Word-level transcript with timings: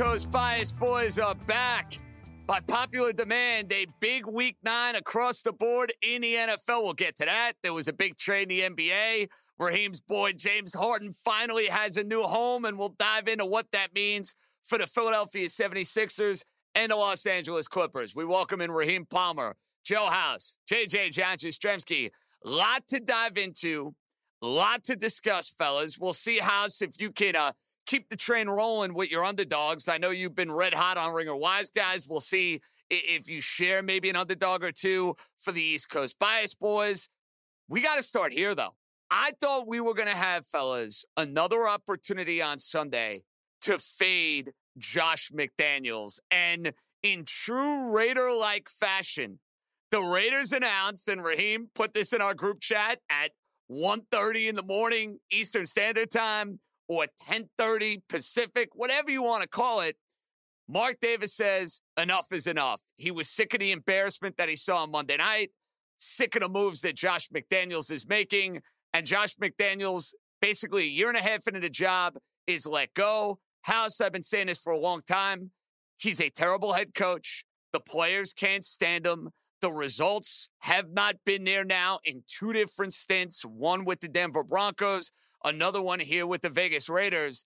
Coast 0.00 0.30
Bias 0.30 0.72
Boys 0.72 1.18
are 1.18 1.34
back. 1.46 1.92
By 2.46 2.60
popular 2.60 3.12
demand, 3.12 3.70
a 3.70 3.84
big 4.00 4.26
week 4.26 4.56
nine 4.64 4.94
across 4.94 5.42
the 5.42 5.52
board 5.52 5.92
in 6.00 6.22
the 6.22 6.36
NFL. 6.36 6.82
We'll 6.82 6.94
get 6.94 7.16
to 7.16 7.26
that. 7.26 7.52
There 7.62 7.74
was 7.74 7.86
a 7.86 7.92
big 7.92 8.16
trade 8.16 8.50
in 8.50 8.74
the 8.74 8.88
NBA. 8.88 9.28
Raheem's 9.58 10.00
boy, 10.00 10.32
James 10.32 10.72
Harden, 10.72 11.12
finally 11.12 11.66
has 11.66 11.98
a 11.98 12.02
new 12.02 12.22
home, 12.22 12.64
and 12.64 12.78
we'll 12.78 12.94
dive 12.98 13.28
into 13.28 13.44
what 13.44 13.66
that 13.72 13.94
means 13.94 14.36
for 14.64 14.78
the 14.78 14.86
Philadelphia 14.86 15.48
76ers 15.48 16.44
and 16.74 16.90
the 16.90 16.96
Los 16.96 17.26
Angeles 17.26 17.68
Clippers. 17.68 18.16
We 18.16 18.24
welcome 18.24 18.62
in 18.62 18.70
Raheem 18.70 19.04
Palmer, 19.04 19.54
Joe 19.84 20.08
House, 20.08 20.60
JJ 20.66 21.12
John 21.12 21.36
Jastremski. 21.36 22.08
Lot 22.42 22.88
to 22.88 23.00
dive 23.00 23.36
into, 23.36 23.94
lot 24.40 24.82
to 24.84 24.96
discuss, 24.96 25.50
fellas. 25.50 25.98
We'll 25.98 26.14
see, 26.14 26.38
House, 26.38 26.80
if 26.80 26.92
you 26.98 27.12
can 27.12 27.36
uh, 27.36 27.52
keep 27.90 28.08
the 28.08 28.16
train 28.16 28.48
rolling 28.48 28.94
with 28.94 29.10
your 29.10 29.24
underdogs. 29.24 29.88
I 29.88 29.98
know 29.98 30.10
you've 30.10 30.36
been 30.36 30.52
red 30.52 30.72
hot 30.72 30.96
on 30.96 31.12
Ringer 31.12 31.34
Wise 31.34 31.70
guys. 31.70 32.06
We'll 32.08 32.20
see 32.20 32.60
if 32.88 33.28
you 33.28 33.40
share 33.40 33.82
maybe 33.82 34.08
an 34.08 34.14
underdog 34.14 34.62
or 34.62 34.70
two 34.70 35.16
for 35.38 35.50
the 35.50 35.60
East 35.60 35.90
Coast 35.90 36.16
Bias 36.20 36.54
boys. 36.54 37.08
We 37.68 37.80
got 37.80 37.96
to 37.96 38.02
start 38.02 38.32
here, 38.32 38.54
though. 38.54 38.74
I 39.10 39.32
thought 39.40 39.66
we 39.66 39.80
were 39.80 39.94
going 39.94 40.08
to 40.08 40.14
have, 40.14 40.46
fellas, 40.46 41.04
another 41.16 41.66
opportunity 41.66 42.40
on 42.40 42.60
Sunday 42.60 43.24
to 43.62 43.76
fade 43.80 44.52
Josh 44.78 45.32
McDaniels. 45.32 46.20
And 46.30 46.72
in 47.02 47.24
true 47.24 47.90
Raider 47.90 48.30
like 48.30 48.68
fashion, 48.68 49.40
the 49.90 50.00
Raiders 50.00 50.52
announced, 50.52 51.08
and 51.08 51.24
Raheem 51.24 51.68
put 51.74 51.92
this 51.92 52.12
in 52.12 52.22
our 52.22 52.34
group 52.34 52.60
chat 52.60 53.00
at 53.10 53.32
1.30 53.68 54.48
in 54.48 54.54
the 54.54 54.62
morning 54.62 55.18
Eastern 55.32 55.64
Standard 55.64 56.12
Time 56.12 56.60
or 56.90 57.06
10:30 57.28 58.02
Pacific, 58.08 58.70
whatever 58.74 59.12
you 59.12 59.22
want 59.22 59.42
to 59.42 59.48
call 59.48 59.78
it. 59.78 59.96
Mark 60.68 60.98
Davis 61.00 61.36
says 61.36 61.82
enough 61.96 62.32
is 62.32 62.48
enough. 62.48 62.82
He 62.96 63.12
was 63.12 63.30
sick 63.30 63.54
of 63.54 63.60
the 63.60 63.70
embarrassment 63.70 64.36
that 64.38 64.48
he 64.48 64.56
saw 64.56 64.82
on 64.82 64.90
Monday 64.90 65.16
night, 65.16 65.52
sick 65.98 66.34
of 66.34 66.42
the 66.42 66.48
moves 66.48 66.80
that 66.80 66.96
Josh 66.96 67.28
McDaniels 67.28 67.92
is 67.92 68.08
making, 68.08 68.60
and 68.92 69.06
Josh 69.06 69.36
McDaniels, 69.36 70.14
basically 70.42 70.82
a 70.82 70.90
year 70.90 71.06
and 71.08 71.16
a 71.16 71.22
half 71.22 71.46
into 71.46 71.60
the 71.60 71.70
job, 71.70 72.14
is 72.48 72.66
let 72.66 72.92
go. 72.94 73.38
House, 73.62 74.00
I've 74.00 74.10
been 74.10 74.20
saying 74.20 74.48
this 74.48 74.60
for 74.60 74.72
a 74.72 74.78
long 74.78 75.02
time. 75.06 75.52
He's 75.96 76.20
a 76.20 76.28
terrible 76.28 76.72
head 76.72 76.92
coach. 76.92 77.44
The 77.72 77.78
players 77.78 78.32
can't 78.32 78.64
stand 78.64 79.06
him. 79.06 79.30
The 79.60 79.70
results 79.70 80.50
have 80.62 80.90
not 80.90 81.14
been 81.24 81.44
there 81.44 81.64
now 81.64 82.00
in 82.02 82.24
two 82.26 82.52
different 82.52 82.94
stints, 82.94 83.44
one 83.44 83.84
with 83.84 84.00
the 84.00 84.08
Denver 84.08 84.42
Broncos, 84.42 85.12
another 85.44 85.82
one 85.82 86.00
here 86.00 86.26
with 86.26 86.42
the 86.42 86.50
Vegas 86.50 86.88
Raiders. 86.88 87.44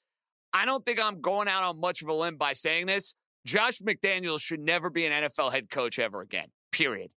I 0.53 0.65
don't 0.65 0.85
think 0.85 1.03
I'm 1.03 1.21
going 1.21 1.49
out 1.49 1.63
on 1.63 1.81
much 1.81 2.03
of 2.03 2.09
a 2.09 2.15
limb 2.15 2.37
by 2.37 2.53
saying 2.53 2.87
this. 2.87 3.15
Josh 3.45 3.81
McDaniels 3.81 4.41
should 4.41 4.61
never 4.61 4.89
be 4.89 5.05
an 5.07 5.25
NFL 5.25 5.53
head 5.53 5.69
coach 5.69 5.99
ever 5.99 6.21
again, 6.21 6.49
period. 6.73 7.11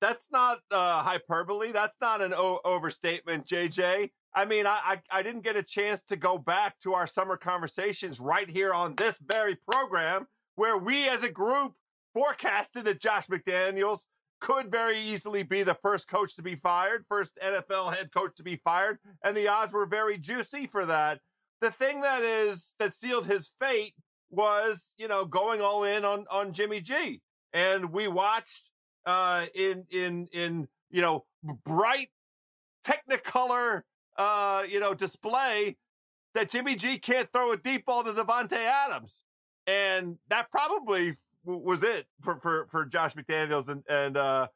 That's 0.00 0.28
not 0.30 0.58
uh, 0.70 1.02
hyperbole. 1.02 1.72
That's 1.72 1.96
not 2.00 2.20
an 2.20 2.34
o- 2.34 2.60
overstatement, 2.64 3.46
JJ. 3.46 4.10
I 4.34 4.44
mean, 4.44 4.66
I, 4.66 4.78
I, 4.84 5.00
I 5.18 5.22
didn't 5.22 5.42
get 5.42 5.56
a 5.56 5.62
chance 5.62 6.02
to 6.08 6.16
go 6.16 6.36
back 6.36 6.78
to 6.80 6.94
our 6.94 7.06
summer 7.06 7.36
conversations 7.36 8.20
right 8.20 8.48
here 8.48 8.72
on 8.74 8.94
this 8.96 9.18
very 9.24 9.56
program 9.70 10.26
where 10.56 10.76
we 10.76 11.08
as 11.08 11.22
a 11.22 11.28
group 11.28 11.72
forecasted 12.12 12.84
that 12.84 13.00
Josh 13.00 13.28
McDaniels 13.28 14.00
could 14.40 14.70
very 14.70 14.98
easily 14.98 15.42
be 15.42 15.62
the 15.62 15.74
first 15.74 16.08
coach 16.08 16.36
to 16.36 16.42
be 16.42 16.56
fired, 16.56 17.04
first 17.08 17.38
NFL 17.42 17.94
head 17.96 18.12
coach 18.12 18.36
to 18.36 18.42
be 18.42 18.56
fired, 18.56 18.98
and 19.24 19.36
the 19.36 19.48
odds 19.48 19.72
were 19.72 19.86
very 19.86 20.18
juicy 20.18 20.66
for 20.66 20.84
that. 20.86 21.20
The 21.60 21.70
thing 21.70 22.00
that 22.02 22.22
is 22.22 22.74
that 22.78 22.94
sealed 22.94 23.26
his 23.26 23.52
fate 23.60 23.94
was, 24.30 24.94
you 24.98 25.08
know, 25.08 25.24
going 25.24 25.60
all 25.60 25.84
in 25.84 26.04
on 26.04 26.26
on 26.30 26.52
Jimmy 26.52 26.80
G. 26.80 27.20
And 27.52 27.92
we 27.92 28.08
watched 28.08 28.70
uh 29.06 29.46
in 29.54 29.84
in 29.90 30.28
in 30.32 30.68
you 30.90 31.00
know 31.00 31.24
bright 31.64 32.08
technicolor 32.86 33.82
uh 34.16 34.64
you 34.68 34.80
know 34.80 34.94
display 34.94 35.76
that 36.34 36.50
Jimmy 36.50 36.74
G 36.74 36.98
can't 36.98 37.30
throw 37.32 37.52
a 37.52 37.56
deep 37.56 37.86
ball 37.86 38.04
to 38.04 38.12
Davante 38.12 38.52
Adams. 38.58 39.22
And 39.66 40.18
that 40.28 40.50
probably 40.50 41.14
was 41.44 41.82
it 41.82 42.06
for 42.22 42.38
for 42.40 42.66
for 42.70 42.84
Josh 42.84 43.14
McDaniels 43.14 43.68
and 43.68 43.82
and 43.88 44.16
uh, 44.16 44.46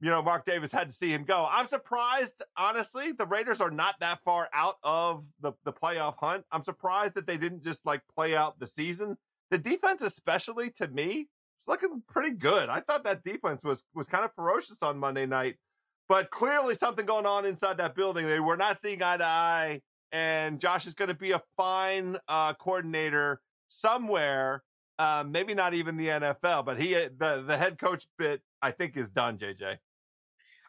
you 0.00 0.10
know 0.10 0.22
Mark 0.22 0.44
Davis 0.44 0.72
had 0.72 0.88
to 0.88 0.94
see 0.94 1.10
him 1.10 1.24
go. 1.24 1.46
I'm 1.50 1.66
surprised, 1.66 2.42
honestly. 2.56 3.12
The 3.12 3.26
Raiders 3.26 3.60
are 3.60 3.70
not 3.70 3.96
that 4.00 4.20
far 4.24 4.48
out 4.52 4.76
of 4.82 5.24
the 5.40 5.52
the 5.64 5.72
playoff 5.72 6.16
hunt. 6.18 6.44
I'm 6.52 6.64
surprised 6.64 7.14
that 7.14 7.26
they 7.26 7.36
didn't 7.36 7.62
just 7.62 7.86
like 7.86 8.02
play 8.14 8.36
out 8.36 8.58
the 8.58 8.66
season. 8.66 9.16
The 9.50 9.58
defense, 9.58 10.02
especially 10.02 10.70
to 10.72 10.88
me, 10.88 11.28
is 11.60 11.68
looking 11.68 12.02
pretty 12.08 12.30
good. 12.30 12.68
I 12.68 12.80
thought 12.80 13.04
that 13.04 13.24
defense 13.24 13.64
was 13.64 13.84
was 13.94 14.08
kind 14.08 14.24
of 14.24 14.32
ferocious 14.34 14.82
on 14.82 14.98
Monday 14.98 15.26
night, 15.26 15.56
but 16.08 16.30
clearly 16.30 16.74
something 16.74 17.06
going 17.06 17.26
on 17.26 17.46
inside 17.46 17.78
that 17.78 17.94
building. 17.94 18.26
They 18.26 18.40
were 18.40 18.56
not 18.56 18.78
seeing 18.78 19.02
eye 19.02 19.16
to 19.16 19.24
eye, 19.24 19.80
and 20.12 20.60
Josh 20.60 20.86
is 20.86 20.94
going 20.94 21.08
to 21.08 21.14
be 21.14 21.32
a 21.32 21.42
fine 21.56 22.18
uh, 22.28 22.54
coordinator 22.54 23.40
somewhere 23.68 24.62
uh, 24.98 25.24
maybe 25.26 25.54
not 25.54 25.74
even 25.74 25.96
the 25.96 26.08
NFL, 26.08 26.64
but 26.64 26.80
he 26.80 26.94
uh, 26.94 27.08
the 27.16 27.42
the 27.46 27.56
head 27.56 27.78
coach 27.78 28.06
bit 28.18 28.42
I 28.62 28.70
think 28.70 28.96
is 28.96 29.08
done. 29.08 29.38
JJ. 29.38 29.78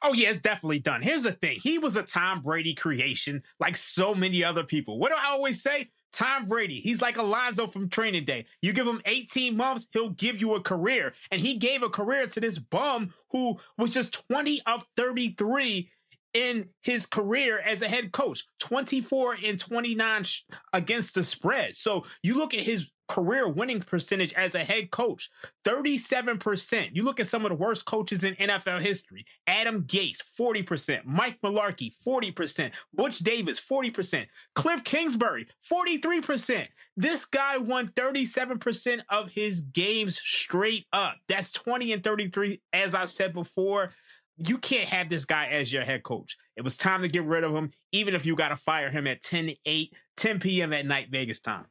Oh 0.02 0.14
yeah, 0.14 0.30
it's 0.30 0.42
definitely 0.42 0.80
done. 0.80 1.02
Here's 1.02 1.24
the 1.24 1.32
thing: 1.32 1.60
he 1.62 1.80
was 1.80 1.96
a 1.96 2.04
Tom 2.04 2.42
Brady 2.42 2.74
creation, 2.74 3.44
like 3.60 3.78
so 3.78 4.14
many 4.14 4.44
other 4.44 4.64
people. 4.64 5.00
What 5.00 5.10
do 5.10 5.16
I 5.16 5.32
always 5.32 5.62
say? 5.62 5.90
Tom 6.16 6.46
Brady, 6.46 6.80
he's 6.80 7.02
like 7.02 7.18
Alonzo 7.18 7.68
from 7.68 7.90
Training 7.90 8.24
Day. 8.24 8.46
You 8.62 8.72
give 8.72 8.88
him 8.88 9.02
18 9.06 9.58
months, 9.58 9.86
he'll 9.92 10.12
give 10.12 10.40
you 10.40 10.56
a 10.56 10.62
career. 10.62 11.14
And 11.30 11.42
he 11.42 11.58
gave 11.58 11.84
a 11.84 11.90
career 11.90 12.26
to 12.26 12.40
this 12.40 12.58
bum 12.58 13.14
who 13.32 13.60
was 13.78 13.94
just 13.94 14.14
20 14.30 14.62
of 14.66 14.86
33 14.96 15.90
in 16.34 16.70
his 16.84 17.06
career 17.06 17.60
as 17.60 17.82
a 17.82 17.90
head 17.90 18.14
coach 18.14 18.46
24 18.60 19.38
and 19.44 19.60
29 19.60 20.24
against 20.72 21.16
the 21.16 21.24
spread. 21.24 21.76
So 21.76 22.06
you 22.24 22.36
look 22.36 22.54
at 22.54 22.62
his 22.62 22.90
career 23.08 23.48
winning 23.48 23.82
percentage 23.82 24.34
as 24.34 24.56
a 24.56 24.64
head 24.64 24.92
coach 24.92 25.30
37%. 25.66 26.90
You 26.94 27.04
look 27.04 27.20
at 27.20 27.28
some 27.28 27.46
of 27.46 27.50
the 27.50 27.56
worst 27.56 27.86
coaches 27.86 28.24
in 28.24 28.36
NFL 28.36 28.82
history 28.82 29.26
Adam 29.48 29.84
Gase, 29.84 30.22
40%, 30.40 31.06
Mike 31.06 31.40
Mularkey, 31.44 31.92
40%, 32.06 32.72
Butch 32.94 33.20
Davis, 33.20 33.60
40%, 33.60 34.28
Cliff 34.54 34.84
Kingsbury, 34.84 35.48
43%. 35.70 36.68
This 36.98 37.26
guy 37.26 37.58
won 37.58 37.90
37% 37.90 39.02
of 39.10 39.32
his 39.32 39.62
games 39.62 40.18
straight 40.18 40.86
up. 40.94 41.16
That's 41.28 41.52
20 41.52 41.94
and 41.94 42.04
33, 42.04 42.62
as 42.74 42.96
I 42.96 43.06
said 43.06 43.34
before. 43.34 43.94
You 44.38 44.58
can't 44.58 44.90
have 44.90 45.08
this 45.08 45.24
guy 45.24 45.48
as 45.48 45.72
your 45.72 45.84
head 45.84 46.04
coach. 46.04 46.38
It 46.58 46.62
was 46.62 46.76
time 46.76 47.02
to 47.04 47.08
get 47.08 47.24
rid 47.24 47.46
of 47.46 47.54
him, 47.54 47.72
even 47.94 48.14
if 48.16 48.26
you 48.26 48.36
got 48.36 48.50
to 48.50 48.58
fire 48.58 48.90
him 48.90 49.08
at 49.08 49.22
10 49.22 49.52
8, 49.66 49.94
10 50.18 50.40
p.m. 50.40 50.74
at 50.74 50.86
night 50.86 51.08
Vegas 51.10 51.40
time 51.40 51.66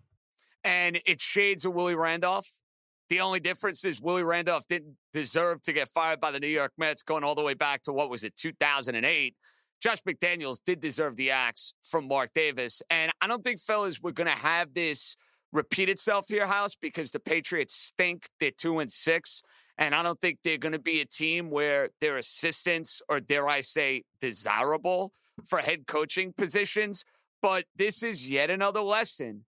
and 0.64 0.99
it's 1.06 1.22
shades 1.22 1.64
of 1.64 1.75
Willie 1.75 1.94
Randolph. 1.94 2.49
The 3.11 3.20
only 3.20 3.40
difference 3.40 3.84
is 3.84 4.00
Willie 4.00 4.22
Randolph 4.22 4.66
didn't 4.66 4.96
deserve 5.12 5.62
to 5.62 5.72
get 5.72 5.88
fired 5.88 6.20
by 6.20 6.31
the 6.31 6.40
New 6.40 6.49
York 6.49 6.72
Mets 6.78 7.02
going 7.02 7.22
all 7.22 7.34
the 7.34 7.43
way 7.43 7.55
back 7.55 7.82
to 7.82 7.93
what 7.93 8.08
was 8.08 8.25
it, 8.25 8.34
2008. 8.37 9.34
Josh 9.82 10.02
McDaniels 10.02 10.61
did 10.64 10.81
deserve 10.81 11.16
the 11.16 11.31
axe 11.31 11.75
from 11.82 12.08
Mark 12.08 12.31
Davis. 12.34 12.82
And 12.88 13.12
I 13.20 13.26
don't 13.26 13.44
think, 13.44 13.61
fellas, 13.61 14.00
we're 14.00 14.12
going 14.12 14.31
to 14.31 14.32
have 14.32 14.72
this 14.72 15.16
repeat 15.52 15.90
itself 15.90 16.26
here, 16.28 16.46
House, 16.46 16.75
because 16.75 17.11
the 17.11 17.20
Patriots 17.20 17.75
stink. 17.75 18.26
They're 18.40 18.50
two 18.50 18.78
and 18.78 18.90
six. 18.90 19.43
And 19.76 19.94
I 19.94 20.02
don't 20.02 20.19
think 20.20 20.38
they're 20.43 20.56
going 20.56 20.72
to 20.72 20.78
be 20.78 21.02
a 21.02 21.05
team 21.05 21.50
where 21.50 21.90
their 22.00 22.16
assistants 22.16 23.02
or, 23.11 23.20
dare 23.20 23.46
I 23.46 23.61
say, 23.61 24.05
desirable 24.20 25.12
for 25.46 25.58
head 25.58 25.87
coaching 25.87 26.32
positions. 26.32 27.05
But 27.43 27.66
this 27.76 28.02
is 28.02 28.28
yet 28.28 28.49
another 28.49 28.81
lesson 28.81 29.44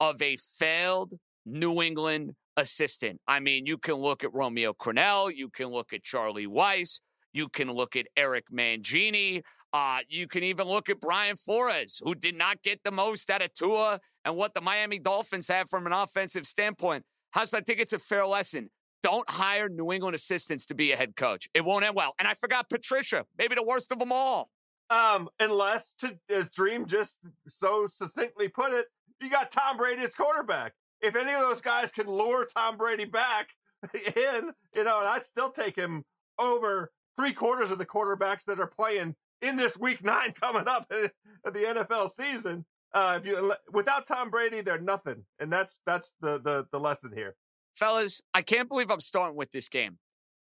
of 0.00 0.20
a 0.22 0.36
failed 0.36 1.14
New 1.46 1.82
England 1.82 2.32
assistant. 2.56 3.20
I 3.26 3.40
mean, 3.40 3.66
you 3.66 3.78
can 3.78 3.94
look 3.94 4.24
at 4.24 4.32
Romeo 4.34 4.72
Crennel, 4.72 5.34
you 5.34 5.48
can 5.48 5.68
look 5.68 5.92
at 5.92 6.02
Charlie 6.02 6.46
Weis, 6.46 7.00
you 7.32 7.48
can 7.48 7.70
look 7.70 7.96
at 7.96 8.06
Eric 8.16 8.44
Mangini, 8.52 9.42
uh, 9.72 10.00
you 10.08 10.26
can 10.26 10.42
even 10.42 10.66
look 10.66 10.88
at 10.88 11.00
Brian 11.00 11.36
Flores, 11.36 12.00
who 12.02 12.14
did 12.14 12.34
not 12.34 12.62
get 12.62 12.80
the 12.84 12.90
most 12.90 13.30
out 13.30 13.42
of 13.42 13.52
Tua 13.52 14.00
and 14.24 14.36
what 14.36 14.54
the 14.54 14.60
Miami 14.60 14.98
Dolphins 14.98 15.48
have 15.48 15.68
from 15.68 15.86
an 15.86 15.92
offensive 15.92 16.44
standpoint. 16.44 17.04
House, 17.32 17.54
I 17.54 17.60
think 17.60 17.80
it's 17.80 17.92
a 17.92 17.98
fair 17.98 18.26
lesson. 18.26 18.70
Don't 19.02 19.28
hire 19.30 19.68
New 19.68 19.92
England 19.92 20.14
assistants 20.14 20.66
to 20.66 20.74
be 20.74 20.92
a 20.92 20.96
head 20.96 21.16
coach. 21.16 21.48
It 21.54 21.64
won't 21.64 21.84
end 21.84 21.94
well. 21.94 22.14
And 22.18 22.28
I 22.28 22.34
forgot 22.34 22.68
Patricia, 22.68 23.24
maybe 23.38 23.54
the 23.54 23.62
worst 23.62 23.92
of 23.92 23.98
them 23.98 24.12
all. 24.12 24.50
Um, 24.90 25.28
unless, 25.38 25.94
to, 26.00 26.18
as 26.28 26.50
Dream 26.50 26.84
just 26.86 27.20
so 27.48 27.86
succinctly 27.88 28.48
put 28.48 28.72
it, 28.72 28.86
you 29.20 29.30
got 29.30 29.50
Tom 29.50 29.76
Brady 29.76 30.02
as 30.02 30.14
quarterback. 30.14 30.72
If 31.00 31.16
any 31.16 31.32
of 31.32 31.40
those 31.40 31.60
guys 31.60 31.92
can 31.92 32.06
lure 32.06 32.46
Tom 32.46 32.76
Brady 32.76 33.04
back 33.04 33.48
in, 33.94 34.52
you 34.74 34.84
know, 34.84 35.00
and 35.00 35.08
I'd 35.08 35.24
still 35.24 35.50
take 35.50 35.76
him 35.76 36.04
over 36.38 36.90
three 37.18 37.32
quarters 37.32 37.70
of 37.70 37.78
the 37.78 37.86
quarterbacks 37.86 38.44
that 38.46 38.60
are 38.60 38.66
playing 38.66 39.14
in 39.42 39.56
this 39.56 39.78
week 39.78 40.04
nine 40.04 40.32
coming 40.40 40.66
up 40.66 40.86
of 41.44 41.52
the 41.52 41.60
NFL 41.60 42.10
season. 42.10 42.64
Uh, 42.92 43.20
if 43.20 43.26
you 43.26 43.54
without 43.72 44.08
Tom 44.08 44.30
Brady, 44.30 44.62
they're 44.62 44.80
nothing, 44.80 45.24
and 45.38 45.52
that's 45.52 45.78
that's 45.86 46.12
the 46.20 46.40
the 46.40 46.66
the 46.72 46.80
lesson 46.80 47.12
here, 47.14 47.36
fellas. 47.76 48.20
I 48.34 48.42
can't 48.42 48.68
believe 48.68 48.90
I'm 48.90 48.98
starting 48.98 49.36
with 49.36 49.52
this 49.52 49.68
game, 49.68 49.98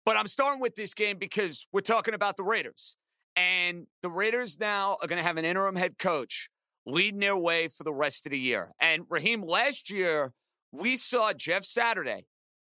but 0.05 0.17
I'm 0.17 0.27
starting 0.27 0.59
with 0.59 0.75
this 0.75 0.93
game 0.93 1.17
because 1.17 1.67
we're 1.71 1.79
talking 1.79 2.13
about 2.13 2.35
the 2.35 2.43
Raiders, 2.43 2.97
and 3.37 3.87
the 4.01 4.09
Raiders 4.09 4.59
now 4.59 4.97
are 5.01 5.07
going 5.07 5.21
to 5.21 5.25
have 5.25 5.37
an 5.37 5.45
interim 5.45 5.77
head 5.77 5.97
coach 5.97 6.49
leading 6.85 7.19
their 7.19 7.37
way 7.37 7.67
for 7.67 7.83
the 7.83 7.93
rest 7.93 8.25
of 8.25 8.31
the 8.31 8.39
year. 8.39 8.71
And 8.79 9.05
Raheem, 9.09 9.41
last 9.41 9.89
year, 9.89 10.31
we 10.71 10.95
saw 10.95 11.33
Jeff 11.33 11.63
Saturday 11.63 12.25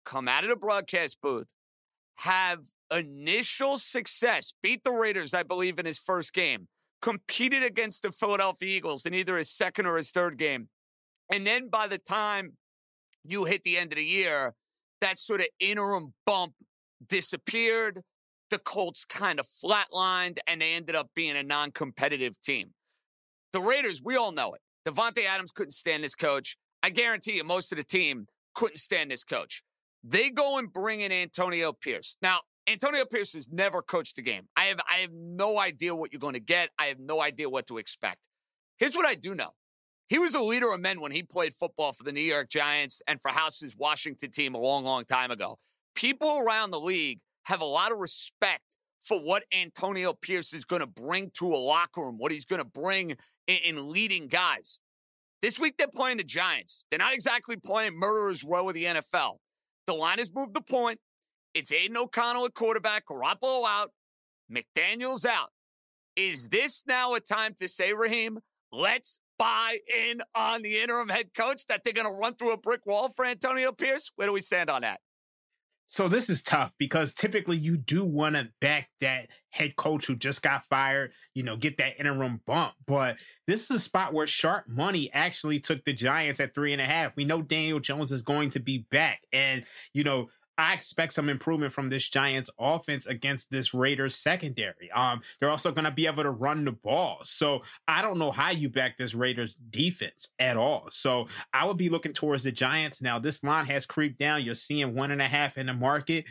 come 0.06 0.28
out 0.28 0.44
of 0.44 0.50
the 0.50 0.56
broadcast 0.56 1.20
booth, 1.22 1.54
have 2.16 2.60
initial 2.96 3.78
success, 3.78 4.54
beat 4.62 4.84
the 4.84 4.92
Raiders, 4.92 5.34
I 5.34 5.44
believe, 5.44 5.80
in 5.80 5.86
his 5.86 6.00
first 6.00 6.34
game, 6.34 6.68
competed 7.02 7.64
against 7.64 8.04
the 8.04 8.12
Philadelphia 8.12 8.78
Eagles 8.78 9.06
in 9.06 9.14
either 9.14 9.38
his 9.38 9.50
second 9.50 9.86
or 9.86 9.98
his 9.98 10.12
third 10.12 10.38
game. 10.38 10.68
And 11.32 11.48
then 11.48 11.70
by 11.70 11.88
the 11.88 11.98
time 11.98 12.54
you 13.24 13.46
hit 13.46 13.64
the 13.64 13.78
end 13.78 13.94
of 13.94 13.98
the 13.98 14.06
year, 14.06 14.54
that 15.02 15.18
sort 15.18 15.42
of 15.42 15.48
interim 15.60 16.14
bump 16.26 16.54
disappeared. 17.08 18.02
The 18.50 18.60
Colts 18.60 19.06
kind 19.06 19.40
of 19.40 19.48
flatlined 19.48 20.38
and 20.48 20.62
they 20.62 20.74
ended 20.74 20.96
up 20.96 21.10
being 21.16 21.36
a 21.36 21.44
non 21.44 21.72
competitive 21.72 22.40
team. 22.42 22.74
The 23.54 23.62
Raiders, 23.62 24.02
we 24.04 24.16
all 24.16 24.32
know 24.32 24.54
it. 24.54 24.62
Davante 24.88 25.26
Adams 25.26 25.52
couldn't 25.52 25.72
stand 25.72 26.04
this 26.04 26.16
coach. 26.16 26.58
I 26.82 26.90
guarantee 26.90 27.38
you, 27.38 27.44
most 27.44 27.72
of 27.72 27.78
the 27.78 27.84
team 27.84 28.26
couldn't 28.56 28.78
stand 28.78 29.12
this 29.12 29.24
coach. 29.24 29.64
They 30.04 30.30
go 30.32 30.58
and 30.58 30.74
bring 30.74 31.02
in 31.02 31.12
Antonio 31.12 31.72
Pierce. 31.72 32.18
Now, 32.22 32.40
Antonio 32.68 33.06
Pierce 33.06 33.34
has 33.34 33.50
never 33.52 33.82
coached 33.82 34.18
a 34.18 34.22
game. 34.22 34.48
I 34.58 34.66
have 34.66 34.80
I 34.90 34.98
have 34.98 35.12
no 35.14 35.60
idea 35.60 35.96
what 35.96 36.12
you're 36.12 36.20
going 36.20 36.34
to 36.34 36.40
get. 36.40 36.70
I 36.80 36.86
have 36.86 37.00
no 37.00 37.22
idea 37.22 37.50
what 37.50 37.68
to 37.68 37.78
expect. 37.78 38.28
Here's 38.78 38.96
what 38.96 39.06
I 39.06 39.16
do 39.16 39.36
know. 39.36 39.52
He 40.10 40.18
was 40.18 40.36
a 40.36 40.42
leader 40.42 40.72
of 40.74 40.80
men 40.80 41.00
when 41.00 41.12
he 41.12 41.24
played 41.24 41.54
football 41.54 41.94
for 41.94 42.04
the 42.04 42.12
New 42.12 42.22
York 42.22 42.50
Giants 42.50 43.02
and 43.08 43.22
for 43.22 43.30
House's 43.30 43.78
Washington 43.78 44.32
team 44.32 44.56
a 44.56 44.60
long, 44.60 44.84
long 44.84 45.06
time 45.06 45.32
ago. 45.32 45.58
People 45.96 46.44
around 46.46 46.72
the 46.72 46.80
league 46.80 47.20
have 47.46 47.62
a 47.62 47.66
lot 47.66 47.92
of 47.92 48.00
respect 48.00 48.78
for 49.02 49.20
what 49.20 49.44
Antonio 49.54 50.14
Pierce 50.14 50.54
is 50.54 50.66
going 50.66 50.80
to 50.80 50.88
bring 50.88 51.30
to 51.36 51.48
a 51.54 51.58
locker 51.58 52.02
room, 52.02 52.16
what 52.18 52.32
he's 52.32 52.46
going 52.46 52.62
to 52.62 52.68
bring 52.68 53.16
in, 53.48 53.58
in, 53.64 53.92
leading 53.92 54.28
guys. 54.28 54.80
This 55.42 55.60
week 55.60 55.76
they're 55.78 55.88
playing 55.88 56.18
the 56.18 56.24
Giants. 56.24 56.86
They're 56.90 57.00
not 57.00 57.14
exactly 57.14 57.56
playing 57.58 57.98
murderers 57.98 58.44
row 58.44 58.70
of 58.70 58.76
the 58.76 58.86
NFL. 58.86 59.38
The 59.88 59.94
line 59.94 60.20
has 60.20 60.34
moved 60.34 60.54
the 60.54 60.62
point. 60.62 61.00
It's 61.54 61.72
Aidan 61.72 61.98
O'Connell 61.98 62.46
at 62.46 62.54
quarterback, 62.54 63.06
Garoppolo 63.06 63.66
out, 63.68 63.92
McDaniels 64.52 65.26
out. 65.26 65.50
Is 66.16 66.50
this 66.50 66.84
now 66.88 67.16
a 67.16 67.20
time 67.20 67.54
to 67.58 67.68
say, 67.68 67.94
Raheem, 67.94 68.40
let's 68.72 69.20
buy 69.38 69.80
in 69.94 70.22
on 70.36 70.62
the 70.62 70.80
interim 70.80 71.10
head 71.10 71.34
coach 71.36 71.66
that 71.68 71.84
they're 71.84 71.94
going 71.94 72.08
to 72.08 72.20
run 72.20 72.36
through 72.36 72.54
a 72.54 72.58
brick 72.58 72.86
wall 72.86 73.10
for 73.10 73.26
Antonio 73.26 73.72
Pierce? 73.72 74.12
Where 74.16 74.28
do 74.28 74.34
we 74.34 74.42
stand 74.42 74.70
on 74.70 74.82
that? 74.82 75.00
So 75.94 76.08
this 76.08 76.28
is 76.28 76.42
tough 76.42 76.72
because 76.80 77.14
typically 77.14 77.56
you 77.56 77.78
do 77.78 78.04
want 78.04 78.34
to 78.34 78.50
back 78.60 78.90
that 79.00 79.28
head 79.52 79.76
coach 79.76 80.08
who 80.08 80.16
just 80.16 80.42
got 80.42 80.66
fired, 80.66 81.12
you 81.36 81.44
know, 81.44 81.56
get 81.56 81.78
that 81.78 82.00
interim 82.00 82.42
bump. 82.48 82.74
But 82.88 83.18
this 83.46 83.66
is 83.66 83.70
a 83.70 83.80
spot 83.80 84.12
where 84.12 84.26
sharp 84.26 84.68
money 84.68 85.12
actually 85.14 85.60
took 85.60 85.86
the 85.86 85.94
Giants 85.94 86.40
at 86.40 86.56
three 86.56 86.74
and 86.74 86.82
a 86.82 86.86
half. 86.86 87.16
We 87.16 87.26
know 87.26 87.44
Daniel 87.44 87.80
Jones 87.80 88.12
is 88.12 88.24
going 88.24 88.50
to 88.50 88.60
be 88.60 88.88
back. 88.90 89.22
And, 89.32 89.66
you 89.94 90.04
know, 90.04 90.30
I 90.58 90.74
expect 90.74 91.14
some 91.14 91.30
improvement 91.30 91.74
from 91.74 91.90
this 91.90 92.08
Giants 92.08 92.50
offense 92.60 93.08
against 93.08 93.50
this 93.50 93.74
Raiders 93.74 94.16
secondary. 94.16 94.92
Um, 94.92 95.22
they're 95.40 95.50
also 95.50 95.72
going 95.72 95.86
to 95.86 95.92
be 95.92 96.06
able 96.06 96.24
to 96.24 96.30
run 96.30 96.66
the 96.66 96.72
ball. 96.72 97.20
So 97.24 97.64
I 97.88 98.02
don't 98.02 98.20
know 98.20 98.32
how 98.32 98.52
you 98.52 98.70
back 98.70 98.98
this 98.98 99.16
Raiders 99.16 99.56
defense 99.56 100.30
at 100.38 100.56
all. 100.56 100.90
So 100.92 101.28
I 101.54 101.66
would 101.66 101.78
be 101.78 101.90
looking 101.90 102.14
towards 102.14 102.44
the 102.44 102.52
Giants. 102.52 103.02
Now, 103.02 103.18
this 103.18 103.44
line 103.44 103.66
has 103.66 103.86
creeped 103.86 104.20
down. 104.20 104.44
You're 104.44 104.56
seeing 104.56 104.94
one 104.94 105.12
and 105.12 105.22
a 105.22 105.28
half 105.28 105.58
in 105.58 105.66
the 105.66 105.74
market. 105.74 106.26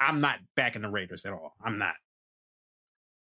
I'm 0.00 0.20
not 0.20 0.38
backing 0.56 0.82
the 0.82 0.90
Raiders 0.90 1.24
at 1.24 1.32
all. 1.32 1.54
I'm 1.62 1.78
not. 1.78 1.94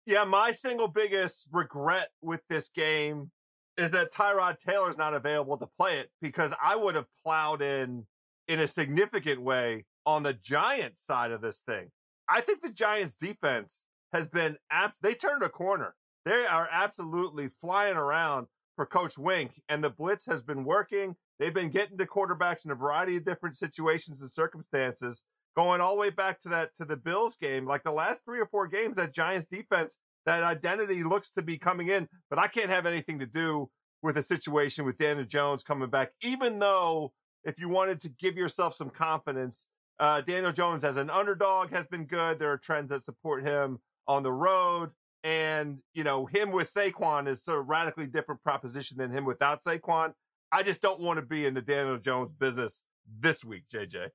Yeah, 0.05 0.25
my 0.25 0.51
single 0.51 0.88
biggest 0.88 1.48
regret 1.51 2.10
with 2.22 2.41
this 2.50 2.69
game 2.75 3.31
is 3.77 3.91
that 3.91 4.13
Tyrod 4.13 4.60
Taylor's 4.60 4.98
not 4.98 5.13
available 5.13 5.57
to 5.57 5.67
play 5.79 6.00
it 6.00 6.10
because 6.22 6.53
I 6.63 6.75
would 6.75 6.95
have 6.95 7.07
plowed 7.24 7.62
in 7.62 8.05
in 8.48 8.60
a 8.60 8.67
significant 8.67 9.41
way 9.41 9.86
on 10.05 10.24
the 10.24 10.33
Giants 10.33 11.05
side 11.05 11.31
of 11.31 11.41
this 11.41 11.62
thing. 11.62 11.91
I 12.29 12.41
think 12.41 12.62
the 12.62 12.72
Giants 12.72 13.15
defense 13.15 13.86
has 14.13 14.27
been 14.27 14.57
abs- 14.72 15.00
they 15.01 15.13
turned 15.13 15.43
a 15.43 15.50
corner. 15.50 15.95
They 16.25 16.45
are 16.45 16.69
absolutely 16.72 17.50
flying 17.60 17.98
around 17.98 18.48
for 18.75 18.86
Coach 18.86 19.17
Wink, 19.17 19.62
and 19.69 19.83
the 19.83 19.89
blitz 19.89 20.25
has 20.25 20.41
been 20.41 20.63
working. 20.63 21.15
They've 21.39 21.53
been 21.53 21.69
getting 21.69 21.98
to 21.98 22.05
quarterbacks 22.05 22.65
in 22.65 22.72
a 22.72 22.75
variety 22.75 23.17
of 23.17 23.25
different 23.25 23.57
situations 23.57 24.22
and 24.22 24.31
circumstances, 24.31 25.24
going 25.55 25.81
all 25.81 25.95
the 25.95 26.00
way 26.00 26.10
back 26.10 26.39
to 26.41 26.50
that 26.50 26.74
to 26.75 26.86
the 26.86 26.98
Bills 26.98 27.36
game. 27.36 27.65
Like 27.65 27.83
the 27.83 27.91
last 27.91 28.24
three 28.24 28.39
or 28.39 28.45
four 28.45 28.67
games, 28.67 28.95
that 28.95 29.13
Giants 29.13 29.45
defense, 29.45 29.98
that 30.25 30.43
identity 30.43 31.03
looks 31.03 31.31
to 31.31 31.41
be 31.41 31.57
coming 31.57 31.89
in, 31.89 32.07
but 32.29 32.39
I 32.39 32.48
can't 32.48 32.69
have 32.69 32.86
anything 32.86 33.19
to 33.19 33.25
do 33.25 33.69
with 34.01 34.17
a 34.17 34.24
situation 34.24 34.86
with 34.86 34.98
Daniel 34.98 35.25
Jones 35.25 35.63
coming 35.63 35.89
back, 35.89 36.12
even 36.22 36.60
though 36.60 37.13
if 37.43 37.60
you 37.60 37.69
wanted 37.69 38.01
to 38.01 38.10
give 38.10 38.38
yourself 38.38 38.75
some 38.75 38.89
confidence 38.89 39.67
uh, 40.00 40.21
Daniel 40.21 40.51
Jones 40.51 40.83
as 40.83 40.97
an 40.97 41.09
underdog 41.09 41.71
has 41.71 41.88
been 41.88 42.05
good. 42.05 42.39
There 42.39 42.51
are 42.51 42.57
trends 42.57 42.89
that 42.89 43.03
support 43.03 43.43
him 43.43 43.79
on 44.07 44.23
the 44.23 44.31
road. 44.31 44.91
And, 45.23 45.79
you 45.93 46.03
know, 46.03 46.25
him 46.25 46.51
with 46.51 46.73
Saquon 46.73 47.27
is 47.27 47.47
a 47.47 47.59
radically 47.59 48.07
different 48.07 48.43
proposition 48.43 48.97
than 48.97 49.12
him 49.12 49.23
without 49.23 49.63
Saquon. 49.63 50.13
I 50.51 50.63
just 50.63 50.81
don't 50.81 51.00
want 51.00 51.17
to 51.17 51.25
be 51.25 51.45
in 51.45 51.53
the 51.53 51.62
Daniel 51.62 51.97
Jones 51.97 52.31
business 52.38 52.83
this 53.19 53.43
week, 53.43 53.63
JJ. 53.73 54.09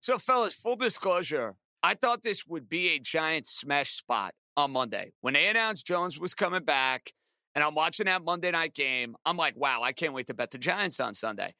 So, 0.00 0.18
fellas, 0.18 0.54
full 0.54 0.76
disclosure, 0.76 1.54
I 1.82 1.94
thought 1.94 2.22
this 2.22 2.46
would 2.46 2.68
be 2.68 2.90
a 2.90 2.98
giant 2.98 3.46
smash 3.46 3.90
spot 3.90 4.32
on 4.56 4.70
Monday. 4.70 5.12
When 5.20 5.34
they 5.34 5.48
announced 5.48 5.86
Jones 5.86 6.18
was 6.18 6.34
coming 6.34 6.64
back, 6.64 7.12
and 7.54 7.62
I'm 7.62 7.74
watching 7.74 8.06
that 8.06 8.24
Monday 8.24 8.50
night 8.50 8.74
game, 8.74 9.16
I'm 9.24 9.36
like, 9.36 9.56
wow, 9.56 9.82
I 9.82 9.92
can't 9.92 10.12
wait 10.12 10.26
to 10.28 10.34
bet 10.34 10.50
the 10.50 10.58
Giants 10.58 11.00
on 11.00 11.14
Sunday. 11.14 11.54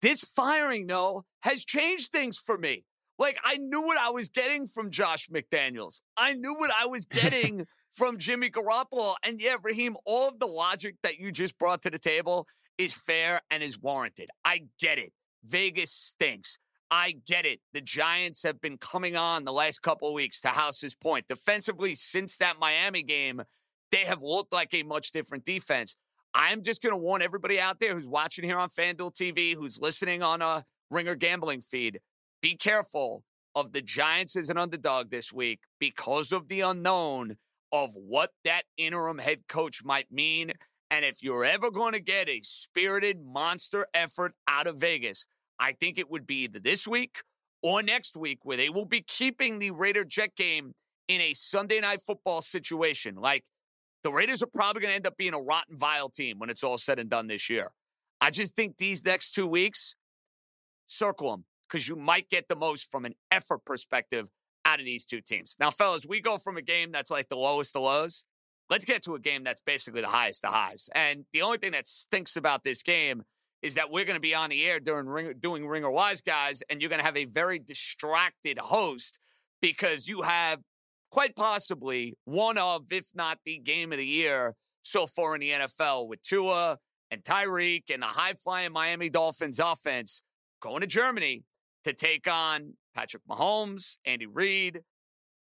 This 0.00 0.22
firing, 0.22 0.86
though, 0.86 1.24
has 1.42 1.64
changed 1.64 2.12
things 2.12 2.38
for 2.38 2.58
me. 2.58 2.84
Like, 3.18 3.38
I 3.44 3.56
knew 3.56 3.82
what 3.82 3.98
I 3.98 4.10
was 4.10 4.28
getting 4.28 4.66
from 4.66 4.90
Josh 4.90 5.28
McDaniels. 5.28 6.00
I 6.16 6.32
knew 6.34 6.54
what 6.54 6.70
I 6.78 6.86
was 6.86 7.04
getting 7.10 7.66
from 7.92 8.18
Jimmy 8.18 8.50
Garoppolo. 8.50 9.14
And 9.24 9.40
yeah, 9.40 9.56
Raheem, 9.62 9.96
all 10.04 10.28
of 10.28 10.38
the 10.40 10.46
logic 10.46 10.96
that 11.02 11.18
you 11.18 11.30
just 11.30 11.58
brought 11.58 11.82
to 11.82 11.90
the 11.90 11.98
table 11.98 12.46
is 12.78 12.94
fair 12.94 13.40
and 13.50 13.62
is 13.62 13.80
warranted. 13.80 14.30
I 14.44 14.64
get 14.80 14.98
it. 14.98 15.12
Vegas 15.44 15.92
stinks. 15.92 16.58
I 16.90 17.16
get 17.26 17.46
it. 17.46 17.60
The 17.72 17.80
Giants 17.80 18.42
have 18.42 18.60
been 18.60 18.78
coming 18.78 19.16
on 19.16 19.44
the 19.44 19.52
last 19.52 19.80
couple 19.82 20.08
of 20.08 20.14
weeks 20.14 20.40
to 20.42 20.48
House's 20.48 20.94
point. 20.94 21.26
Defensively, 21.26 21.94
since 21.94 22.36
that 22.38 22.58
Miami 22.60 23.02
game, 23.02 23.42
they 23.90 24.04
have 24.04 24.22
looked 24.22 24.52
like 24.52 24.74
a 24.74 24.82
much 24.82 25.12
different 25.12 25.44
defense. 25.44 25.96
I'm 26.34 26.62
just 26.62 26.82
going 26.82 26.92
to 26.92 26.96
warn 26.96 27.22
everybody 27.22 27.60
out 27.60 27.78
there 27.78 27.94
who's 27.94 28.08
watching 28.08 28.44
here 28.44 28.58
on 28.58 28.68
FanDuel 28.68 29.14
TV, 29.14 29.54
who's 29.54 29.80
listening 29.80 30.22
on 30.22 30.42
a 30.42 30.64
Ringer 30.90 31.14
gambling 31.14 31.60
feed. 31.60 32.00
Be 32.44 32.56
careful 32.56 33.24
of 33.54 33.72
the 33.72 33.80
Giants 33.80 34.36
as 34.36 34.50
an 34.50 34.58
underdog 34.58 35.08
this 35.08 35.32
week 35.32 35.60
because 35.80 36.30
of 36.30 36.48
the 36.48 36.60
unknown 36.60 37.38
of 37.72 37.94
what 37.94 38.32
that 38.44 38.64
interim 38.76 39.16
head 39.16 39.48
coach 39.48 39.82
might 39.82 40.12
mean. 40.12 40.52
And 40.90 41.06
if 41.06 41.22
you're 41.22 41.46
ever 41.46 41.70
going 41.70 41.94
to 41.94 42.00
get 42.00 42.28
a 42.28 42.40
spirited 42.42 43.24
monster 43.24 43.86
effort 43.94 44.34
out 44.46 44.66
of 44.66 44.76
Vegas, 44.76 45.24
I 45.58 45.72
think 45.72 45.96
it 45.96 46.10
would 46.10 46.26
be 46.26 46.42
either 46.42 46.58
this 46.58 46.86
week 46.86 47.22
or 47.62 47.82
next 47.82 48.14
week 48.14 48.40
where 48.42 48.58
they 48.58 48.68
will 48.68 48.84
be 48.84 49.00
keeping 49.00 49.58
the 49.58 49.70
Raider 49.70 50.04
Jet 50.04 50.36
game 50.36 50.74
in 51.08 51.22
a 51.22 51.32
Sunday 51.32 51.80
night 51.80 52.02
football 52.02 52.42
situation. 52.42 53.14
Like 53.14 53.42
the 54.02 54.12
Raiders 54.12 54.42
are 54.42 54.48
probably 54.48 54.82
going 54.82 54.92
to 54.92 54.96
end 54.96 55.06
up 55.06 55.16
being 55.16 55.32
a 55.32 55.40
rotten, 55.40 55.78
vile 55.78 56.10
team 56.10 56.38
when 56.40 56.50
it's 56.50 56.62
all 56.62 56.76
said 56.76 56.98
and 56.98 57.08
done 57.08 57.26
this 57.26 57.48
year. 57.48 57.70
I 58.20 58.28
just 58.28 58.54
think 58.54 58.76
these 58.76 59.02
next 59.02 59.30
two 59.30 59.46
weeks, 59.46 59.96
circle 60.86 61.30
them 61.30 61.46
because 61.74 61.88
you 61.88 61.96
might 61.96 62.28
get 62.28 62.46
the 62.46 62.54
most 62.54 62.88
from 62.92 63.04
an 63.04 63.14
effort 63.32 63.64
perspective 63.64 64.28
out 64.64 64.78
of 64.78 64.86
these 64.86 65.04
two 65.04 65.20
teams. 65.20 65.56
Now, 65.58 65.72
fellas, 65.72 66.06
we 66.06 66.20
go 66.20 66.38
from 66.38 66.56
a 66.56 66.62
game 66.62 66.92
that's 66.92 67.10
like 67.10 67.28
the 67.28 67.36
lowest 67.36 67.74
of 67.74 67.82
lows. 67.82 68.26
Let's 68.70 68.84
get 68.84 69.02
to 69.02 69.16
a 69.16 69.18
game 69.18 69.42
that's 69.42 69.60
basically 69.60 70.00
the 70.00 70.06
highest 70.06 70.44
of 70.44 70.52
highs. 70.52 70.88
And 70.94 71.24
the 71.32 71.42
only 71.42 71.58
thing 71.58 71.72
that 71.72 71.88
stinks 71.88 72.36
about 72.36 72.62
this 72.62 72.84
game 72.84 73.24
is 73.60 73.74
that 73.74 73.90
we're 73.90 74.04
going 74.04 74.14
to 74.14 74.20
be 74.20 74.36
on 74.36 74.50
the 74.50 74.64
air 74.64 74.78
during 74.78 75.08
ring, 75.08 75.34
doing 75.40 75.66
Ringer 75.66 75.90
Wise 75.90 76.20
Guys, 76.20 76.62
and 76.70 76.80
you're 76.80 76.90
going 76.90 77.00
to 77.00 77.04
have 77.04 77.16
a 77.16 77.24
very 77.24 77.58
distracted 77.58 78.56
host 78.60 79.18
because 79.60 80.06
you 80.06 80.22
have 80.22 80.60
quite 81.10 81.34
possibly 81.34 82.16
one 82.24 82.56
of, 82.56 82.92
if 82.92 83.06
not 83.16 83.38
the 83.44 83.58
game 83.58 83.90
of 83.90 83.98
the 83.98 84.06
year 84.06 84.54
so 84.82 85.08
far 85.08 85.34
in 85.34 85.40
the 85.40 85.50
NFL 85.50 86.06
with 86.06 86.22
Tua 86.22 86.78
and 87.10 87.24
Tyreek 87.24 87.90
and 87.92 88.00
the 88.00 88.06
high 88.06 88.34
flying 88.34 88.72
Miami 88.72 89.10
Dolphins 89.10 89.58
offense 89.58 90.22
going 90.60 90.80
to 90.80 90.86
Germany 90.86 91.42
to 91.84 91.92
take 91.92 92.26
on 92.30 92.74
Patrick 92.94 93.22
Mahomes, 93.28 93.98
Andy 94.04 94.26
Reid, 94.26 94.80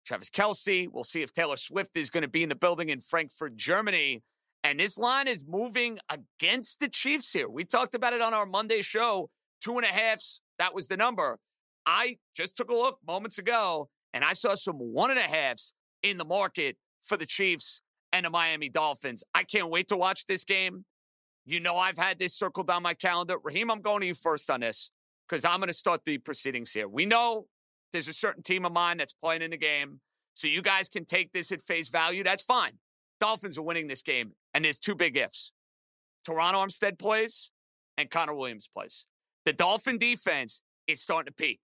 Travis 0.06 0.30
Kelce. 0.30 0.88
We'll 0.92 1.04
see 1.04 1.22
if 1.22 1.34
Taylor 1.34 1.58
Swift 1.58 1.96
is 1.96 2.10
going 2.10 2.24
to 2.24 2.30
be 2.30 2.44
in 2.44 2.50
the 2.50 2.56
building 2.56 2.90
in 2.90 3.00
Frankfurt, 3.00 3.56
Germany. 3.56 4.22
And 4.64 4.80
this 4.80 4.98
line 4.98 5.28
is 5.28 5.46
moving 5.48 6.00
against 6.10 6.80
the 6.80 6.90
Chiefs 6.90 7.32
here. 7.32 7.50
We 7.50 7.66
talked 7.66 7.96
about 7.96 8.14
it 8.14 8.22
on 8.22 8.34
our 8.34 8.46
Monday 8.46 8.82
show. 8.82 9.30
Two 9.64 9.78
and 9.78 9.86
a 9.86 9.90
halfs, 9.90 10.42
that 10.60 10.74
was 10.74 10.88
the 10.88 10.98
number. 10.98 11.38
I 11.86 12.18
just 12.36 12.58
took 12.58 12.70
a 12.70 12.76
look 12.76 12.98
moments 13.08 13.38
ago 13.38 13.90
and 14.14 14.24
I 14.24 14.34
saw 14.34 14.56
some 14.56 14.76
one 14.76 15.12
and 15.12 15.20
a 15.20 15.24
halfs 15.24 15.74
in 16.04 16.18
the 16.18 16.26
market 16.26 16.78
for 17.04 17.18
the 17.18 17.26
Chiefs 17.26 17.82
and 18.14 18.26
the 18.26 18.30
Miami 18.30 18.70
Dolphins. 18.70 19.24
I 19.34 19.44
can't 19.44 19.70
wait 19.70 19.88
to 19.90 19.98
watch 19.98 20.26
this 20.26 20.44
game. 20.44 20.86
You 21.46 21.60
know, 21.60 21.76
I've 21.76 21.98
had 21.98 22.20
this 22.20 22.36
circled 22.36 22.70
on 22.70 22.84
my 22.84 22.94
calendar. 22.94 23.38
Raheem, 23.44 23.72
I'm 23.72 23.82
going 23.82 24.02
to 24.02 24.08
you 24.08 24.14
first 24.14 24.50
on 24.50 24.60
this 24.62 24.92
because 25.32 25.46
I'm 25.46 25.60
going 25.60 25.68
to 25.68 25.74
start 25.74 26.04
the 26.04 26.18
proceedings 26.18 26.74
here. 26.74 26.90
We 26.90 27.06
know 27.06 27.46
there's 27.94 28.10
a 28.10 28.14
certain 28.14 28.44
team 28.44 28.66
of 28.66 28.74
mine 28.74 28.98
that's 28.98 29.14
playing 29.14 29.42
in 29.42 29.52
the 29.52 29.58
game. 29.58 30.02
So 30.34 30.48
you 30.48 30.62
guys 30.62 30.90
can 30.90 31.06
take 31.06 31.32
this 31.32 31.54
at 31.54 31.62
face 31.62 31.88
value. 31.88 32.22
That's 32.22 32.44
fine. 32.44 32.74
Dolphins 33.22 33.58
are 33.58 33.62
winning 33.62 33.88
this 33.88 34.02
game. 34.02 34.34
And 34.54 34.66
there's 34.66 34.80
two 34.80 34.94
big 34.94 35.16
ifs. 35.16 35.54
Terron 36.28 36.54
Armstead 36.54 37.00
plays 37.00 37.52
and 37.98 38.10
Connor 38.10 38.34
Williams 38.34 38.68
plays. 38.68 39.08
The 39.46 39.54
Dolphin 39.54 39.98
defense 39.98 40.64
is 40.88 41.02
starting 41.02 41.28
to 41.28 41.34
peak. 41.34 41.62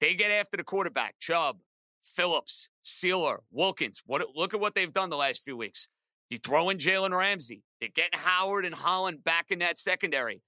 They 0.00 0.14
get 0.14 0.30
after 0.30 0.56
the 0.56 0.62
quarterback, 0.64 1.16
Chubb, 1.18 1.58
Phillips, 2.04 2.70
Sieler, 2.84 3.38
Wilkins. 3.50 4.00
What, 4.06 4.22
look 4.36 4.54
at 4.54 4.60
what 4.60 4.76
they've 4.76 4.92
done 4.92 5.10
the 5.10 5.16
last 5.16 5.42
few 5.42 5.56
weeks. 5.56 5.88
You 6.30 6.38
throw 6.38 6.70
in 6.70 6.78
Jalen 6.78 7.18
Ramsey. 7.18 7.62
They're 7.80 7.90
getting 7.92 8.20
Howard 8.20 8.64
and 8.64 8.74
Holland 8.74 9.24
back 9.24 9.46
in 9.50 9.58
that 9.58 9.76
secondary. 9.76 10.40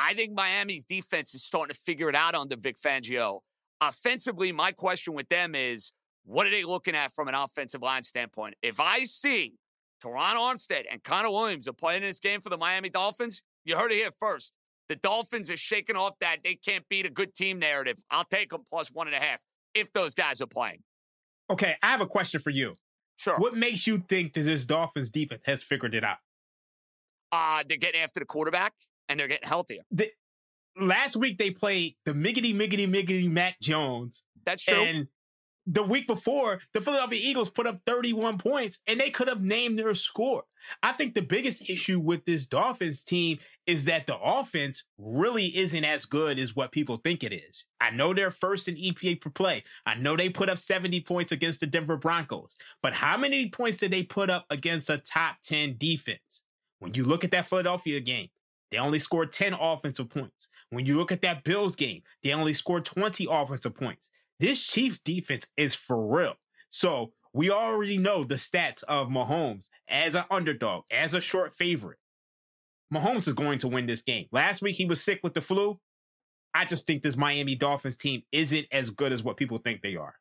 I 0.00 0.14
think 0.14 0.32
Miami's 0.32 0.84
defense 0.84 1.34
is 1.34 1.44
starting 1.44 1.74
to 1.74 1.78
figure 1.78 2.08
it 2.08 2.14
out 2.14 2.34
under 2.34 2.56
Vic 2.56 2.76
Fangio. 2.78 3.40
Offensively, 3.82 4.50
my 4.50 4.72
question 4.72 5.12
with 5.12 5.28
them 5.28 5.54
is 5.54 5.92
what 6.24 6.46
are 6.46 6.50
they 6.50 6.64
looking 6.64 6.94
at 6.94 7.12
from 7.12 7.28
an 7.28 7.34
offensive 7.34 7.82
line 7.82 8.02
standpoint? 8.02 8.54
If 8.62 8.80
I 8.80 9.04
see 9.04 9.54
Terron 10.02 10.36
Armstead 10.36 10.84
and 10.90 11.04
Connor 11.04 11.30
Williams 11.30 11.68
are 11.68 11.74
playing 11.74 12.02
in 12.02 12.08
this 12.08 12.18
game 12.18 12.40
for 12.40 12.48
the 12.48 12.56
Miami 12.56 12.88
Dolphins, 12.88 13.42
you 13.66 13.76
heard 13.76 13.92
it 13.92 13.96
here 13.96 14.10
first. 14.18 14.54
The 14.88 14.96
Dolphins 14.96 15.50
are 15.50 15.56
shaking 15.58 15.96
off 15.96 16.14
that 16.20 16.38
they 16.44 16.54
can't 16.54 16.88
beat 16.88 17.04
a 17.04 17.10
good 17.10 17.34
team 17.34 17.58
narrative. 17.58 17.98
I'll 18.10 18.24
take 18.24 18.50
them 18.50 18.62
plus 18.68 18.88
one 18.88 19.06
and 19.06 19.14
a 19.14 19.20
half 19.20 19.38
if 19.74 19.92
those 19.92 20.14
guys 20.14 20.40
are 20.40 20.46
playing. 20.46 20.82
Okay, 21.50 21.76
I 21.82 21.88
have 21.88 22.00
a 22.00 22.06
question 22.06 22.40
for 22.40 22.50
you. 22.50 22.78
Sure. 23.16 23.38
What 23.38 23.54
makes 23.54 23.86
you 23.86 23.98
think 24.08 24.32
that 24.32 24.42
this 24.42 24.64
Dolphins 24.64 25.10
defense 25.10 25.42
has 25.44 25.62
figured 25.62 25.94
it 25.94 26.04
out? 26.04 26.18
Uh, 27.32 27.62
they're 27.68 27.76
getting 27.76 28.00
after 28.00 28.18
the 28.18 28.26
quarterback 28.26 28.72
and 29.10 29.20
they're 29.20 29.28
getting 29.28 29.48
healthier. 29.48 29.82
The, 29.90 30.10
last 30.80 31.16
week 31.16 31.36
they 31.36 31.50
played 31.50 31.96
the 32.06 32.12
miggity 32.12 32.54
miggity 32.54 32.88
miggity 32.88 33.30
Mac 33.30 33.60
Jones. 33.60 34.22
That's 34.46 34.64
true. 34.64 34.82
And 34.82 35.08
the 35.66 35.82
week 35.82 36.06
before, 36.06 36.60
the 36.72 36.80
Philadelphia 36.80 37.20
Eagles 37.22 37.50
put 37.50 37.66
up 37.66 37.80
31 37.86 38.38
points 38.38 38.78
and 38.86 38.98
they 38.98 39.10
could 39.10 39.28
have 39.28 39.42
named 39.42 39.78
their 39.78 39.94
score. 39.94 40.44
I 40.82 40.92
think 40.92 41.14
the 41.14 41.22
biggest 41.22 41.68
issue 41.68 41.98
with 41.98 42.24
this 42.24 42.46
Dolphins 42.46 43.02
team 43.02 43.38
is 43.66 43.84
that 43.84 44.06
the 44.06 44.18
offense 44.18 44.84
really 44.98 45.56
isn't 45.56 45.84
as 45.84 46.04
good 46.04 46.38
as 46.38 46.56
what 46.56 46.72
people 46.72 46.96
think 46.96 47.22
it 47.22 47.32
is. 47.32 47.66
I 47.80 47.90
know 47.90 48.14
they're 48.14 48.30
first 48.30 48.68
in 48.68 48.76
EPA 48.76 49.20
per 49.20 49.30
play. 49.30 49.64
I 49.86 49.94
know 49.94 50.16
they 50.16 50.28
put 50.28 50.48
up 50.48 50.58
70 50.58 51.00
points 51.02 51.32
against 51.32 51.60
the 51.60 51.66
Denver 51.66 51.96
Broncos, 51.96 52.56
but 52.82 52.94
how 52.94 53.16
many 53.16 53.48
points 53.48 53.78
did 53.78 53.90
they 53.90 54.02
put 54.02 54.30
up 54.30 54.46
against 54.50 54.90
a 54.90 54.98
top 54.98 55.36
10 55.44 55.76
defense? 55.78 56.42
When 56.78 56.94
you 56.94 57.04
look 57.04 57.24
at 57.24 57.30
that 57.30 57.46
Philadelphia 57.46 58.00
game, 58.00 58.28
they 58.70 58.78
only 58.78 58.98
scored 58.98 59.32
10 59.32 59.54
offensive 59.54 60.08
points. 60.08 60.48
When 60.70 60.86
you 60.86 60.96
look 60.96 61.10
at 61.10 61.22
that 61.22 61.44
Bills 61.44 61.76
game, 61.76 62.02
they 62.22 62.32
only 62.32 62.52
scored 62.52 62.84
20 62.84 63.26
offensive 63.30 63.74
points. 63.74 64.10
This 64.38 64.64
Chiefs 64.64 65.00
defense 65.00 65.46
is 65.56 65.74
for 65.74 66.06
real. 66.06 66.34
So 66.68 67.12
we 67.32 67.50
already 67.50 67.98
know 67.98 68.24
the 68.24 68.36
stats 68.36 68.82
of 68.84 69.08
Mahomes 69.08 69.68
as 69.88 70.14
an 70.14 70.24
underdog, 70.30 70.84
as 70.90 71.14
a 71.14 71.20
short 71.20 71.54
favorite. 71.54 71.98
Mahomes 72.92 73.28
is 73.28 73.34
going 73.34 73.58
to 73.58 73.68
win 73.68 73.86
this 73.86 74.02
game. 74.02 74.26
Last 74.32 74.62
week 74.62 74.76
he 74.76 74.84
was 74.84 75.02
sick 75.02 75.20
with 75.22 75.34
the 75.34 75.40
flu. 75.40 75.78
I 76.54 76.64
just 76.64 76.86
think 76.86 77.02
this 77.02 77.16
Miami 77.16 77.54
Dolphins 77.54 77.96
team 77.96 78.22
isn't 78.32 78.66
as 78.72 78.90
good 78.90 79.12
as 79.12 79.22
what 79.22 79.36
people 79.36 79.58
think 79.58 79.82
they 79.82 79.94
are. 79.94 80.14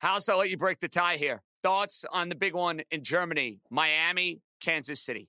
House, 0.00 0.28
I'll 0.28 0.38
let 0.38 0.50
you 0.50 0.56
break 0.56 0.80
the 0.80 0.88
tie 0.88 1.16
here. 1.16 1.42
Thoughts 1.62 2.04
on 2.10 2.28
the 2.28 2.34
big 2.34 2.54
one 2.54 2.82
in 2.90 3.02
Germany, 3.02 3.60
Miami, 3.70 4.40
Kansas 4.60 5.00
City? 5.00 5.28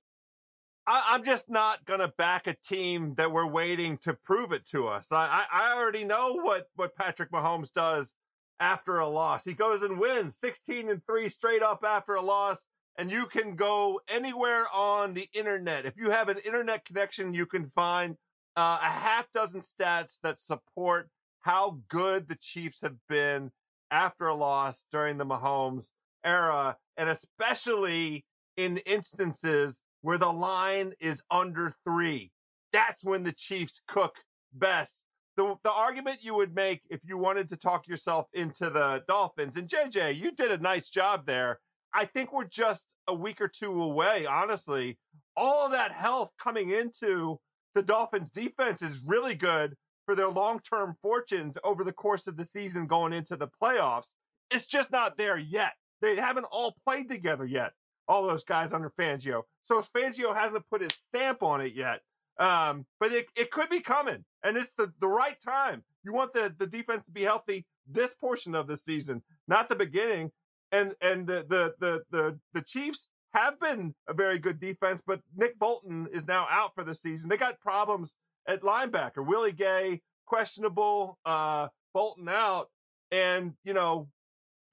I, 0.87 1.15
am 1.15 1.23
just 1.23 1.49
not 1.49 1.85
going 1.85 1.99
to 1.99 2.07
back 2.17 2.47
a 2.47 2.55
team 2.55 3.13
that 3.15 3.31
we're 3.31 3.47
waiting 3.47 3.97
to 3.99 4.13
prove 4.13 4.51
it 4.51 4.65
to 4.71 4.87
us. 4.87 5.11
I, 5.11 5.45
I 5.51 5.73
already 5.73 6.03
know 6.03 6.33
what, 6.41 6.67
what 6.75 6.95
Patrick 6.95 7.31
Mahomes 7.31 7.71
does 7.71 8.15
after 8.59 8.99
a 8.99 9.07
loss. 9.07 9.43
He 9.43 9.53
goes 9.53 9.83
and 9.83 9.99
wins 9.99 10.37
16 10.37 10.89
and 10.89 11.05
3 11.05 11.29
straight 11.29 11.63
up 11.63 11.83
after 11.83 12.15
a 12.15 12.21
loss. 12.21 12.65
And 12.97 13.09
you 13.09 13.25
can 13.25 13.55
go 13.55 14.01
anywhere 14.09 14.65
on 14.73 15.13
the 15.13 15.29
internet. 15.33 15.85
If 15.85 15.95
you 15.97 16.09
have 16.09 16.29
an 16.29 16.39
internet 16.39 16.83
connection, 16.85 17.33
you 17.33 17.45
can 17.45 17.71
find 17.73 18.17
uh, 18.57 18.79
a 18.81 18.85
half 18.85 19.27
dozen 19.33 19.61
stats 19.61 20.19
that 20.23 20.41
support 20.41 21.09
how 21.41 21.79
good 21.89 22.27
the 22.27 22.37
Chiefs 22.39 22.81
have 22.81 22.97
been 23.07 23.51
after 23.89 24.27
a 24.27 24.35
loss 24.35 24.85
during 24.91 25.17
the 25.17 25.25
Mahomes 25.25 25.89
era, 26.23 26.77
and 26.97 27.09
especially 27.09 28.25
in 28.57 28.77
instances 28.79 29.81
where 30.01 30.17
the 30.17 30.31
line 30.31 30.93
is 30.99 31.21
under 31.29 31.73
three. 31.85 32.31
That's 32.73 33.03
when 33.03 33.23
the 33.23 33.33
Chiefs 33.33 33.81
cook 33.87 34.15
best. 34.53 35.05
The, 35.37 35.55
the 35.63 35.71
argument 35.71 36.23
you 36.23 36.35
would 36.35 36.53
make 36.53 36.81
if 36.89 36.99
you 37.03 37.17
wanted 37.17 37.49
to 37.49 37.57
talk 37.57 37.87
yourself 37.87 38.27
into 38.33 38.69
the 38.69 39.03
Dolphins, 39.07 39.57
and 39.57 39.67
JJ, 39.67 40.17
you 40.17 40.31
did 40.31 40.51
a 40.51 40.57
nice 40.57 40.89
job 40.89 41.25
there. 41.25 41.59
I 41.93 42.05
think 42.05 42.31
we're 42.31 42.45
just 42.45 42.85
a 43.07 43.13
week 43.13 43.41
or 43.41 43.47
two 43.47 43.81
away, 43.81 44.25
honestly. 44.25 44.97
All 45.35 45.65
of 45.65 45.71
that 45.71 45.91
health 45.91 46.31
coming 46.41 46.71
into 46.71 47.39
the 47.75 47.81
Dolphins 47.81 48.29
defense 48.29 48.81
is 48.81 49.01
really 49.05 49.35
good 49.35 49.75
for 50.05 50.15
their 50.15 50.29
long 50.29 50.59
term 50.59 50.95
fortunes 51.01 51.57
over 51.63 51.83
the 51.83 51.93
course 51.93 52.27
of 52.27 52.37
the 52.37 52.45
season 52.45 52.87
going 52.87 53.13
into 53.13 53.35
the 53.35 53.47
playoffs. 53.61 54.13
It's 54.49 54.65
just 54.65 54.91
not 54.91 55.17
there 55.17 55.37
yet. 55.37 55.73
They 56.01 56.15
haven't 56.15 56.45
all 56.45 56.75
played 56.85 57.09
together 57.09 57.45
yet 57.45 57.71
all 58.07 58.27
those 58.27 58.43
guys 58.43 58.73
under 58.73 58.91
Fangio. 58.99 59.43
So 59.61 59.81
Fangio 59.95 60.35
hasn't 60.35 60.69
put 60.69 60.81
his 60.81 60.91
stamp 60.93 61.43
on 61.43 61.61
it 61.61 61.73
yet. 61.73 62.01
Um, 62.39 62.85
but 62.99 63.11
it, 63.11 63.27
it 63.35 63.51
could 63.51 63.69
be 63.69 63.79
coming. 63.81 64.23
And 64.43 64.57
it's 64.57 64.71
the, 64.77 64.91
the 64.99 65.07
right 65.07 65.37
time. 65.39 65.83
You 66.03 66.13
want 66.13 66.33
the, 66.33 66.53
the 66.57 66.67
defense 66.67 67.03
to 67.05 67.11
be 67.11 67.23
healthy 67.23 67.65
this 67.87 68.13
portion 68.13 68.55
of 68.55 68.67
the 68.67 68.77
season, 68.77 69.21
not 69.47 69.69
the 69.69 69.75
beginning. 69.75 70.31
And 70.71 70.95
and 71.01 71.27
the 71.27 71.45
the 71.47 71.75
the 71.79 72.01
the, 72.11 72.39
the 72.53 72.61
Chiefs 72.61 73.07
have 73.33 73.59
been 73.59 73.93
a 74.07 74.13
very 74.13 74.39
good 74.39 74.59
defense, 74.59 75.01
but 75.05 75.21
Nick 75.35 75.59
Bolton 75.59 76.07
is 76.13 76.27
now 76.27 76.47
out 76.49 76.73
for 76.75 76.83
the 76.83 76.93
season. 76.93 77.29
They 77.29 77.37
got 77.37 77.59
problems 77.59 78.15
at 78.47 78.61
linebacker. 78.61 79.25
Willie 79.25 79.51
Gay, 79.51 80.01
questionable, 80.25 81.19
uh, 81.25 81.67
Bolton 81.93 82.29
out. 82.29 82.69
And, 83.11 83.53
you 83.65 83.73
know, 83.73 84.07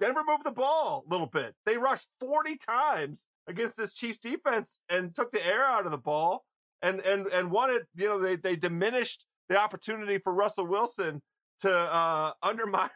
Denver 0.01 0.23
moved 0.27 0.45
the 0.45 0.51
ball 0.51 1.05
a 1.07 1.11
little 1.11 1.27
bit. 1.27 1.55
They 1.67 1.77
rushed 1.77 2.09
40 2.21 2.57
times 2.57 3.27
against 3.49 3.77
this 3.77 3.93
Chiefs 3.93 4.19
defense 4.19 4.81
and 4.89 5.15
took 5.15 5.33
the 5.33 5.45
air 5.45 5.65
out 5.65 5.87
of 5.87 5.93
the 5.93 5.99
ball 5.99 6.45
and 6.83 7.01
and 7.01 7.27
and 7.29 7.51
wanted, 7.51 7.87
you 7.97 8.07
know, 8.07 8.19
they 8.19 8.37
they 8.37 8.57
diminished 8.57 9.25
the 9.49 9.59
opportunity 9.59 10.19
for 10.19 10.33
Russell 10.33 10.67
Wilson 10.67 11.23
to 11.61 11.73
uh, 11.73 12.33
undermine 12.43 12.91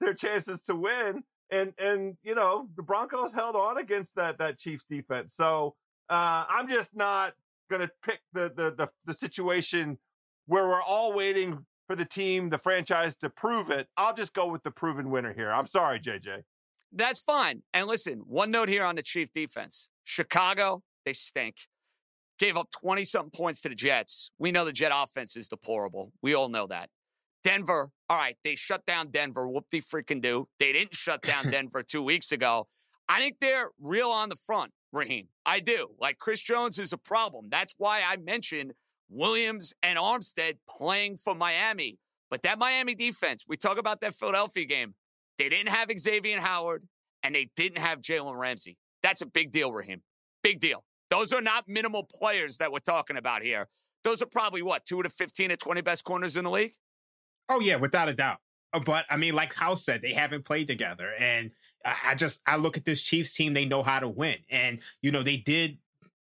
their 0.00 0.14
chances 0.14 0.62
to 0.62 0.74
win. 0.74 1.22
And 1.50 1.72
and 1.78 2.16
you 2.22 2.34
know, 2.34 2.68
the 2.76 2.82
Broncos 2.82 3.32
held 3.32 3.56
on 3.56 3.78
against 3.78 4.16
that 4.16 4.38
that 4.38 4.58
Chiefs 4.58 4.84
defense. 4.88 5.34
So 5.34 5.74
uh, 6.08 6.44
I'm 6.48 6.68
just 6.68 6.94
not 6.94 7.34
gonna 7.70 7.90
pick 8.02 8.20
the, 8.32 8.52
the 8.54 8.74
the 8.76 8.88
the 9.04 9.14
situation 9.14 9.98
where 10.46 10.66
we're 10.66 10.82
all 10.82 11.12
waiting 11.12 11.64
for 11.90 11.96
the 11.96 12.04
team, 12.04 12.48
the 12.48 12.58
franchise 12.58 13.16
to 13.16 13.28
prove 13.28 13.68
it. 13.68 13.88
I'll 13.96 14.14
just 14.14 14.32
go 14.32 14.46
with 14.46 14.62
the 14.62 14.70
proven 14.70 15.10
winner 15.10 15.32
here. 15.32 15.50
I'm 15.50 15.66
sorry, 15.66 15.98
JJ. 15.98 16.42
That's 16.92 17.20
fine. 17.20 17.64
And 17.74 17.88
listen, 17.88 18.20
one 18.28 18.52
note 18.52 18.68
here 18.68 18.84
on 18.84 18.94
the 18.94 19.02
Chief 19.02 19.32
defense 19.32 19.90
Chicago, 20.04 20.84
they 21.04 21.14
stink. 21.14 21.56
Gave 22.38 22.56
up 22.56 22.68
20 22.80 23.02
something 23.02 23.32
points 23.32 23.60
to 23.62 23.68
the 23.68 23.74
Jets. 23.74 24.30
We 24.38 24.52
know 24.52 24.64
the 24.64 24.72
Jet 24.72 24.92
offense 24.94 25.36
is 25.36 25.48
deplorable. 25.48 26.12
We 26.22 26.32
all 26.32 26.48
know 26.48 26.68
that. 26.68 26.90
Denver, 27.42 27.90
all 28.08 28.16
right, 28.16 28.36
they 28.44 28.54
shut 28.54 28.86
down 28.86 29.08
Denver. 29.08 29.48
Whoop 29.48 29.64
de 29.68 29.80
freaking 29.80 30.20
do. 30.20 30.46
They 30.60 30.72
didn't 30.72 30.94
shut 30.94 31.22
down 31.22 31.46
Denver 31.50 31.82
two 31.82 32.04
weeks 32.04 32.30
ago. 32.30 32.68
I 33.08 33.18
think 33.18 33.38
they're 33.40 33.70
real 33.80 34.10
on 34.10 34.28
the 34.28 34.36
front, 34.36 34.70
Raheem. 34.92 35.26
I 35.44 35.58
do. 35.58 35.88
Like 35.98 36.18
Chris 36.18 36.40
Jones 36.40 36.78
is 36.78 36.92
a 36.92 36.98
problem. 36.98 37.48
That's 37.50 37.74
why 37.78 38.02
I 38.08 38.16
mentioned 38.18 38.74
Williams 39.10 39.74
and 39.82 39.98
Armstead 39.98 40.54
playing 40.68 41.16
for 41.16 41.34
Miami. 41.34 41.98
But 42.30 42.42
that 42.42 42.58
Miami 42.58 42.94
defense, 42.94 43.44
we 43.48 43.56
talk 43.56 43.76
about 43.76 44.00
that 44.00 44.14
Philadelphia 44.14 44.64
game. 44.64 44.94
They 45.36 45.48
didn't 45.48 45.70
have 45.70 45.88
Xavier 45.96 46.40
Howard 46.40 46.84
and 47.22 47.34
they 47.34 47.50
didn't 47.56 47.78
have 47.78 48.00
Jalen 48.00 48.36
Ramsey. 48.36 48.76
That's 49.02 49.20
a 49.20 49.26
big 49.26 49.50
deal, 49.50 49.72
Raheem. 49.72 50.02
Big 50.42 50.60
deal. 50.60 50.84
Those 51.10 51.32
are 51.32 51.40
not 51.40 51.64
minimal 51.66 52.04
players 52.04 52.58
that 52.58 52.70
we're 52.70 52.78
talking 52.78 53.16
about 53.16 53.42
here. 53.42 53.66
Those 54.04 54.22
are 54.22 54.26
probably 54.26 54.62
what, 54.62 54.84
two 54.84 55.02
the 55.02 55.08
15 55.08 55.50
to 55.50 55.56
20 55.56 55.80
best 55.80 56.04
corners 56.04 56.36
in 56.36 56.44
the 56.44 56.50
league? 56.50 56.74
Oh, 57.48 57.60
yeah, 57.60 57.76
without 57.76 58.08
a 58.08 58.14
doubt. 58.14 58.38
Uh, 58.72 58.78
but 58.78 59.04
I 59.10 59.16
mean, 59.16 59.34
like 59.34 59.52
House 59.52 59.84
said, 59.84 60.02
they 60.02 60.12
haven't 60.12 60.44
played 60.44 60.68
together. 60.68 61.12
And 61.18 61.50
I 61.84 62.14
just, 62.14 62.40
I 62.46 62.56
look 62.56 62.76
at 62.76 62.84
this 62.84 63.02
Chiefs 63.02 63.34
team, 63.34 63.54
they 63.54 63.64
know 63.64 63.82
how 63.82 63.98
to 63.98 64.08
win. 64.08 64.36
And, 64.50 64.78
you 65.02 65.10
know, 65.10 65.22
they 65.22 65.36
did 65.36 65.78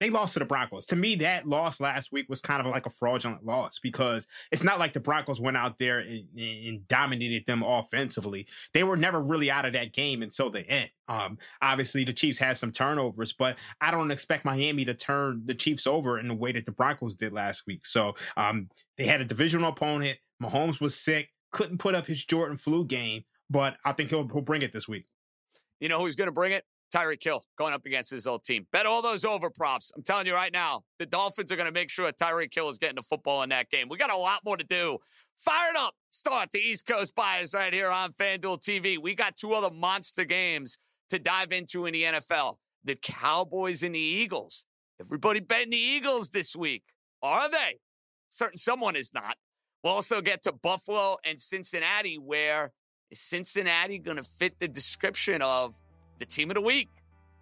they 0.03 0.11
lost 0.11 0.33
to 0.33 0.41
the 0.41 0.45
Broncos. 0.45 0.85
To 0.87 0.97
me, 0.97 1.15
that 1.17 1.47
loss 1.47 1.79
last 1.79 2.11
week 2.11 2.29
was 2.29 2.41
kind 2.41 2.61
of 2.61 2.67
like 2.67 2.87
a 2.87 2.91
fraudulent 2.91 3.47
loss 3.47 3.79
because 3.79 4.27
it's 4.51 4.65
not 4.65 4.81
like 4.81 4.93
the 4.93 4.99
Broncos 4.99 5.41
went 5.41 5.57
out 5.57 5.79
there 5.79 6.01
and, 6.01 6.27
and 6.37 6.89
dominated 6.89 7.47
them 7.47 7.63
offensively. 7.63 8.49
They 8.75 8.83
were 8.83 8.97
never 8.97 9.23
really 9.23 9.49
out 9.49 9.65
of 9.65 9.75
that 9.75 9.93
game 9.93 10.23
until 10.23 10.51
the 10.51 10.69
end. 10.69 10.91
Um, 11.07 11.39
obviously, 11.61 12.03
the 12.03 12.13
Chiefs 12.13 12.41
had 12.41 12.57
some 12.57 12.73
turnovers, 12.73 13.33
but 13.33 13.57
I 13.81 13.93
don't 13.93 14.11
expect 14.11 14.45
Miami 14.45 14.85
to 14.87 14.95
turn 14.95 15.43
the 15.45 15.55
Chiefs 15.55 15.87
over 15.87 16.19
in 16.19 16.27
the 16.27 16.35
way 16.35 16.51
that 16.51 16.67
the 16.67 16.73
Broncos 16.73 17.15
did 17.15 17.33
last 17.33 17.63
week. 17.69 17.87
So 17.87 18.17
um, 18.37 18.71
they 18.99 19.05
had 19.05 19.21
a 19.21 19.25
divisional 19.25 19.71
opponent. 19.71 20.19
Mahomes 20.43 20.81
was 20.81 20.97
sick, 20.99 21.29
couldn't 21.53 21.79
put 21.79 21.95
up 21.95 22.09
his 22.09 22.25
Jordan 22.25 22.57
flu 22.57 22.85
game, 22.85 23.23
but 23.49 23.77
I 23.85 23.93
think 23.93 24.11
he'll, 24.11 24.27
he'll 24.27 24.41
bring 24.41 24.63
it 24.63 24.73
this 24.73 24.89
week. 24.89 25.07
You 25.79 25.89
know 25.89 26.01
who's 26.01 26.17
going 26.17 26.27
to 26.27 26.33
bring 26.33 26.51
it? 26.51 26.65
Tyreek 26.93 27.23
Hill 27.23 27.45
going 27.57 27.73
up 27.73 27.87
against 27.87 28.11
his 28.11 28.27
old 28.27 28.45
team. 28.45 28.67
Bet 28.73 28.87
all 28.87 29.03
those 29.03 29.25
over 29.25 29.51
props. 29.51 29.93
I'm 29.97 30.03
telling 30.03 30.27
you 30.27 30.35
right 30.35 30.53
now, 30.53 30.83
the 30.99 31.07
Dolphins 31.07 31.51
are 31.51 31.57
going 31.57 31.69
to 31.69 31.73
make 31.73 31.91
sure 31.91 32.11
Tyreek 32.11 32.55
Hill 32.55 32.69
is 32.69 32.79
getting 32.79 32.97
the 32.97 33.03
football 33.03 33.43
in 33.43 33.49
that 33.49 33.71
game. 33.71 33.89
We 33.89 33.97
got 33.97 34.13
a 34.13 34.17
lot 34.17 34.41
more 34.45 34.57
to 34.57 34.65
do. 34.65 34.99
Fired 35.39 35.77
up. 35.79 35.95
Start 36.11 36.51
the 36.53 36.59
East 36.59 36.87
Coast 36.87 37.15
bias 37.15 37.55
right 37.55 37.73
here 37.73 37.89
on 37.89 38.13
FanDuel 38.13 38.61
TV. 38.63 38.99
We 38.99 39.15
got 39.15 39.37
two 39.37 39.55
other 39.55 39.71
monster 39.75 40.25
games 40.25 40.79
to 41.11 41.19
dive 41.19 41.53
into 41.53 41.87
in 41.87 41.95
the 41.95 42.03
NFL. 42.03 42.57
The 42.85 42.97
Cowboys 42.97 43.83
and 43.83 43.95
the 43.95 44.01
Eagles. 44.01 44.67
Everybody 45.01 45.41
betting 45.41 45.71
the 45.71 45.77
Eagles 45.77 46.31
this 46.31 46.55
week. 46.55 46.83
Are 47.23 47.51
they? 47.51 47.79
Certain 48.29 48.59
someone 48.59 48.97
is 48.97 49.15
not. 49.15 49.37
We'll 49.83 49.95
also 49.95 50.21
get 50.21 50.43
to 50.43 50.53
Buffalo 50.53 51.17
and 51.25 51.41
Cincinnati, 51.41 52.17
where 52.17 52.73
is 53.11 53.21
Cincinnati 53.21 53.99
going 53.99 54.17
to 54.17 54.23
fit 54.23 54.59
the 54.59 54.69
description 54.69 55.43
of 55.43 55.77
the 56.19 56.27
team 56.27 56.51
of 56.51 56.55
the 56.55 56.61
week. 56.61 56.89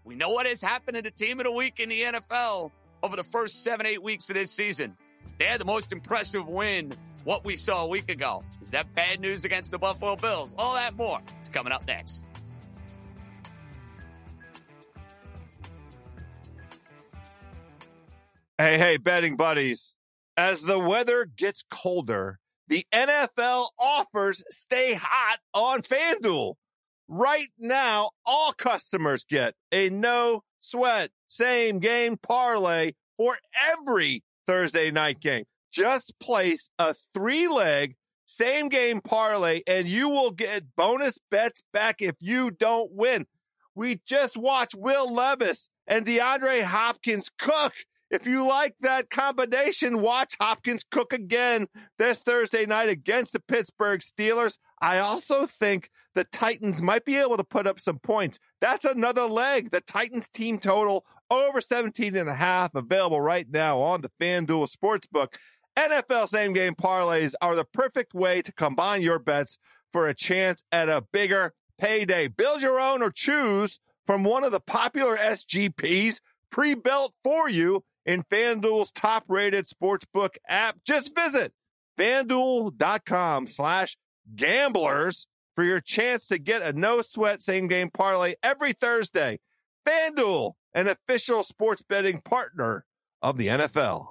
We 0.04 0.14
know 0.14 0.30
what 0.30 0.46
has 0.46 0.62
happened 0.62 0.96
to 0.96 1.02
the 1.02 1.10
team 1.10 1.40
of 1.40 1.44
the 1.44 1.52
week 1.52 1.80
in 1.80 1.88
the 1.88 2.00
NFL 2.00 2.70
over 3.02 3.16
the 3.16 3.24
first 3.24 3.62
seven, 3.64 3.86
eight 3.86 4.02
weeks 4.02 4.28
of 4.30 4.34
this 4.34 4.50
season. 4.50 4.96
They 5.38 5.44
had 5.44 5.60
the 5.60 5.64
most 5.66 5.92
impressive 5.92 6.46
win, 6.48 6.92
what 7.24 7.44
we 7.44 7.56
saw 7.56 7.84
a 7.84 7.88
week 7.88 8.10
ago. 8.10 8.42
Is 8.62 8.70
that 8.70 8.92
bad 8.94 9.20
news 9.20 9.44
against 9.44 9.70
the 9.70 9.78
Buffalo 9.78 10.16
Bills? 10.16 10.54
All 10.58 10.74
that 10.74 10.96
more. 10.96 11.20
It's 11.40 11.48
coming 11.48 11.72
up 11.72 11.86
next. 11.86 12.24
Hey, 18.58 18.76
hey, 18.76 18.98
betting 18.98 19.36
buddies. 19.36 19.94
As 20.36 20.62
the 20.62 20.78
weather 20.78 21.24
gets 21.24 21.64
colder, 21.70 22.38
the 22.68 22.84
NFL 22.92 23.68
offers 23.78 24.44
stay 24.50 24.94
hot 24.94 25.38
on 25.54 25.82
FanDuel. 25.82 26.54
Right 27.12 27.48
now, 27.58 28.10
all 28.24 28.52
customers 28.52 29.24
get 29.24 29.54
a 29.72 29.90
no 29.90 30.44
sweat 30.60 31.10
same 31.26 31.80
game 31.80 32.16
parlay 32.16 32.92
for 33.16 33.36
every 33.72 34.22
Thursday 34.46 34.92
night 34.92 35.18
game. 35.18 35.42
Just 35.72 36.14
place 36.20 36.70
a 36.78 36.94
three 37.12 37.48
leg 37.48 37.96
same 38.26 38.68
game 38.68 39.00
parlay 39.00 39.62
and 39.66 39.88
you 39.88 40.08
will 40.08 40.30
get 40.30 40.76
bonus 40.76 41.18
bets 41.32 41.64
back 41.72 42.00
if 42.00 42.14
you 42.20 42.52
don't 42.52 42.92
win. 42.92 43.26
We 43.74 44.00
just 44.06 44.36
watched 44.36 44.76
Will 44.76 45.12
Levis 45.12 45.68
and 45.88 46.06
DeAndre 46.06 46.62
Hopkins 46.62 47.28
cook. 47.36 47.72
If 48.08 48.24
you 48.24 48.46
like 48.46 48.76
that 48.82 49.10
combination, 49.10 50.00
watch 50.00 50.36
Hopkins 50.40 50.84
cook 50.88 51.12
again 51.12 51.66
this 51.98 52.20
Thursday 52.20 52.66
night 52.66 52.88
against 52.88 53.32
the 53.32 53.40
Pittsburgh 53.40 54.00
Steelers. 54.00 54.58
I 54.80 54.98
also 54.98 55.46
think 55.46 55.90
the 56.20 56.24
Titans 56.24 56.82
might 56.82 57.06
be 57.06 57.16
able 57.16 57.38
to 57.38 57.44
put 57.44 57.66
up 57.66 57.80
some 57.80 57.98
points. 57.98 58.38
That's 58.60 58.84
another 58.84 59.24
leg. 59.24 59.70
The 59.70 59.80
Titans 59.80 60.28
team 60.28 60.58
total 60.58 61.06
over 61.30 61.62
17 61.62 62.14
and 62.14 62.28
a 62.28 62.34
half 62.34 62.74
available 62.74 63.22
right 63.22 63.46
now 63.48 63.78
on 63.78 64.02
the 64.02 64.10
FanDuel 64.20 64.70
Sportsbook. 64.70 65.28
NFL 65.78 66.28
same 66.28 66.52
game 66.52 66.74
parlays 66.74 67.32
are 67.40 67.56
the 67.56 67.64
perfect 67.64 68.12
way 68.12 68.42
to 68.42 68.52
combine 68.52 69.00
your 69.00 69.18
bets 69.18 69.56
for 69.94 70.08
a 70.08 70.14
chance 70.14 70.62
at 70.70 70.90
a 70.90 71.06
bigger 71.10 71.54
payday. 71.78 72.28
Build 72.28 72.60
your 72.60 72.78
own 72.78 73.00
or 73.02 73.10
choose 73.10 73.80
from 74.06 74.22
one 74.22 74.44
of 74.44 74.52
the 74.52 74.60
popular 74.60 75.16
SGPs 75.16 76.20
pre-built 76.52 77.14
for 77.24 77.48
you 77.48 77.82
in 78.04 78.24
FanDuel's 78.24 78.92
top-rated 78.92 79.64
sportsbook 79.64 80.34
app. 80.46 80.80
Just 80.84 81.16
visit 81.16 81.54
fanduel.com 81.98 83.46
slash 83.46 83.96
gamblers 84.36 85.26
for 85.60 85.64
your 85.64 85.80
chance 85.82 86.26
to 86.26 86.38
get 86.38 86.62
a 86.62 86.72
no 86.72 87.02
sweat 87.02 87.42
same 87.42 87.68
game 87.68 87.90
parlay 87.90 88.32
every 88.42 88.72
Thursday. 88.72 89.38
FanDuel, 89.86 90.54
an 90.72 90.88
official 90.88 91.42
sports 91.42 91.82
betting 91.86 92.22
partner 92.22 92.86
of 93.20 93.36
the 93.36 93.48
NFL. 93.48 94.06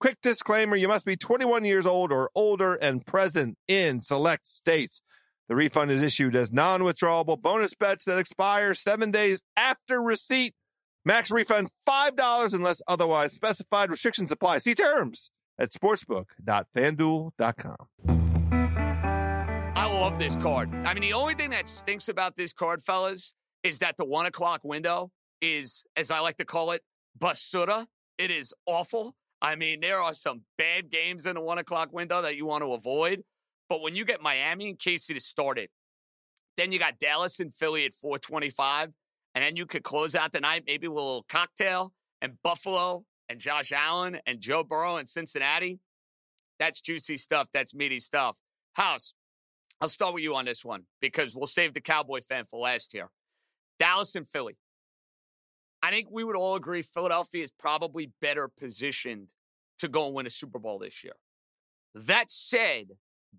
Quick 0.00 0.16
disclaimer 0.20 0.74
you 0.74 0.88
must 0.88 1.06
be 1.06 1.16
21 1.16 1.64
years 1.64 1.86
old 1.86 2.10
or 2.10 2.28
older 2.34 2.74
and 2.74 3.06
present 3.06 3.56
in 3.68 4.02
select 4.02 4.48
states. 4.48 5.00
The 5.48 5.54
refund 5.54 5.92
is 5.92 6.02
issued 6.02 6.34
as 6.34 6.50
non 6.50 6.80
withdrawable 6.80 7.40
bonus 7.40 7.72
bets 7.72 8.06
that 8.06 8.18
expire 8.18 8.74
seven 8.74 9.12
days 9.12 9.44
after 9.56 10.02
receipt. 10.02 10.54
Max 11.04 11.30
refund 11.30 11.68
$5 11.88 12.52
unless 12.52 12.82
otherwise 12.88 13.32
specified. 13.32 13.90
Restrictions 13.90 14.32
apply. 14.32 14.58
See 14.58 14.74
terms 14.74 15.30
at 15.56 15.70
sportsbook.fanduel.com 15.70 18.29
love 20.00 20.18
this 20.18 20.34
card. 20.34 20.70
I 20.86 20.94
mean, 20.94 21.02
the 21.02 21.12
only 21.12 21.34
thing 21.34 21.50
that 21.50 21.68
stinks 21.68 22.08
about 22.08 22.34
this 22.34 22.54
card, 22.54 22.82
fellas, 22.82 23.34
is 23.62 23.80
that 23.80 23.98
the 23.98 24.04
one 24.06 24.24
o'clock 24.24 24.62
window 24.64 25.10
is, 25.42 25.84
as 25.94 26.10
I 26.10 26.20
like 26.20 26.38
to 26.38 26.46
call 26.46 26.70
it, 26.70 26.80
basura. 27.18 27.84
It 28.16 28.30
is 28.30 28.54
awful. 28.64 29.14
I 29.42 29.56
mean, 29.56 29.80
there 29.80 29.98
are 29.98 30.14
some 30.14 30.40
bad 30.56 30.90
games 30.90 31.26
in 31.26 31.34
the 31.34 31.42
one 31.42 31.58
o'clock 31.58 31.92
window 31.92 32.22
that 32.22 32.38
you 32.38 32.46
want 32.46 32.64
to 32.64 32.72
avoid. 32.72 33.22
But 33.68 33.82
when 33.82 33.94
you 33.94 34.06
get 34.06 34.22
Miami 34.22 34.70
and 34.70 34.78
KC 34.78 35.12
to 35.12 35.20
start 35.20 35.58
it, 35.58 35.70
then 36.56 36.72
you 36.72 36.78
got 36.78 36.98
Dallas 36.98 37.38
and 37.38 37.52
Philly 37.54 37.84
at 37.84 37.92
425. 37.92 38.94
And 39.34 39.44
then 39.44 39.54
you 39.54 39.66
could 39.66 39.82
close 39.82 40.14
out 40.14 40.32
the 40.32 40.40
night 40.40 40.64
maybe 40.66 40.88
with 40.88 40.98
a 40.98 41.04
little 41.04 41.26
cocktail 41.28 41.92
and 42.22 42.38
Buffalo 42.42 43.04
and 43.28 43.38
Josh 43.38 43.70
Allen 43.70 44.18
and 44.26 44.40
Joe 44.40 44.64
Burrow 44.64 44.96
and 44.96 45.06
Cincinnati. 45.06 45.78
That's 46.58 46.80
juicy 46.80 47.18
stuff. 47.18 47.48
That's 47.52 47.74
meaty 47.74 48.00
stuff. 48.00 48.40
House, 48.74 49.12
I'll 49.80 49.88
start 49.88 50.14
with 50.14 50.22
you 50.22 50.34
on 50.34 50.44
this 50.44 50.64
one 50.64 50.82
because 51.00 51.34
we'll 51.34 51.46
save 51.46 51.72
the 51.72 51.80
Cowboy 51.80 52.20
fan 52.20 52.44
for 52.44 52.60
last 52.60 52.92
here. 52.92 53.08
Dallas 53.78 54.14
and 54.14 54.28
Philly. 54.28 54.56
I 55.82 55.90
think 55.90 56.08
we 56.10 56.22
would 56.22 56.36
all 56.36 56.56
agree 56.56 56.82
Philadelphia 56.82 57.42
is 57.42 57.50
probably 57.50 58.12
better 58.20 58.48
positioned 58.48 59.32
to 59.78 59.88
go 59.88 60.06
and 60.06 60.14
win 60.14 60.26
a 60.26 60.30
Super 60.30 60.58
Bowl 60.58 60.78
this 60.78 61.02
year. 61.02 61.14
That 61.94 62.30
said, 62.30 62.90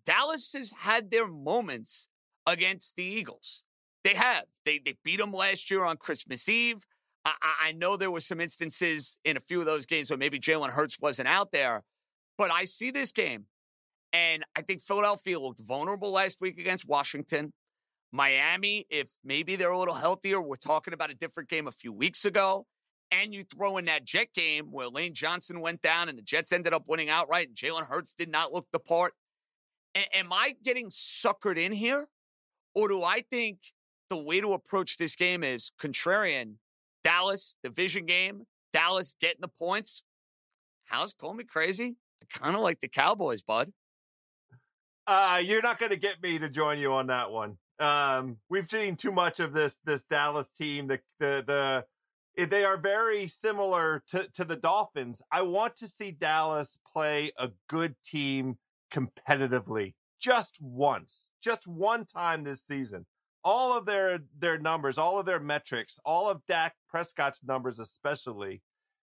Dallas 0.06 0.52
has 0.54 0.72
had 0.72 1.12
their 1.12 1.28
moments 1.28 2.08
against 2.48 2.96
the 2.96 3.04
Eagles. 3.04 3.64
They 4.04 4.16
have. 4.16 4.46
They 4.66 4.80
they 4.80 4.96
beat 5.04 5.20
them 5.20 5.32
last 5.32 5.70
year 5.70 5.84
on 5.84 5.98
Christmas 5.98 6.50
Eve. 6.50 6.80
I, 7.24 7.34
I 7.62 7.72
know 7.74 7.98
there 7.98 8.10
were 8.10 8.20
some 8.20 8.42
instances 8.42 9.20
in 9.24 9.38
a 9.38 9.40
few 9.40 9.60
of 9.60 9.68
those 9.68 9.86
games 9.86 10.10
where 10.10 10.18
maybe 10.18 10.40
Jalen 10.40 10.72
Hurts 10.72 11.00
wasn't 11.00 11.28
out 11.28 11.52
there, 11.52 11.84
but 12.38 12.52
I 12.52 12.64
see 12.64 12.90
this 12.90 13.12
game, 13.12 13.46
and 14.14 14.44
I 14.56 14.62
think 14.62 14.82
Philadelphia 14.82 15.40
looked 15.40 15.62
vulnerable 15.66 16.12
last 16.12 16.42
week 16.42 16.60
against 16.60 16.88
Washington. 16.88 17.54
Miami, 18.12 18.86
if 18.90 19.10
maybe 19.24 19.56
they're 19.56 19.72
a 19.72 19.80
little 19.80 19.94
healthier, 19.94 20.42
we're 20.42 20.58
talking 20.58 20.94
about 20.94 21.12
a 21.12 21.16
different 21.16 21.50
game 21.50 21.68
a 21.68 21.72
few 21.72 21.94
weeks 21.94 22.26
ago. 22.26 22.66
And 23.12 23.34
you 23.34 23.44
throw 23.44 23.78
in 23.78 23.86
that 23.86 24.06
Jet 24.06 24.28
game 24.34 24.68
where 24.72 24.88
Lane 24.88 25.14
Johnson 25.14 25.60
went 25.60 25.82
down 25.82 26.10
and 26.10 26.18
the 26.18 26.22
Jets 26.22 26.52
ended 26.52 26.74
up 26.74 26.88
winning 26.88 27.10
outright 27.10 27.48
and 27.48 27.56
Jalen 27.56 27.86
Hurts 27.86 28.14
did 28.14 28.30
not 28.30 28.54
look 28.54 28.68
the 28.72 28.80
part. 28.80 29.14
A- 29.96 30.18
am 30.18 30.32
I 30.32 30.56
getting 30.64 30.90
suckered 30.90 31.58
in 31.58 31.72
here? 31.72 32.06
Or 32.74 32.88
do 32.88 33.04
I 33.04 33.24
think 33.30 33.60
the 34.10 34.22
way 34.22 34.40
to 34.40 34.54
approach 34.54 34.98
this 34.98 35.16
game 35.16 35.44
is 35.44 35.72
contrarian? 35.82 36.56
Dallas, 37.04 37.58
division 37.64 38.06
game, 38.06 38.44
Dallas 38.72 39.16
getting 39.20 39.42
the 39.42 39.50
points. 39.50 40.04
House, 40.86 41.14
call 41.14 41.34
me 41.34 41.44
crazy. 41.44 41.96
I 42.22 42.40
kind 42.40 42.56
of 42.56 42.62
like 42.62 42.80
the 42.80 42.88
Cowboys, 42.88 43.42
bud. 43.42 43.72
Uh, 45.12 45.40
you're 45.44 45.62
not 45.62 45.78
going 45.78 45.90
to 45.90 45.98
get 45.98 46.24
me 46.24 46.40
to 46.40 46.48
join 46.48 46.80
you 46.80 46.94
on 46.94 47.08
that 47.08 47.30
one. 47.30 47.58
Um, 47.82 48.38
we've 48.50 48.70
seen 48.70 48.96
too 48.96 49.12
much 49.12 49.42
of 49.42 49.52
this 49.52 49.78
this 49.84 50.04
Dallas 50.04 50.52
team. 50.52 50.88
The 50.88 51.00
the 51.20 51.44
the 51.46 51.86
eh, 52.38 52.46
they 52.46 52.64
are 52.64 52.78
very 52.78 53.28
similar 53.28 54.04
to 54.12 54.30
to 54.36 54.46
the 54.46 54.56
Dolphins. 54.56 55.22
I 55.30 55.42
want 55.42 55.76
to 55.78 55.88
see 55.90 56.12
Dallas 56.12 56.78
play 56.94 57.34
a 57.38 57.50
good 57.68 57.96
team 58.06 58.58
competitively 58.94 59.96
just 60.18 60.62
once, 60.62 61.32
just 61.44 61.68
one 61.68 62.06
time 62.06 62.46
this 62.46 62.64
season. 62.64 63.06
All 63.44 63.78
of 63.78 63.86
their 63.86 64.20
their 64.40 64.60
numbers, 64.60 64.98
all 64.98 65.20
of 65.20 65.26
their 65.26 65.42
metrics, 65.42 66.00
all 66.06 66.30
of 66.30 66.42
Dak 66.48 66.76
Prescott's 66.88 67.44
numbers 67.44 67.80
especially, 67.80 68.62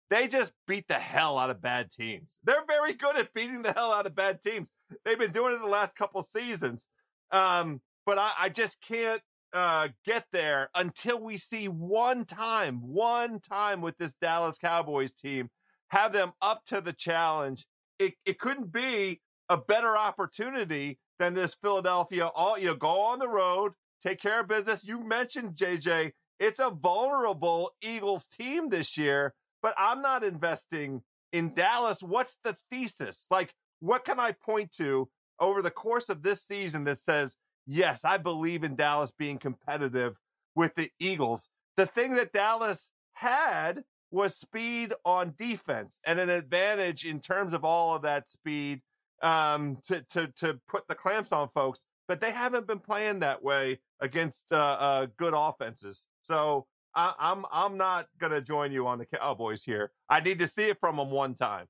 they 0.09 0.27
just 0.27 0.53
beat 0.67 0.87
the 0.87 0.95
hell 0.95 1.37
out 1.37 1.49
of 1.49 1.61
bad 1.61 1.91
teams. 1.91 2.37
They're 2.43 2.65
very 2.67 2.93
good 2.93 3.17
at 3.17 3.33
beating 3.33 3.63
the 3.63 3.73
hell 3.73 3.91
out 3.91 4.05
of 4.05 4.15
bad 4.15 4.41
teams. 4.41 4.69
They've 5.03 5.17
been 5.17 5.31
doing 5.31 5.55
it 5.55 5.59
the 5.59 5.67
last 5.67 5.95
couple 5.95 6.21
seasons. 6.23 6.87
Um, 7.31 7.81
but 8.05 8.19
I, 8.19 8.31
I 8.39 8.49
just 8.49 8.81
can't 8.81 9.21
uh, 9.53 9.87
get 10.05 10.25
there 10.31 10.69
until 10.75 11.19
we 11.19 11.37
see 11.37 11.67
one 11.67 12.25
time, 12.25 12.81
one 12.81 13.39
time 13.39 13.81
with 13.81 13.97
this 13.97 14.13
Dallas 14.21 14.57
Cowboys 14.57 15.11
team, 15.11 15.49
have 15.89 16.13
them 16.13 16.33
up 16.41 16.65
to 16.67 16.81
the 16.81 16.93
challenge. 16.93 17.65
It, 17.97 18.13
it 18.25 18.39
couldn't 18.39 18.71
be 18.71 19.21
a 19.49 19.57
better 19.57 19.97
opportunity 19.97 20.99
than 21.19 21.33
this 21.33 21.55
Philadelphia. 21.55 22.27
All 22.27 22.57
you 22.57 22.67
know, 22.67 22.75
go 22.75 23.01
on 23.01 23.19
the 23.19 23.29
road, 23.29 23.73
take 24.03 24.19
care 24.19 24.41
of 24.41 24.47
business. 24.47 24.83
You 24.83 25.03
mentioned 25.03 25.55
JJ. 25.55 26.11
It's 26.39 26.59
a 26.59 26.69
vulnerable 26.69 27.71
Eagles 27.81 28.27
team 28.27 28.69
this 28.69 28.97
year, 28.97 29.33
but 29.65 29.73
I'm 29.79 30.03
not 30.03 30.23
investing 30.23 31.01
in 31.33 31.55
Dallas. 31.55 32.03
What's 32.03 32.37
the 32.43 32.55
thesis? 32.69 33.25
Like, 33.31 33.51
what 33.79 34.05
can 34.05 34.19
I 34.19 34.33
point 34.33 34.69
to 34.73 35.09
over 35.39 35.63
the 35.63 35.71
course 35.71 36.07
of 36.07 36.21
this 36.21 36.43
season 36.43 36.83
that 36.83 36.99
says 36.99 37.35
yes, 37.65 38.05
I 38.05 38.17
believe 38.17 38.63
in 38.63 38.75
Dallas 38.75 39.09
being 39.09 39.39
competitive 39.39 40.17
with 40.53 40.75
the 40.75 40.91
Eagles. 40.99 41.49
The 41.77 41.87
thing 41.87 42.13
that 42.13 42.31
Dallas 42.31 42.91
had 43.13 43.81
was 44.11 44.35
speed 44.35 44.93
on 45.03 45.33
defense 45.35 45.99
and 46.05 46.19
an 46.19 46.29
advantage 46.29 47.03
in 47.03 47.19
terms 47.19 47.51
of 47.51 47.65
all 47.65 47.95
of 47.95 48.03
that 48.03 48.29
speed 48.29 48.81
um, 49.23 49.79
to, 49.87 50.05
to, 50.11 50.27
to 50.41 50.59
put 50.69 50.87
the 50.87 50.93
clamps 50.93 51.31
on 51.31 51.49
folks. 51.55 51.87
But 52.07 52.21
they 52.21 52.29
haven't 52.29 52.67
been 52.67 52.81
playing 52.81 53.21
that 53.21 53.41
way 53.41 53.79
against 53.99 54.51
uh, 54.51 54.57
uh, 54.57 55.07
good 55.17 55.33
offenses. 55.35 56.07
So 56.21 56.67
I, 56.95 57.13
I'm 57.19 57.45
I'm 57.51 57.77
not 57.77 58.07
gonna 58.19 58.41
join 58.41 58.71
you 58.71 58.87
on 58.87 58.99
the 58.99 59.05
Cowboys 59.05 59.63
here. 59.63 59.91
I 60.09 60.19
need 60.21 60.39
to 60.39 60.47
see 60.47 60.69
it 60.69 60.79
from 60.79 60.97
them 60.97 61.11
one 61.11 61.33
time. 61.33 61.67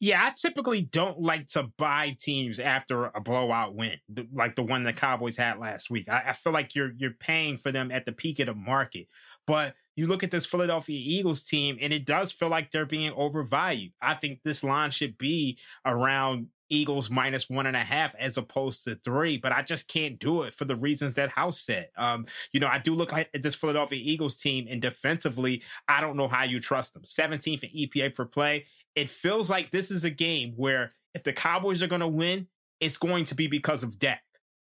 Yeah, 0.00 0.24
I 0.24 0.30
typically 0.30 0.82
don't 0.82 1.20
like 1.20 1.48
to 1.48 1.70
buy 1.76 2.16
teams 2.18 2.58
after 2.58 3.06
a 3.06 3.20
blowout 3.20 3.74
win, 3.74 3.98
like 4.32 4.56
the 4.56 4.62
one 4.62 4.84
the 4.84 4.92
Cowboys 4.92 5.36
had 5.36 5.58
last 5.58 5.90
week. 5.90 6.08
I, 6.08 6.24
I, 6.28 6.32
feel 6.32 6.52
like 6.52 6.74
you're 6.74 6.92
you're 6.96 7.12
paying 7.12 7.58
for 7.58 7.72
them 7.72 7.90
at 7.90 8.04
the 8.04 8.12
peak 8.12 8.38
of 8.40 8.46
the 8.46 8.54
market. 8.54 9.08
But 9.46 9.74
you 9.96 10.06
look 10.06 10.22
at 10.22 10.30
this 10.30 10.46
Philadelphia 10.46 10.98
Eagles 11.00 11.44
team, 11.44 11.78
and 11.80 11.92
it 11.92 12.04
does 12.04 12.30
feel 12.32 12.48
like 12.48 12.70
they're 12.70 12.86
being 12.86 13.12
overvalued. 13.16 13.92
I 14.00 14.14
think 14.14 14.40
this 14.44 14.62
line 14.62 14.90
should 14.90 15.18
be 15.18 15.58
around 15.84 16.48
Eagles 16.68 17.10
minus 17.10 17.48
one 17.48 17.66
and 17.66 17.76
a 17.76 17.84
half 17.84 18.14
as 18.16 18.36
opposed 18.36 18.84
to 18.84 18.94
three, 18.96 19.36
but 19.36 19.52
I 19.52 19.62
just 19.62 19.88
can't 19.88 20.18
do 20.18 20.42
it 20.42 20.54
for 20.54 20.64
the 20.64 20.76
reasons 20.76 21.14
that 21.14 21.30
House 21.30 21.60
said. 21.60 21.88
Um, 21.96 22.26
you 22.52 22.60
know, 22.60 22.68
I 22.68 22.78
do 22.78 22.94
look 22.94 23.12
at 23.12 23.28
this 23.34 23.54
Philadelphia 23.54 24.00
Eagles 24.02 24.36
team, 24.36 24.66
and 24.68 24.80
defensively, 24.80 25.62
I 25.88 26.00
don't 26.00 26.16
know 26.16 26.28
how 26.28 26.44
you 26.44 26.60
trust 26.60 26.94
them. 26.94 27.02
17th 27.02 27.64
in 27.64 27.70
EPA 27.70 28.14
per 28.14 28.24
play 28.24 28.66
it 28.98 29.10
feels 29.10 29.48
like 29.48 29.70
this 29.70 29.92
is 29.92 30.02
a 30.02 30.10
game 30.10 30.54
where 30.56 30.90
if 31.14 31.22
the 31.22 31.32
Cowboys 31.32 31.82
are 31.82 31.86
going 31.86 32.00
to 32.00 32.08
win, 32.08 32.48
it's 32.80 32.98
going 32.98 33.24
to 33.26 33.36
be 33.36 33.46
because 33.46 33.84
of 33.84 33.96
Dak. 33.96 34.22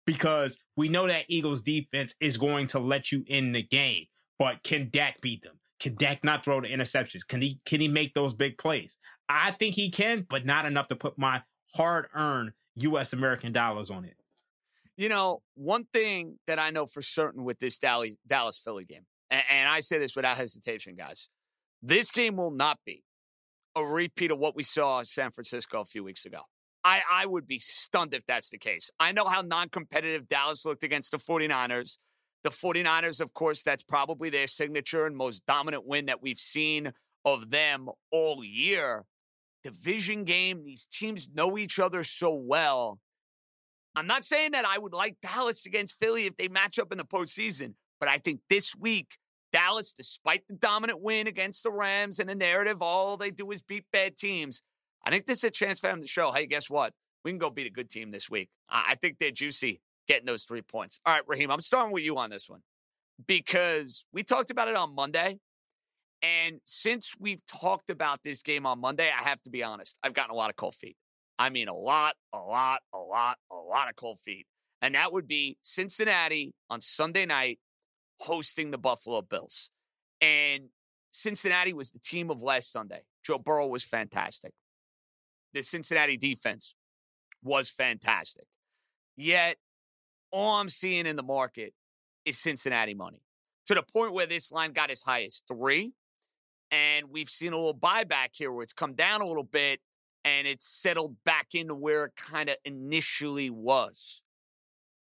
Because 0.06 0.58
we 0.78 0.88
know 0.88 1.08
that 1.08 1.26
Eagles 1.28 1.64
defense 1.64 2.14
is 2.20 2.38
going 2.38 2.68
to 2.68 2.80
let 2.80 3.12
you 3.12 3.24
in 3.26 3.54
the 3.54 3.64
game. 3.64 4.06
But 4.38 4.62
can 4.62 4.90
Dak 4.92 5.20
beat 5.22 5.42
them? 5.42 5.60
Can 5.80 5.96
Dak 5.96 6.24
not 6.24 6.44
throw 6.46 6.62
the 6.62 6.68
interceptions? 6.68 7.26
Can 7.28 7.42
he 7.42 7.60
can 7.66 7.82
he 7.82 7.88
make 7.88 8.14
those 8.14 8.36
big 8.36 8.58
plays? 8.58 8.98
I 9.28 9.52
think 9.52 9.74
he 9.74 9.90
can, 9.90 10.28
but 10.30 10.46
not 10.46 10.66
enough 10.66 10.88
to 10.90 10.96
put 10.96 11.18
my 11.18 11.42
hard-earned 11.76 12.54
US 12.76 13.14
American 13.14 13.52
dollars 13.52 13.90
on 13.90 14.06
it. 14.06 14.16
You 14.98 15.10
know, 15.10 15.42
one 15.56 15.86
thing 15.94 16.40
that 16.48 16.60
I 16.60 16.72
know 16.72 16.86
for 16.86 17.02
certain 17.02 17.44
with 17.44 17.60
this 17.60 17.80
Dallas 17.80 18.60
Philly 18.60 18.86
game, 18.86 19.06
and 19.32 19.70
I 19.70 19.80
say 19.80 19.98
this 19.98 20.16
without 20.16 20.38
hesitation, 20.38 20.96
guys, 20.96 21.30
this 21.82 22.12
game 22.12 22.36
will 22.36 22.52
not 22.52 22.80
be 22.86 23.04
a 23.76 23.84
repeat 23.84 24.32
of 24.32 24.40
what 24.40 24.56
we 24.56 24.64
saw 24.64 25.00
in 25.00 25.06
San 25.06 25.32
Francisco 25.32 25.82
a 25.82 25.86
few 25.86 26.04
weeks 26.04 26.26
ago. 26.26 26.42
I, 26.84 27.02
I 27.12 27.26
would 27.26 27.48
be 27.48 27.60
stunned 27.60 28.14
if 28.14 28.26
that's 28.26 28.50
the 28.50 28.58
case. 28.58 28.90
I 29.00 29.12
know 29.12 29.26
how 29.26 29.42
non 29.42 29.70
competitive 29.70 30.28
Dallas 30.28 30.66
looked 30.66 30.84
against 30.84 31.12
the 31.12 31.18
49ers. 31.18 31.98
The 32.44 32.50
49ers, 32.50 33.20
of 33.22 33.34
course, 33.34 33.64
that's 33.64 33.84
probably 33.84 34.30
their 34.30 34.48
signature 34.48 35.06
and 35.06 35.16
most 35.16 35.46
dominant 35.46 35.86
win 35.86 36.06
that 36.06 36.22
we've 36.22 36.38
seen 36.38 36.94
of 37.26 37.50
them 37.50 37.90
all 38.12 38.44
year. 38.44 39.06
Division 39.64 40.24
game, 40.24 40.64
these 40.64 40.86
teams 40.86 41.30
know 41.34 41.58
each 41.58 41.80
other 41.80 42.04
so 42.04 42.34
well. 42.34 43.00
I'm 43.96 44.08
not 44.08 44.24
saying 44.24 44.52
that 44.52 44.66
I 44.66 44.78
would 44.78 44.94
like 44.94 45.18
Dallas 45.22 45.66
against 45.66 46.00
Philly 46.00 46.26
if 46.26 46.38
they 46.38 46.48
match 46.48 46.80
up 46.80 46.92
in 46.92 46.98
the 46.98 47.06
postseason, 47.06 47.74
but 48.00 48.08
I 48.08 48.18
think 48.18 48.40
this 48.50 48.76
week 48.76 49.18
Dallas, 49.52 49.94
despite 49.94 50.48
the 50.48 50.54
dominant 50.54 51.02
win 51.02 51.28
against 51.28 51.64
the 51.64 51.72
Rams 51.72 52.20
and 52.20 52.30
the 52.30 52.36
narrative, 52.36 52.82
all 52.82 53.18
they 53.18 53.32
do 53.32 53.50
is 53.52 53.62
beat 53.62 53.86
bad 53.92 54.16
teams. 54.16 54.62
I 55.06 55.10
think 55.10 55.26
this 55.26 55.40
is 55.40 55.44
a 55.46 55.52
chance 55.52 55.80
for 55.80 55.88
them 55.88 56.02
to 56.02 56.08
show, 56.08 56.32
hey, 56.32 56.46
guess 56.46 56.70
what? 56.70 56.94
We 57.24 57.32
can 57.32 57.40
go 57.40 57.50
beat 57.50 57.68
a 57.68 57.72
good 57.72 57.90
team 57.90 58.12
this 58.12 58.30
week. 58.30 58.50
I 58.70 58.96
think 58.96 59.18
they're 59.18 59.32
juicy 59.32 59.82
getting 60.08 60.26
those 60.26 60.44
three 60.44 60.62
points. 60.62 61.00
All 61.06 61.14
right, 61.14 61.24
Raheem, 61.28 61.52
I'm 61.52 61.62
starting 61.62 61.92
with 61.92 62.04
you 62.04 62.18
on 62.18 62.30
this 62.30 62.50
one 62.50 62.62
because 63.28 64.06
we 64.14 64.24
talked 64.24 64.52
about 64.52 64.68
it 64.68 64.76
on 64.76 64.96
Monday. 64.96 65.40
And 66.22 66.60
since 66.66 67.16
we've 67.20 67.46
talked 67.46 67.90
about 67.90 68.24
this 68.24 68.42
game 68.42 68.66
on 68.66 68.80
Monday, 68.80 69.10
I 69.10 69.24
have 69.24 69.42
to 69.44 69.50
be 69.50 69.64
honest, 69.64 69.98
I've 70.04 70.14
gotten 70.14 70.32
a 70.32 70.36
lot 70.36 70.50
of 70.50 70.56
cold 70.56 70.76
feet. 70.76 70.98
I 71.38 71.50
mean, 71.50 71.70
a 71.70 71.74
lot, 71.74 72.16
a 72.34 72.40
lot, 72.40 72.82
a 72.94 72.98
lot, 72.98 73.38
a 73.52 73.56
lot 73.56 73.90
of 73.90 73.96
cold 73.96 74.20
feet. 74.20 74.46
And 74.82 74.96
that 74.96 75.14
would 75.14 75.28
be 75.28 75.58
Cincinnati 75.62 76.54
on 76.70 76.82
Sunday 76.82 77.26
night 77.26 77.60
hosting 78.20 78.72
the 78.72 78.78
Buffalo 78.78 79.22
Bills. 79.22 79.70
And 80.22 80.66
Cincinnati 81.12 81.74
was 81.74 81.92
the 81.92 82.00
team 82.00 82.30
of 82.30 82.42
last 82.42 82.72
Sunday. 82.72 83.02
Joe 83.26 83.40
Burrow 83.40 83.68
was 83.68 83.86
fantastic. 83.86 84.52
The 85.54 85.64
Cincinnati 85.64 86.18
defense 86.18 86.76
was 87.44 87.70
fantastic. 87.70 88.46
Yet, 89.16 89.58
all 90.32 90.56
I'm 90.56 90.70
seeing 90.70 91.06
in 91.06 91.16
the 91.16 91.24
market 91.24 91.74
is 92.26 92.38
Cincinnati 92.38 92.94
money 92.94 93.22
to 93.66 93.76
the 93.76 93.84
point 93.84 94.14
where 94.14 94.26
this 94.26 94.52
line 94.52 94.72
got 94.72 94.90
as 94.90 95.02
high 95.02 95.24
as 95.24 95.42
three. 95.48 95.94
And 96.72 97.08
we've 97.10 97.30
seen 97.30 97.54
a 97.54 97.58
little 97.58 97.74
buyback 97.74 98.30
here 98.34 98.52
where 98.52 98.64
it's 98.64 98.74
come 98.74 98.94
down 98.94 99.22
a 99.22 99.28
little 99.28 99.44
bit 99.44 99.80
and 100.24 100.48
it's 100.48 100.68
settled 100.68 101.16
back 101.26 101.48
into 101.54 101.74
where 101.74 102.06
it 102.06 102.16
kind 102.16 102.50
of 102.50 102.58
initially 102.66 103.50
was. 103.50 104.22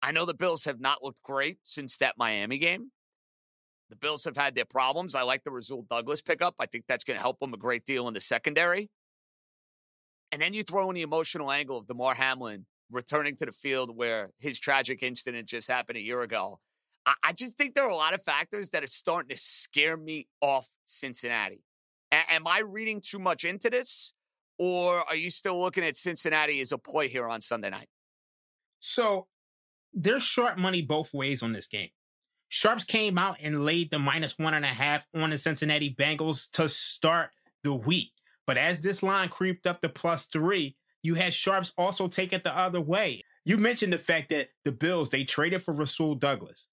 I 0.02 0.12
know 0.12 0.24
the 0.24 0.34
Bills 0.34 0.64
have 0.64 0.80
not 0.80 1.02
looked 1.02 1.22
great 1.22 1.58
since 1.62 1.96
that 1.98 2.16
Miami 2.16 2.58
game. 2.58 2.90
The 3.90 3.96
Bills 3.96 4.24
have 4.24 4.36
had 4.36 4.54
their 4.54 4.64
problems. 4.64 5.14
I 5.14 5.22
like 5.22 5.42
the 5.42 5.50
Rasul 5.50 5.84
Douglas 5.90 6.22
pickup. 6.22 6.54
I 6.60 6.66
think 6.66 6.84
that's 6.86 7.04
going 7.04 7.16
to 7.16 7.22
help 7.22 7.40
them 7.40 7.52
a 7.52 7.58
great 7.58 7.84
deal 7.84 8.06
in 8.06 8.14
the 8.14 8.20
secondary. 8.20 8.88
And 10.32 10.40
then 10.40 10.54
you 10.54 10.62
throw 10.62 10.88
in 10.90 10.94
the 10.94 11.02
emotional 11.02 11.50
angle 11.50 11.76
of 11.76 11.86
Damar 11.86 12.14
Hamlin 12.14 12.66
returning 12.90 13.36
to 13.36 13.46
the 13.46 13.52
field 13.52 13.96
where 13.96 14.30
his 14.38 14.60
tragic 14.60 15.02
incident 15.02 15.48
just 15.48 15.68
happened 15.68 15.98
a 15.98 16.02
year 16.02 16.22
ago. 16.22 16.60
I, 17.06 17.14
I 17.24 17.32
just 17.32 17.56
think 17.56 17.74
there 17.74 17.84
are 17.84 17.90
a 17.90 17.96
lot 17.96 18.14
of 18.14 18.22
factors 18.22 18.70
that 18.70 18.82
are 18.82 18.88
starting 18.88 19.30
to 19.30 19.36
scare 19.36 19.96
me 19.96 20.28
off 20.40 20.68
Cincinnati. 20.84 21.62
A- 22.12 22.32
am 22.32 22.46
I 22.46 22.60
reading 22.60 23.00
too 23.00 23.18
much 23.18 23.44
into 23.44 23.70
this? 23.70 24.12
Or 24.58 25.02
are 25.08 25.16
you 25.16 25.30
still 25.30 25.58
looking 25.58 25.84
at 25.84 25.96
Cincinnati 25.96 26.60
as 26.60 26.72
a 26.72 26.78
play 26.78 27.08
here 27.08 27.26
on 27.26 27.40
Sunday 27.40 27.70
night? 27.70 27.88
So 28.78 29.26
there's 29.92 30.22
sharp 30.22 30.58
money 30.58 30.82
both 30.82 31.14
ways 31.14 31.42
on 31.42 31.52
this 31.52 31.66
game. 31.66 31.88
Sharps 32.48 32.84
came 32.84 33.16
out 33.16 33.36
and 33.40 33.64
laid 33.64 33.90
the 33.90 33.98
minus 33.98 34.38
one 34.38 34.54
and 34.54 34.64
a 34.64 34.68
half 34.68 35.06
on 35.14 35.30
the 35.30 35.38
Cincinnati 35.38 35.94
Bengals 35.94 36.50
to 36.52 36.68
start 36.68 37.30
the 37.62 37.74
week. 37.74 38.10
But 38.46 38.58
as 38.58 38.80
this 38.80 39.02
line 39.02 39.28
creeped 39.28 39.66
up 39.66 39.80
to 39.80 39.88
plus 39.88 40.26
three, 40.26 40.76
you 41.02 41.14
had 41.14 41.32
Sharps 41.32 41.72
also 41.78 42.08
take 42.08 42.32
it 42.32 42.44
the 42.44 42.56
other 42.56 42.80
way. 42.80 43.22
You 43.44 43.56
mentioned 43.56 43.92
the 43.92 43.98
fact 43.98 44.30
that 44.30 44.48
the 44.64 44.72
Bills, 44.72 45.10
they 45.10 45.24
traded 45.24 45.62
for 45.62 45.72
Rasul 45.72 46.16
Douglas. 46.16 46.68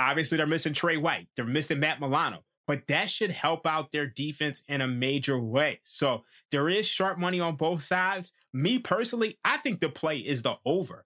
Obviously, 0.00 0.38
they're 0.38 0.46
missing 0.46 0.72
Tre 0.72 0.96
White. 0.96 1.28
They're 1.36 1.44
missing 1.44 1.78
Matt 1.78 2.00
Milano. 2.00 2.42
But 2.66 2.86
that 2.88 3.10
should 3.10 3.32
help 3.32 3.66
out 3.66 3.92
their 3.92 4.06
defense 4.06 4.62
in 4.66 4.80
a 4.80 4.86
major 4.86 5.38
way. 5.38 5.80
So 5.84 6.22
there 6.50 6.70
is 6.70 6.86
sharp 6.86 7.18
money 7.18 7.38
on 7.38 7.56
both 7.56 7.82
sides. 7.82 8.32
Me 8.54 8.78
personally, 8.78 9.38
I 9.44 9.58
think 9.58 9.80
the 9.80 9.90
play 9.90 10.18
is 10.18 10.42
the 10.42 10.54
over. 10.64 11.04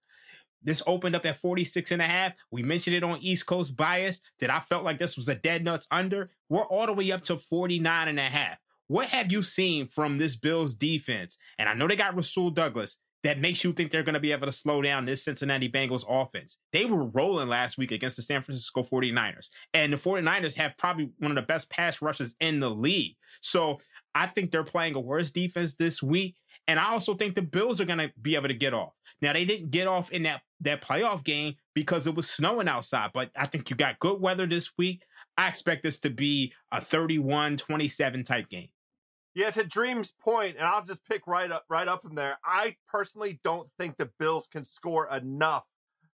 This 0.62 0.83
opened 0.87 1.16
up 1.16 1.26
at 1.26 1.40
46 1.40 1.90
and 1.90 2.02
a 2.02 2.07
half. 2.07 2.35
We 2.50 2.62
mentioned 2.62 2.94
it 2.94 3.02
on 3.02 3.18
East 3.20 3.46
Coast 3.46 3.76
bias 3.76 4.20
that 4.38 4.50
I 4.50 4.61
felt 4.61 4.85
like 4.85 4.98
this 4.98 5.16
was 5.16 5.28
a 5.28 5.35
dead 5.35 5.64
nuts 5.64 5.87
under. 5.90 6.30
We're 6.48 6.64
all 6.64 6.87
the 6.87 6.92
way 6.92 7.11
up 7.11 7.24
to 7.24 7.37
49 7.37 8.09
and 8.09 8.20
a 8.20 8.22
half. 8.22 8.59
What 8.87 9.07
have 9.09 9.33
you 9.33 9.42
seen 9.42 9.88
from 9.88 10.18
this 10.18 10.37
Bills 10.37 10.74
defense? 10.74 11.37
And 11.59 11.68
I 11.68 11.74
know 11.74 11.88
they 11.88 11.96
got 11.96 12.14
Rasul 12.14 12.50
Douglas 12.50 12.98
that 13.24 13.40
makes 13.40 13.64
you 13.64 13.72
think 13.72 13.90
they're 13.90 14.02
going 14.02 14.14
to 14.14 14.20
be 14.20 14.32
able 14.32 14.46
to 14.46 14.52
slow 14.52 14.82
down 14.82 15.06
this 15.06 15.24
Cincinnati 15.24 15.68
Bengals 15.68 16.04
offense. 16.08 16.58
They 16.72 16.84
were 16.84 17.06
rolling 17.06 17.48
last 17.48 17.78
week 17.78 17.90
against 17.90 18.16
the 18.16 18.22
San 18.22 18.42
Francisco 18.42 18.82
49ers. 18.82 19.48
And 19.72 19.92
the 19.92 19.96
49ers 19.96 20.54
have 20.54 20.76
probably 20.76 21.10
one 21.18 21.32
of 21.32 21.37
the 21.37 21.42
best 21.42 21.70
pass 21.70 22.00
rushes 22.02 22.37
in 22.38 22.60
the 22.60 22.70
league. 22.70 23.16
So 23.40 23.80
I 24.14 24.26
think 24.26 24.50
they're 24.50 24.62
playing 24.62 24.94
a 24.94 25.00
worse 25.00 25.30
defense 25.30 25.74
this 25.74 26.02
week. 26.02 26.37
And 26.68 26.78
I 26.78 26.92
also 26.92 27.14
think 27.14 27.34
the 27.34 27.42
Bills 27.42 27.80
are 27.80 27.87
going 27.87 27.98
to 27.98 28.12
be 28.20 28.37
able 28.37 28.48
to 28.48 28.54
get 28.54 28.74
off. 28.74 28.92
Now 29.22 29.32
they 29.32 29.44
didn't 29.44 29.70
get 29.70 29.87
off 29.87 30.10
in 30.12 30.22
that 30.24 30.42
that 30.60 30.82
playoff 30.82 31.24
game 31.24 31.54
because 31.74 32.06
it 32.06 32.14
was 32.14 32.28
snowing 32.28 32.68
outside, 32.68 33.10
but 33.12 33.30
I 33.37 33.46
think 33.46 33.68
you 33.68 33.76
got 33.76 33.98
good 33.98 34.20
weather 34.20 34.46
this 34.46 34.72
week. 34.78 35.02
I 35.37 35.48
expect 35.48 35.82
this 35.82 35.98
to 36.00 36.10
be 36.10 36.52
a 36.72 36.78
31-27 36.78 38.24
type 38.24 38.48
game. 38.48 38.68
Yeah, 39.35 39.51
to 39.51 39.64
Dream's 39.64 40.12
point, 40.12 40.57
and 40.57 40.66
I'll 40.66 40.85
just 40.85 41.05
pick 41.05 41.27
right 41.27 41.51
up 41.51 41.64
right 41.68 41.88
up 41.88 42.03
from 42.03 42.14
there. 42.14 42.38
I 42.44 42.77
personally 42.88 43.40
don't 43.42 43.68
think 43.79 43.97
the 43.97 44.11
Bills 44.18 44.47
can 44.47 44.64
score 44.64 45.09
enough 45.14 45.64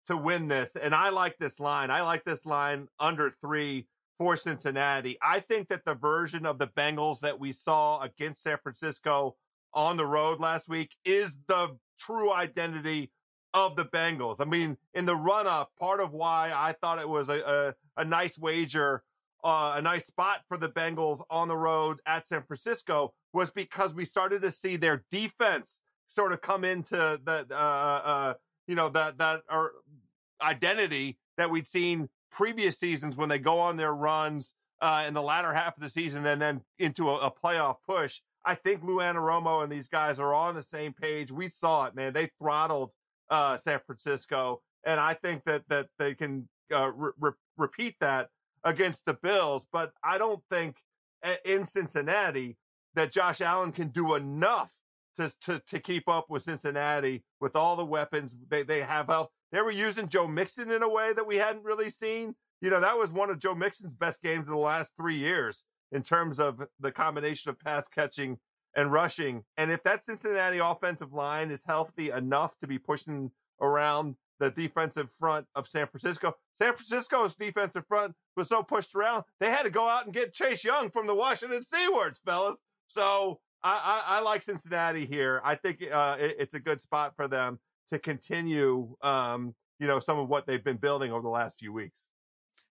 to 0.07 0.17
win 0.17 0.47
this. 0.47 0.75
And 0.75 0.93
I 0.93 1.09
like 1.09 1.37
this 1.37 1.59
line. 1.59 1.89
I 1.91 2.01
like 2.01 2.23
this 2.25 2.45
line 2.45 2.87
under 2.99 3.33
three 3.41 3.87
for 4.17 4.37
Cincinnati. 4.37 5.17
I 5.21 5.39
think 5.39 5.69
that 5.69 5.85
the 5.85 5.95
version 5.95 6.45
of 6.45 6.57
the 6.57 6.67
Bengals 6.67 7.19
that 7.21 7.39
we 7.39 7.51
saw 7.51 8.01
against 8.01 8.43
San 8.43 8.57
Francisco 8.61 9.35
on 9.73 9.97
the 9.97 10.05
road 10.05 10.39
last 10.39 10.69
week 10.69 10.91
is 11.03 11.37
the 11.47 11.77
true 11.99 12.31
identity 12.31 13.11
of 13.53 13.75
the 13.75 13.85
Bengals. 13.85 14.41
I 14.41 14.45
mean, 14.45 14.77
in 14.93 15.05
the 15.05 15.15
run 15.15 15.47
up, 15.47 15.71
part 15.79 15.99
of 15.99 16.11
why 16.11 16.51
I 16.53 16.73
thought 16.73 16.99
it 16.99 17.09
was 17.09 17.29
a, 17.29 17.73
a, 17.97 18.01
a 18.01 18.05
nice 18.05 18.37
wager, 18.37 19.03
uh, 19.45 19.75
a 19.75 19.81
nice 19.81 20.07
spot 20.07 20.41
for 20.47 20.57
the 20.57 20.67
Bengals 20.67 21.21
on 21.29 21.47
the 21.47 21.55
road 21.55 21.99
at 22.07 22.27
San 22.27 22.41
Francisco 22.41 23.13
was 23.31 23.51
because 23.51 23.93
we 23.93 24.03
started 24.03 24.41
to 24.41 24.49
see 24.49 24.75
their 24.75 25.05
defense 25.11 25.79
sort 26.07 26.33
of 26.33 26.41
come 26.41 26.65
into 26.65 27.19
the, 27.23 27.45
uh, 27.51 27.53
uh, 27.53 28.33
you 28.67 28.73
know, 28.73 28.89
that, 28.89 29.19
that 29.19 29.41
or 29.49 29.73
identity 30.41 31.19
that 31.37 31.49
we'd 31.49 31.67
seen 31.67 32.09
previous 32.31 32.79
seasons 32.79 33.17
when 33.17 33.29
they 33.29 33.37
go 33.37 33.59
on 33.59 33.77
their 33.77 33.93
runs 33.93 34.55
uh, 34.81 35.05
in 35.07 35.13
the 35.13 35.21
latter 35.21 35.53
half 35.53 35.77
of 35.77 35.83
the 35.83 35.89
season 35.89 36.25
and 36.25 36.41
then 36.41 36.61
into 36.79 37.09
a, 37.09 37.27
a 37.27 37.31
playoff 37.31 37.75
push. 37.87 38.21
I 38.45 38.55
think 38.55 38.83
Lou 38.83 38.97
Anarumo 38.97 39.63
and 39.63 39.71
these 39.71 39.87
guys 39.87 40.19
are 40.19 40.33
on 40.33 40.55
the 40.55 40.63
same 40.63 40.93
page. 40.93 41.31
We 41.31 41.49
saw 41.49 41.85
it, 41.85 41.95
man. 41.95 42.13
They 42.13 42.31
throttled 42.39 42.91
uh, 43.29 43.57
San 43.57 43.79
Francisco, 43.85 44.61
and 44.85 44.99
I 44.99 45.13
think 45.15 45.43
that 45.45 45.63
that 45.69 45.87
they 45.97 46.13
can 46.13 46.47
uh, 46.73 46.91
re- 46.91 47.31
repeat 47.57 47.95
that 48.01 48.29
against 48.65 49.05
the 49.05 49.13
Bills. 49.13 49.65
But 49.71 49.93
I 50.03 50.17
don't 50.17 50.43
think 50.49 50.77
in 51.45 51.65
Cincinnati 51.65 52.57
that 52.95 53.11
Josh 53.11 53.41
Allen 53.41 53.71
can 53.71 53.89
do 53.89 54.15
enough 54.15 54.69
to 55.17 55.31
to 55.41 55.59
to 55.59 55.79
keep 55.79 56.09
up 56.09 56.29
with 56.29 56.43
Cincinnati 56.43 57.23
with 57.39 57.55
all 57.55 57.75
the 57.75 57.85
weapons 57.85 58.35
they 58.49 58.63
they 58.63 58.81
have 58.81 59.09
out. 59.09 59.31
They 59.51 59.61
were 59.61 59.71
using 59.71 60.09
Joe 60.09 60.27
Mixon 60.27 60.71
in 60.71 60.83
a 60.83 60.89
way 60.89 61.13
that 61.13 61.27
we 61.27 61.37
hadn't 61.37 61.63
really 61.63 61.89
seen. 61.89 62.35
You 62.61 62.69
know, 62.69 62.81
that 62.81 62.97
was 62.97 63.11
one 63.11 63.29
of 63.29 63.39
Joe 63.39 63.55
Mixon's 63.55 63.93
best 63.93 64.21
games 64.21 64.47
in 64.47 64.53
the 64.53 64.59
last 64.59 64.93
three 64.97 65.17
years 65.17 65.63
in 65.91 66.03
terms 66.03 66.39
of 66.39 66.65
the 66.79 66.91
combination 66.91 67.49
of 67.49 67.59
pass 67.59 67.87
catching 67.87 68.37
and 68.75 68.91
rushing. 68.91 69.43
And 69.55 69.71
if 69.71 69.83
that 69.83 70.03
Cincinnati 70.03 70.57
offensive 70.57 71.13
line 71.13 71.51
is 71.51 71.63
healthy 71.65 72.09
enough 72.09 72.57
to 72.59 72.67
be 72.67 72.77
pushing 72.77 73.31
around 73.61 74.15
the 74.39 74.51
defensive 74.51 75.11
front 75.11 75.45
of 75.55 75.67
San 75.67 75.87
Francisco, 75.87 76.33
San 76.53 76.73
Francisco's 76.73 77.35
defensive 77.35 77.85
front 77.87 78.13
was 78.35 78.47
so 78.47 78.63
pushed 78.63 78.95
around, 78.95 79.23
they 79.39 79.49
had 79.49 79.63
to 79.63 79.69
go 79.69 79.87
out 79.87 80.05
and 80.05 80.13
get 80.13 80.33
Chase 80.33 80.63
Young 80.63 80.89
from 80.89 81.07
the 81.07 81.15
Washington 81.15 81.61
Stewards, 81.61 82.19
fellas. 82.25 82.59
So 82.87 83.39
I, 83.63 84.03
I, 84.07 84.17
I 84.17 84.21
like 84.21 84.41
Cincinnati 84.41 85.05
here. 85.05 85.41
I 85.43 85.55
think 85.55 85.79
uh, 85.91 86.17
it, 86.19 86.35
it's 86.39 86.53
a 86.53 86.59
good 86.59 86.81
spot 86.81 87.13
for 87.15 87.27
them 87.27 87.59
to 87.89 87.99
continue, 87.99 88.95
um, 89.01 89.55
you 89.79 89.87
know, 89.87 89.99
some 89.99 90.19
of 90.19 90.27
what 90.29 90.45
they've 90.45 90.63
been 90.63 90.77
building 90.77 91.11
over 91.11 91.21
the 91.21 91.29
last 91.29 91.57
few 91.59 91.71
weeks. 91.73 92.09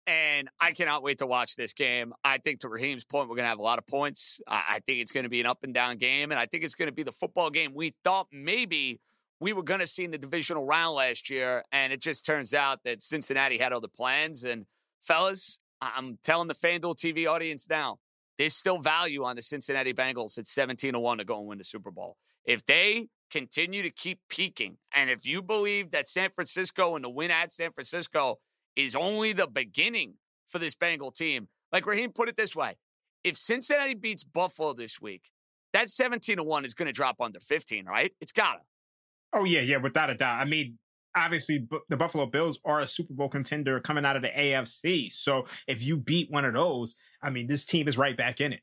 And 0.07 0.47
I 0.59 0.71
cannot 0.71 1.03
wait 1.03 1.19
to 1.19 1.27
watch 1.27 1.55
this 1.55 1.73
game. 1.73 2.13
I 2.23 2.39
think 2.39 2.61
to 2.61 2.69
Raheem's 2.69 3.05
point, 3.05 3.29
we're 3.29 3.35
going 3.35 3.45
to 3.45 3.49
have 3.49 3.59
a 3.59 3.63
lot 3.63 3.77
of 3.77 3.85
points. 3.85 4.41
I 4.47 4.79
think 4.83 4.99
it's 4.99 5.11
going 5.11 5.25
to 5.25 5.29
be 5.29 5.39
an 5.39 5.45
up 5.45 5.59
and 5.61 5.71
down 5.71 5.97
game. 5.97 6.31
And 6.31 6.39
I 6.39 6.47
think 6.47 6.63
it's 6.63 6.73
going 6.73 6.87
to 6.87 6.93
be 6.93 7.03
the 7.03 7.11
football 7.11 7.51
game 7.51 7.73
we 7.75 7.93
thought 8.03 8.25
maybe 8.31 8.99
we 9.39 9.53
were 9.53 9.63
going 9.63 9.79
to 9.79 9.87
see 9.87 10.03
in 10.03 10.11
the 10.11 10.17
divisional 10.17 10.65
round 10.65 10.95
last 10.95 11.29
year. 11.29 11.63
And 11.71 11.93
it 11.93 12.01
just 12.01 12.25
turns 12.25 12.53
out 12.53 12.79
that 12.83 13.01
Cincinnati 13.01 13.57
had 13.57 13.73
other 13.73 13.87
plans. 13.87 14.43
And 14.43 14.65
fellas, 15.01 15.59
I'm 15.81 16.17
telling 16.23 16.47
the 16.47 16.53
FanDuel 16.53 16.95
TV 16.95 17.27
audience 17.27 17.69
now, 17.69 17.97
there's 18.37 18.55
still 18.55 18.79
value 18.79 19.23
on 19.23 19.35
the 19.35 19.41
Cincinnati 19.41 19.93
Bengals 19.93 20.37
at 20.37 20.47
17 20.47 20.93
to 20.93 20.99
1 20.99 21.17
to 21.17 21.25
go 21.25 21.39
and 21.39 21.47
win 21.47 21.57
the 21.57 21.63
Super 21.63 21.91
Bowl. 21.91 22.17
If 22.45 22.65
they 22.65 23.07
continue 23.29 23.83
to 23.83 23.91
keep 23.91 24.19
peaking, 24.29 24.77
and 24.93 25.09
if 25.09 25.25
you 25.25 25.41
believe 25.41 25.91
that 25.91 26.07
San 26.07 26.29
Francisco 26.31 26.95
and 26.95 27.03
the 27.03 27.09
win 27.09 27.31
at 27.31 27.51
San 27.51 27.71
Francisco 27.71 28.39
is 28.75 28.95
only 28.95 29.33
the 29.33 29.47
beginning 29.47 30.13
for 30.47 30.59
this 30.59 30.75
Bengal 30.75 31.11
team. 31.11 31.47
Like 31.71 31.85
Raheem 31.85 32.11
put 32.11 32.29
it 32.29 32.35
this 32.35 32.55
way 32.55 32.73
if 33.23 33.35
Cincinnati 33.35 33.93
beats 33.93 34.23
Buffalo 34.23 34.73
this 34.73 34.99
week, 35.01 35.23
that 35.73 35.89
17 35.89 36.37
to 36.37 36.43
1 36.43 36.65
is 36.65 36.73
going 36.73 36.87
to 36.87 36.93
drop 36.93 37.21
under 37.21 37.39
15, 37.39 37.85
right? 37.85 38.11
It's 38.21 38.31
got 38.31 38.53
to. 38.53 38.59
Oh, 39.33 39.43
yeah, 39.43 39.61
yeah, 39.61 39.77
without 39.77 40.09
a 40.09 40.15
doubt. 40.15 40.39
I 40.39 40.45
mean, 40.45 40.77
obviously, 41.15 41.67
the 41.89 41.97
Buffalo 41.97 42.25
Bills 42.25 42.59
are 42.65 42.79
a 42.79 42.87
Super 42.87 43.13
Bowl 43.13 43.29
contender 43.29 43.79
coming 43.79 44.05
out 44.05 44.15
of 44.15 44.21
the 44.21 44.29
AFC. 44.29 45.11
So 45.11 45.45
if 45.67 45.83
you 45.83 45.97
beat 45.97 46.31
one 46.31 46.45
of 46.45 46.53
those, 46.53 46.95
I 47.21 47.29
mean, 47.29 47.47
this 47.47 47.65
team 47.65 47.87
is 47.87 47.97
right 47.97 48.17
back 48.17 48.41
in 48.41 48.53
it. 48.53 48.61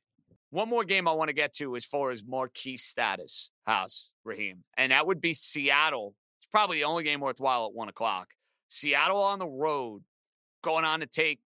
One 0.51 0.69
more 0.69 0.85
game 0.85 1.09
I 1.09 1.13
want 1.13 1.29
to 1.29 1.35
get 1.35 1.53
to 1.55 1.77
as 1.77 1.85
far 1.85 2.11
as 2.11 2.25
marquee 2.25 2.77
status, 2.77 3.51
House, 3.67 4.13
Raheem, 4.25 4.65
and 4.77 4.93
that 4.93 5.07
would 5.07 5.21
be 5.21 5.35
Seattle. 5.35 6.15
It's 6.39 6.47
probably 6.47 6.79
the 6.79 6.85
only 6.85 7.05
game 7.05 7.21
worthwhile 7.21 7.67
at 7.67 7.75
one 7.75 7.89
o'clock. 7.89 8.29
Seattle 8.69 9.21
on 9.21 9.39
the 9.39 9.49
road, 9.49 10.03
going 10.63 10.85
on 10.85 11.01
to 11.01 11.07
take 11.07 11.41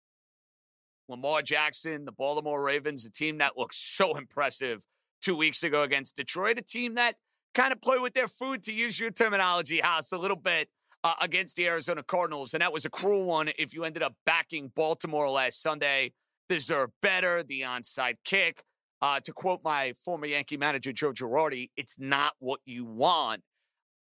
Lamar 1.08 1.42
Jackson, 1.42 2.04
the 2.04 2.12
Baltimore 2.12 2.62
Ravens, 2.62 3.04
a 3.04 3.10
team 3.10 3.38
that 3.38 3.56
looked 3.56 3.74
so 3.74 4.16
impressive 4.16 4.84
two 5.20 5.36
weeks 5.36 5.62
ago 5.62 5.82
against 5.82 6.16
Detroit, 6.16 6.58
a 6.58 6.62
team 6.62 6.94
that 6.94 7.16
kind 7.54 7.72
of 7.72 7.80
play 7.80 7.98
with 7.98 8.14
their 8.14 8.28
food, 8.28 8.62
to 8.64 8.72
use 8.72 8.98
your 8.98 9.10
terminology, 9.10 9.80
House, 9.80 10.12
a 10.12 10.18
little 10.18 10.36
bit 10.36 10.68
uh, 11.04 11.14
against 11.20 11.56
the 11.56 11.66
Arizona 11.66 12.02
Cardinals. 12.02 12.54
And 12.54 12.60
that 12.60 12.72
was 12.72 12.84
a 12.84 12.90
cruel 12.90 13.24
one 13.24 13.50
if 13.58 13.74
you 13.74 13.84
ended 13.84 14.02
up 14.02 14.14
backing 14.26 14.70
Baltimore 14.74 15.28
last 15.28 15.62
Sunday. 15.62 16.12
Deserve 16.48 16.90
better, 17.00 17.42
the 17.42 17.62
onside 17.62 18.16
kick. 18.24 18.62
Uh, 19.02 19.18
to 19.20 19.32
quote 19.32 19.60
my 19.64 19.92
former 20.04 20.26
Yankee 20.26 20.58
manager, 20.58 20.92
Joe 20.92 21.12
Girardi, 21.12 21.70
it's 21.76 21.98
not 21.98 22.34
what 22.38 22.60
you 22.66 22.84
want. 22.84 23.42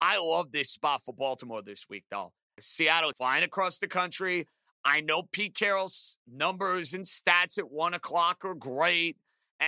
I 0.01 0.17
love 0.17 0.51
this 0.51 0.71
spot 0.71 1.01
for 1.01 1.13
Baltimore 1.13 1.61
this 1.61 1.85
week, 1.89 2.05
though. 2.09 2.31
Seattle 2.59 3.11
flying 3.15 3.43
across 3.43 3.79
the 3.79 3.87
country. 3.87 4.47
I 4.83 5.01
know 5.01 5.23
Pete 5.31 5.55
Carroll's 5.55 6.17
numbers 6.27 6.93
and 6.93 7.05
stats 7.05 7.59
at 7.59 7.69
one 7.69 7.93
o'clock 7.93 8.43
are 8.45 8.55
great. 8.55 9.17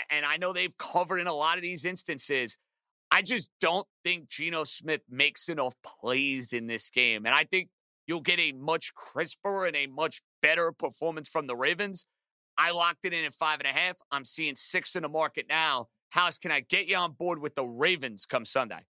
And 0.09 0.25
I 0.25 0.37
know 0.37 0.53
they've 0.53 0.77
covered 0.77 1.19
in 1.19 1.27
a 1.27 1.33
lot 1.33 1.57
of 1.57 1.61
these 1.61 1.85
instances. 1.85 2.57
I 3.11 3.21
just 3.21 3.49
don't 3.59 3.85
think 4.05 4.29
Geno 4.29 4.63
Smith 4.63 5.01
makes 5.09 5.49
enough 5.49 5.75
plays 5.83 6.53
in 6.53 6.67
this 6.67 6.89
game. 6.89 7.25
And 7.25 7.35
I 7.35 7.43
think 7.43 7.69
you'll 8.07 8.21
get 8.21 8.39
a 8.39 8.53
much 8.53 8.93
crisper 8.93 9.65
and 9.65 9.75
a 9.75 9.87
much 9.87 10.21
better 10.41 10.71
performance 10.71 11.27
from 11.27 11.47
the 11.47 11.55
Ravens. 11.55 12.05
I 12.57 12.71
locked 12.71 13.05
it 13.05 13.13
in 13.13 13.25
at 13.25 13.33
five 13.33 13.59
and 13.59 13.67
a 13.67 13.77
half. 13.77 13.97
I'm 14.11 14.23
seeing 14.23 14.55
six 14.55 14.95
in 14.95 15.03
the 15.03 15.09
market 15.09 15.45
now. 15.49 15.87
House, 16.11 16.37
can 16.37 16.51
I 16.51 16.61
get 16.61 16.87
you 16.87 16.97
on 16.97 17.11
board 17.13 17.39
with 17.39 17.55
the 17.55 17.65
Ravens 17.65 18.25
come 18.25 18.45
Sunday? 18.45 18.85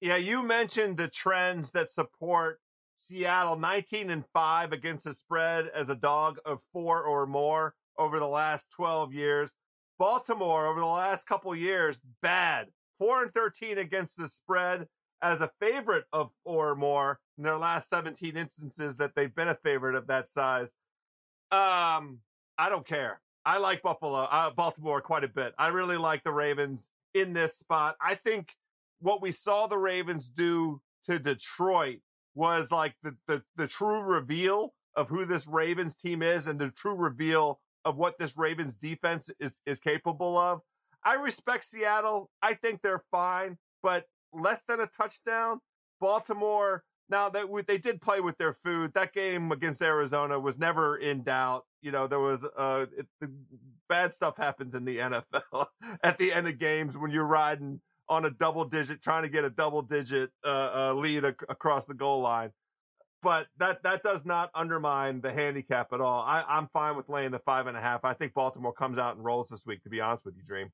Yeah, 0.00 0.16
you 0.16 0.42
mentioned 0.42 0.96
the 0.96 1.08
trends 1.08 1.70
that 1.72 1.90
support 1.90 2.60
Seattle 2.96 3.56
19 3.56 4.10
and 4.10 4.24
5 4.32 4.72
against 4.72 5.04
the 5.04 5.14
spread 5.14 5.70
as 5.74 5.88
a 5.88 5.94
dog 5.94 6.38
of 6.44 6.62
four 6.72 7.02
or 7.02 7.26
more 7.26 7.74
over 7.98 8.18
the 8.18 8.28
last 8.28 8.68
12 8.76 9.12
years. 9.12 9.52
Baltimore 9.98 10.66
over 10.66 10.80
the 10.80 10.86
last 10.86 11.26
couple 11.26 11.54
years, 11.54 12.00
bad. 12.22 12.68
4 12.98 13.24
and 13.24 13.34
13 13.34 13.78
against 13.78 14.16
the 14.16 14.28
spread 14.28 14.86
as 15.22 15.40
a 15.40 15.50
favorite 15.60 16.04
of 16.12 16.30
four 16.44 16.70
or 16.70 16.76
more 16.76 17.18
in 17.38 17.44
their 17.44 17.56
last 17.56 17.88
17 17.88 18.36
instances 18.36 18.98
that 18.98 19.12
they've 19.16 19.34
been 19.34 19.48
a 19.48 19.54
favorite 19.54 19.94
of 19.94 20.06
that 20.06 20.28
size. 20.28 20.74
Um, 21.50 22.18
I 22.58 22.68
don't 22.68 22.86
care. 22.86 23.20
I 23.46 23.58
like 23.58 23.82
Buffalo, 23.82 24.18
uh, 24.18 24.50
Baltimore 24.50 25.00
quite 25.00 25.24
a 25.24 25.28
bit. 25.28 25.54
I 25.58 25.68
really 25.68 25.96
like 25.96 26.24
the 26.24 26.32
Ravens 26.32 26.90
in 27.14 27.32
this 27.32 27.56
spot. 27.56 27.96
I 28.00 28.14
think 28.14 28.52
what 29.00 29.22
we 29.22 29.32
saw 29.32 29.66
the 29.66 29.78
Ravens 29.78 30.28
do 30.28 30.80
to 31.06 31.18
Detroit 31.18 32.00
was 32.34 32.70
like 32.70 32.94
the, 33.02 33.14
the, 33.26 33.42
the 33.56 33.66
true 33.66 34.02
reveal 34.02 34.74
of 34.96 35.08
who 35.08 35.24
this 35.24 35.46
Ravens 35.46 35.96
team 35.96 36.22
is 36.22 36.46
and 36.46 36.58
the 36.58 36.70
true 36.70 36.94
reveal 36.94 37.60
of 37.84 37.96
what 37.96 38.18
this 38.18 38.36
Ravens 38.36 38.74
defense 38.74 39.30
is, 39.40 39.56
is 39.66 39.78
capable 39.78 40.36
of. 40.38 40.60
I 41.04 41.14
respect 41.14 41.64
Seattle. 41.64 42.30
I 42.42 42.54
think 42.54 42.80
they're 42.82 43.04
fine, 43.10 43.58
but 43.82 44.04
less 44.32 44.62
than 44.66 44.80
a 44.80 44.86
touchdown. 44.86 45.60
Baltimore, 46.00 46.82
now 47.08 47.28
that 47.28 47.46
they 47.66 47.78
did 47.78 48.00
play 48.00 48.20
with 48.20 48.36
their 48.38 48.52
food, 48.52 48.92
that 48.94 49.12
game 49.12 49.52
against 49.52 49.82
Arizona 49.82 50.38
was 50.38 50.58
never 50.58 50.96
in 50.96 51.22
doubt. 51.22 51.64
You 51.82 51.92
know, 51.92 52.06
there 52.06 52.18
was 52.18 52.44
uh, 52.56 52.86
it, 52.96 53.30
bad 53.88 54.14
stuff 54.14 54.36
happens 54.36 54.74
in 54.74 54.84
the 54.84 54.98
NFL 54.98 55.66
at 56.02 56.18
the 56.18 56.32
end 56.32 56.48
of 56.48 56.58
games 56.58 56.96
when 56.96 57.10
you're 57.10 57.24
riding 57.24 57.80
on 58.08 58.24
a 58.24 58.30
double 58.30 58.64
digit, 58.64 59.02
trying 59.02 59.22
to 59.22 59.28
get 59.28 59.44
a 59.44 59.50
double 59.50 59.82
digit 59.82 60.30
uh, 60.44 60.70
uh, 60.74 60.94
lead 60.94 61.24
ac- 61.24 61.36
across 61.48 61.86
the 61.86 61.94
goal 61.94 62.20
line. 62.20 62.50
But 63.22 63.46
that 63.56 63.82
that 63.84 64.02
does 64.02 64.26
not 64.26 64.50
undermine 64.54 65.22
the 65.22 65.32
handicap 65.32 65.94
at 65.94 66.00
all. 66.02 66.22
I, 66.22 66.44
I'm 66.46 66.68
fine 66.74 66.94
with 66.96 67.08
laying 67.08 67.30
the 67.30 67.38
five 67.38 67.66
and 67.66 67.76
a 67.76 67.80
half. 67.80 68.04
I 68.04 68.12
think 68.12 68.34
Baltimore 68.34 68.74
comes 68.74 68.98
out 68.98 69.16
and 69.16 69.24
rolls 69.24 69.48
this 69.48 69.64
week. 69.64 69.82
To 69.84 69.88
be 69.88 70.00
honest 70.00 70.26
with 70.26 70.36
you, 70.36 70.42
Dream. 70.42 70.70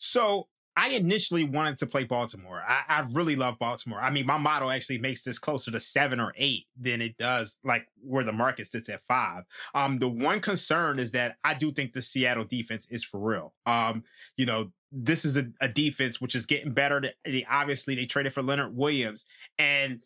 So 0.00 0.48
I 0.76 0.88
initially 0.90 1.44
wanted 1.44 1.76
to 1.78 1.86
play 1.86 2.04
Baltimore. 2.04 2.62
I, 2.66 2.82
I, 2.88 3.06
really 3.12 3.36
love 3.36 3.58
Baltimore. 3.58 4.00
I 4.00 4.08
mean, 4.08 4.24
my 4.24 4.38
model 4.38 4.70
actually 4.70 4.98
makes 4.98 5.22
this 5.22 5.38
closer 5.38 5.70
to 5.72 5.78
seven 5.78 6.20
or 6.20 6.32
eight 6.36 6.66
than 6.80 7.02
it 7.02 7.18
does 7.18 7.58
like 7.64 7.86
where 8.02 8.24
the 8.24 8.32
market 8.32 8.68
sits 8.68 8.88
at 8.88 9.02
five. 9.06 9.44
Um, 9.74 9.98
the 9.98 10.08
one 10.08 10.40
concern 10.40 10.98
is 10.98 11.10
that 11.12 11.36
I 11.44 11.52
do 11.54 11.70
think 11.70 11.92
the 11.92 12.00
Seattle 12.00 12.44
defense 12.44 12.86
is 12.88 13.04
for 13.04 13.20
real. 13.20 13.52
Um, 13.66 14.04
you 14.36 14.46
know, 14.46 14.72
this 14.90 15.26
is 15.26 15.36
a, 15.36 15.48
a 15.60 15.68
defense 15.68 16.18
which 16.18 16.34
is 16.34 16.46
getting 16.46 16.72
better. 16.72 17.02
They, 17.26 17.46
obviously 17.50 17.94
they 17.94 18.06
traded 18.06 18.32
for 18.32 18.42
Leonard 18.42 18.74
Williams, 18.74 19.26
and 19.58 20.00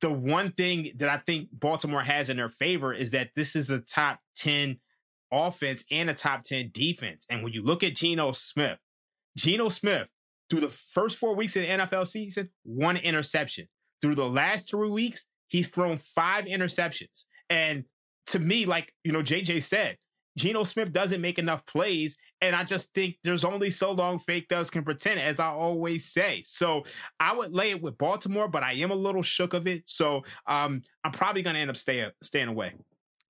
the 0.00 0.12
one 0.12 0.52
thing 0.52 0.92
that 0.96 1.08
I 1.08 1.18
think 1.18 1.48
Baltimore 1.52 2.02
has 2.02 2.28
in 2.28 2.36
their 2.36 2.48
favor 2.48 2.92
is 2.92 3.10
that 3.10 3.30
this 3.34 3.54
is 3.54 3.70
a 3.70 3.80
top 3.80 4.20
ten 4.34 4.78
offense 5.32 5.84
and 5.90 6.08
a 6.08 6.14
top 6.14 6.44
ten 6.44 6.70
defense. 6.72 7.26
And 7.28 7.42
when 7.42 7.52
you 7.52 7.62
look 7.62 7.82
at 7.82 7.96
Geno 7.96 8.32
Smith, 8.32 8.78
Geno 9.36 9.68
Smith 9.68 10.08
through 10.48 10.60
the 10.60 10.70
first 10.70 11.18
four 11.18 11.34
weeks 11.34 11.56
of 11.56 11.62
the 11.62 11.68
NFL 11.68 12.06
season, 12.06 12.50
one 12.64 12.96
interception. 12.96 13.68
Through 14.02 14.16
the 14.16 14.28
last 14.28 14.70
three 14.70 14.90
weeks, 14.90 15.26
he's 15.48 15.68
thrown 15.68 15.98
five 15.98 16.44
interceptions. 16.44 17.24
And 17.48 17.84
to 18.28 18.38
me, 18.38 18.66
like 18.66 18.92
you 19.04 19.12
know, 19.12 19.22
JJ 19.22 19.62
said, 19.62 19.96
Geno 20.36 20.64
Smith 20.64 20.92
doesn't 20.92 21.20
make 21.20 21.38
enough 21.38 21.64
plays. 21.66 22.16
And 22.40 22.54
I 22.54 22.64
just 22.64 22.92
think 22.92 23.16
there's 23.24 23.44
only 23.44 23.70
so 23.70 23.92
long 23.92 24.18
fake 24.18 24.48
does 24.48 24.68
can 24.68 24.84
pretend, 24.84 25.18
as 25.18 25.40
I 25.40 25.48
always 25.48 26.04
say. 26.04 26.42
So 26.46 26.84
I 27.18 27.34
would 27.34 27.52
lay 27.52 27.70
it 27.70 27.82
with 27.82 27.96
Baltimore, 27.96 28.48
but 28.48 28.62
I 28.62 28.72
am 28.74 28.90
a 28.90 28.94
little 28.94 29.22
shook 29.22 29.54
of 29.54 29.66
it. 29.66 29.84
So 29.86 30.24
um, 30.46 30.82
I'm 31.02 31.12
probably 31.12 31.42
going 31.42 31.54
to 31.54 31.60
end 31.60 31.70
up 31.70 31.76
staying 31.76 32.10
staying 32.22 32.48
away. 32.48 32.74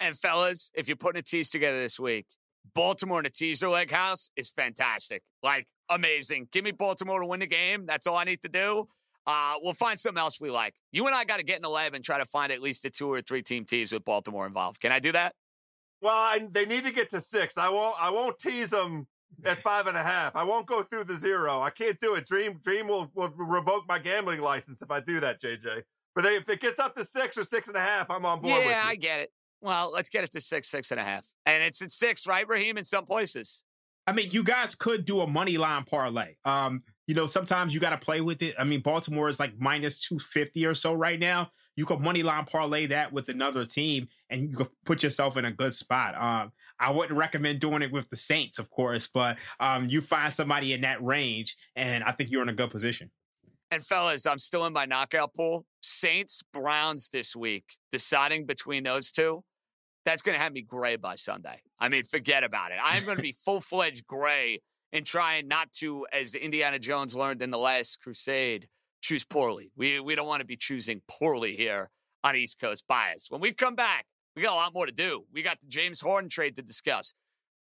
And 0.01 0.19
fellas, 0.19 0.71
if 0.75 0.89
you're 0.89 0.97
putting 0.97 1.21
a 1.21 1.23
tease 1.23 1.51
together 1.51 1.79
this 1.79 1.99
week, 1.99 2.27
Baltimore 2.75 3.21
in 3.21 3.27
a 3.27 3.31
teaser 3.31 3.69
leg 3.69 3.91
house 3.91 4.31
is 4.37 4.51
fantastic. 4.51 5.23
Like 5.43 5.67
amazing. 5.91 6.49
Give 6.53 6.65
me 6.65 6.73
Baltimore 6.73 7.21
to 7.21 7.27
win 7.27 7.41
the 7.41 7.47
game. 7.47 7.87
That's 7.87 8.07
all 8.07 8.17
I 8.17 8.25
need 8.25 8.43
to 8.43 8.49
do. 8.49 8.89
Uh, 9.27 9.55
we'll 9.63 9.75
find 9.75 9.99
something 9.99 10.21
else 10.21 10.41
we 10.41 10.51
like. 10.51 10.75
You 10.93 11.07
and 11.07 11.15
I 11.15 11.25
got 11.25 11.39
to 11.39 11.45
get 11.45 11.57
in 11.57 11.63
the 11.63 11.69
lab 11.69 11.95
and 11.95 12.05
try 12.05 12.19
to 12.19 12.25
find 12.25 12.53
at 12.53 12.63
least 12.63 12.85
a 12.85 12.91
two 12.91 13.11
or 13.13 13.21
three 13.21 13.43
team 13.43 13.65
tease 13.65 13.93
with 13.93 14.05
Baltimore 14.05 14.47
involved. 14.47 14.81
Can 14.81 14.93
I 14.93 15.01
do 15.01 15.11
that? 15.13 15.35
Well, 16.01 16.15
I, 16.15 16.47
they 16.51 16.65
need 16.65 16.85
to 16.85 16.93
get 16.93 17.11
to 17.11 17.21
six. 17.21 17.59
I 17.59 17.69
won't. 17.69 17.97
I 18.01 18.11
won't 18.11 18.39
tease 18.39 18.71
them 18.71 19.07
at 19.45 19.61
five 19.63 19.87
and 19.87 19.97
a 19.97 20.03
half. 20.03 20.37
I 20.37 20.45
won't 20.45 20.67
go 20.67 20.83
through 20.83 21.05
the 21.05 21.17
zero. 21.17 21.61
I 21.61 21.71
can't 21.71 21.99
do 22.01 22.15
it. 22.15 22.27
Dream 22.27 22.61
Dream 22.63 22.87
will, 22.87 23.11
will 23.15 23.31
revoke 23.31 23.85
my 23.89 23.99
gambling 23.99 24.41
license 24.41 24.83
if 24.83 24.91
I 24.91 25.01
do 25.01 25.19
that, 25.21 25.41
JJ. 25.41 25.83
But 26.15 26.25
they, 26.25 26.37
if 26.37 26.49
it 26.49 26.61
gets 26.61 26.79
up 26.79 26.95
to 26.97 27.05
six 27.05 27.37
or 27.37 27.45
six 27.45 27.69
and 27.69 27.77
a 27.77 27.81
half, 27.81 28.09
I'm 28.11 28.25
on 28.25 28.41
board. 28.41 28.63
Yeah, 28.65 28.83
I 28.85 28.97
get 28.97 29.21
it. 29.21 29.31
Well, 29.61 29.91
let's 29.93 30.09
get 30.09 30.23
it 30.23 30.31
to 30.33 30.41
six, 30.41 30.69
six 30.69 30.91
and 30.91 31.01
a 31.01 31.05
half, 31.05 31.27
and 31.47 31.63
it's 31.63 31.83
at 31.83 31.91
six, 31.91 32.27
right, 32.27 32.47
Raheem? 32.49 32.79
In 32.79 32.85
some 32.85 33.05
places. 33.05 33.65
I 34.07 34.13
mean, 34.13 34.31
you 34.31 34.45
guys 34.45 34.75
could 34.75 35.05
do 35.05 35.21
a 35.21 35.27
money 35.27 35.59
line 35.59 35.85
parlay. 35.85 36.37
Um, 36.45 36.83
you 37.07 37.15
know, 37.15 37.27
sometimes 37.27 37.75
you 37.75 37.81
got 37.81 37.91
to 37.91 37.99
play 38.05 38.21
with 38.21 38.43
it. 38.43 38.55
I 38.59 38.65
mean, 38.65 38.81
Baltimore 38.81 39.29
is 39.29 39.41
like 39.41 39.53
minus 39.59 40.01
250 40.01 40.67
or 40.67 40.75
so 40.75 40.93
right 40.93 41.19
now. 41.19 41.51
You 41.77 41.87
could 41.87 42.01
money 42.01 42.23
line 42.23 42.45
parlay 42.47 42.87
that 42.87 43.13
with 43.13 43.29
another 43.29 43.67
team 43.67 44.09
and 44.31 44.51
you 44.51 44.57
could 44.57 44.69
put 44.85 45.03
yourself 45.03 45.37
in 45.37 45.45
a 45.45 45.53
good 45.53 45.75
spot. 45.75 46.15
Um, 46.21 46.53
I 46.81 46.91
wouldn't 46.91 47.19
recommend 47.19 47.61
doing 47.61 47.83
it 47.83 47.93
with 47.93 48.09
the 48.09 48.17
Saints, 48.17 48.59
of 48.59 48.71
course, 48.71 49.09
but 49.13 49.39
um, 49.61 49.89
you 49.89 50.01
find 50.01 50.33
somebody 50.33 50.73
in 50.73 50.81
that 50.83 51.03
range 51.03 51.57
and 51.75 52.03
I 52.05 52.13
think 52.13 52.31
you're 52.31 52.43
in 52.43 52.49
a 52.49 52.55
good 52.55 52.71
position. 52.71 53.11
And 53.71 53.85
fellas, 53.85 54.27
I'm 54.27 54.39
still 54.39 54.65
in 54.67 54.73
my 54.73 54.85
knockout 54.85 55.35
pool. 55.35 55.67
Saints, 55.83 56.43
Browns 56.53 57.11
this 57.11 57.35
week, 57.35 57.65
deciding 57.91 58.47
between 58.47 58.85
those 58.85 59.11
two 59.11 59.43
that's 60.07 60.23
going 60.23 60.37
to 60.37 60.43
have 60.43 60.53
me 60.53 60.63
gray 60.63 60.95
by 60.97 61.17
Sunday. 61.17 61.61
I 61.81 61.89
mean, 61.89 62.05
forget 62.05 62.45
about 62.45 62.71
it. 62.71 62.79
I'm 62.83 63.05
going 63.05 63.17
to 63.17 63.23
be 63.23 63.33
full 63.45 63.61
fledged 63.61 64.07
gray 64.07 64.61
and 64.93 65.05
trying 65.05 65.49
not 65.49 65.73
to, 65.73 66.07
as 66.13 66.35
Indiana 66.35 66.79
Jones 66.79 67.17
learned 67.17 67.43
in 67.43 67.51
the 67.51 67.59
last 67.59 68.01
crusade, 68.01 68.69
choose 69.03 69.25
poorly. 69.25 69.73
We, 69.77 69.99
we 70.01 70.15
don't 70.15 70.29
want 70.29 70.41
to 70.41 70.47
be 70.47 70.57
choosing 70.57 71.03
poorly 71.09 71.55
here 71.55 71.91
on 72.23 72.37
East 72.37 72.61
Coast 72.61 72.85
bias. 72.89 73.27
When 73.31 73.41
we 73.41 73.53
come 73.53 73.75
back, 73.75 74.07
we 74.37 74.43
got 74.43 74.53
a 74.53 74.57
lot 74.57 74.73
more 74.73 74.87
to 74.87 74.93
do. 74.93 75.25
We 75.33 75.43
got 75.43 75.61
the 75.61 75.67
James 75.67 76.01
Harden 76.01 76.31
trade 76.31 76.55
to 76.57 76.63
discuss. 76.63 77.13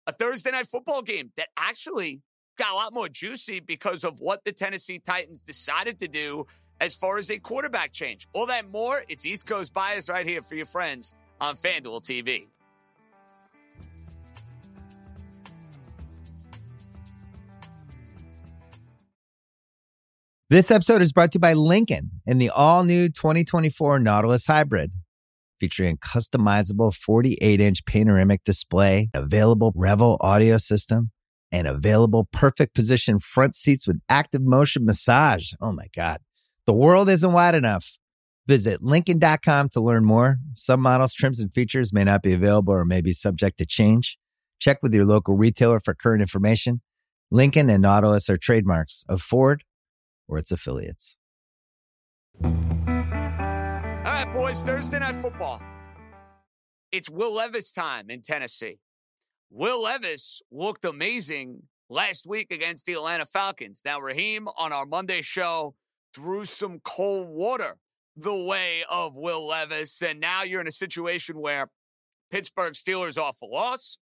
A 0.07 0.13
Thursday 0.13 0.51
night 0.51 0.67
football 0.67 1.01
game 1.01 1.33
that 1.39 1.49
actually 1.57 2.21
got 2.59 2.73
a 2.73 2.75
lot 2.75 2.93
more 2.93 3.09
juicy 3.09 3.59
because 3.59 4.05
of 4.05 4.21
what 4.21 4.45
the 4.45 4.53
Tennessee 4.53 4.99
Titans 4.99 5.41
decided 5.41 5.99
to 6.01 6.09
do 6.09 6.47
as 6.81 6.95
far 6.95 7.17
as 7.17 7.31
a 7.31 7.39
quarterback 7.39 7.93
change. 7.93 8.29
All 8.35 8.45
that 8.47 8.71
more, 8.71 9.03
it's 9.09 9.25
East 9.25 9.47
Coast 9.47 9.73
bias 9.73 10.11
right 10.11 10.27
here 10.27 10.43
for 10.43 10.57
your 10.57 10.67
friends 10.67 11.15
on 11.41 11.55
FanDuel 11.55 12.03
TV. 12.03 12.49
This 20.51 20.71
episode 20.71 21.03
is 21.03 21.13
brought 21.13 21.33
to 21.33 21.37
you 21.37 21.41
by 21.41 21.55
Lincoln 21.55 22.21
in 22.27 22.39
the 22.39 22.51
all 22.51 22.85
new 22.85 23.09
2024 23.09 23.99
Nautilus 23.99 24.47
Hybrid. 24.47 24.93
Featuring 25.59 25.95
a 25.95 25.97
customizable 25.97 26.95
48 26.95 27.61
inch 27.61 27.85
panoramic 27.87 28.45
display, 28.45 29.09
available 29.15 29.73
Revel 29.75 30.19
audio 30.21 30.59
system, 30.59 31.11
and 31.51 31.67
available 31.67 32.29
perfect 32.31 32.75
position 32.75 33.19
front 33.19 33.55
seats 33.55 33.87
with 33.89 34.01
active 34.09 34.43
motion 34.43 34.85
massage. 34.85 35.53
Oh 35.61 35.73
my 35.73 35.87
God. 35.97 36.19
The 36.67 36.75
world 36.75 37.09
isn't 37.09 37.33
wide 37.33 37.55
enough 37.55 37.99
Visit 38.47 38.83
Lincoln.com 38.83 39.71
to 39.71 39.81
learn 39.81 40.05
more. 40.05 40.37
Some 40.55 40.81
models, 40.81 41.15
trims, 41.15 41.41
and 41.41 41.53
features 41.53 41.93
may 41.93 42.05
not 42.05 42.23
be 42.23 42.35
available 42.35 42.75
or 42.75 42.85
may 42.85 43.01
be 43.01 43.13
subject 43.13 43.57
to 43.59 43.67
change. 43.67 44.19
Check 44.61 44.79
with 44.83 44.95
your 44.95 45.07
local 45.07 45.35
retailer 45.35 45.81
for 45.81 45.95
current 45.95 46.21
information. 46.21 46.83
Lincoln 47.31 47.71
and 47.71 47.83
Nautilus 47.83 48.29
are 48.29 48.37
trademarks 48.37 49.05
of 49.09 49.23
Ford 49.23 49.65
or 50.29 50.37
its 50.37 50.53
affiliates. 50.53 51.19
All 52.45 52.51
right, 52.53 54.31
boys, 54.33 54.63
Thursday 54.63 54.99
night 54.99 55.15
football. 55.15 55.63
It's 56.93 57.09
Will 57.09 57.35
Levis 57.35 57.73
time 57.73 58.11
in 58.11 58.21
Tennessee. 58.21 58.79
Will 59.51 59.83
Levis 59.83 60.43
looked 60.51 60.85
amazing 60.85 61.63
last 61.89 62.27
week 62.27 62.53
against 62.53 62.87
the 62.87 62.93
Atlanta 62.93 63.25
Falcons. 63.25 63.83
Now, 63.85 64.01
Raheem 64.01 64.49
on 64.59 64.73
our 64.73 64.87
Monday 64.87 65.23
show 65.23 65.75
threw 66.15 66.45
some 66.45 66.81
cold 66.85 67.29
water 67.29 67.79
the 68.17 68.35
way 68.35 68.85
of 68.89 69.17
Will 69.17 69.47
Levis. 69.47 70.03
And 70.03 70.21
now 70.21 70.43
you're 70.43 70.61
in 70.61 70.67
a 70.67 70.73
situation 70.73 71.39
where 71.39 71.69
Pittsburgh 72.31 72.75
Steelers 72.75 73.19
off 73.19 73.43
a 73.43 73.47
loss. 73.47 73.99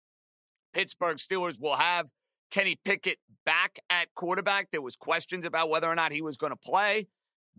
Pittsburgh 0.75 1.17
Steelers 1.17 1.61
will 1.61 1.77
have 1.77 2.07
Kenny 2.51 2.79
Pickett 2.85 3.19
back 3.45 3.79
at 3.91 4.13
quarterback. 4.15 4.71
There 4.71 4.83
was 4.83 4.97
questions 4.97 5.45
about 5.45 5.71
whether 5.71 5.89
or 5.89 5.95
not 5.95 6.13
he 6.13 6.23
was 6.23 6.37
going 6.37 6.53
to 6.53 6.57
play. 6.57 7.09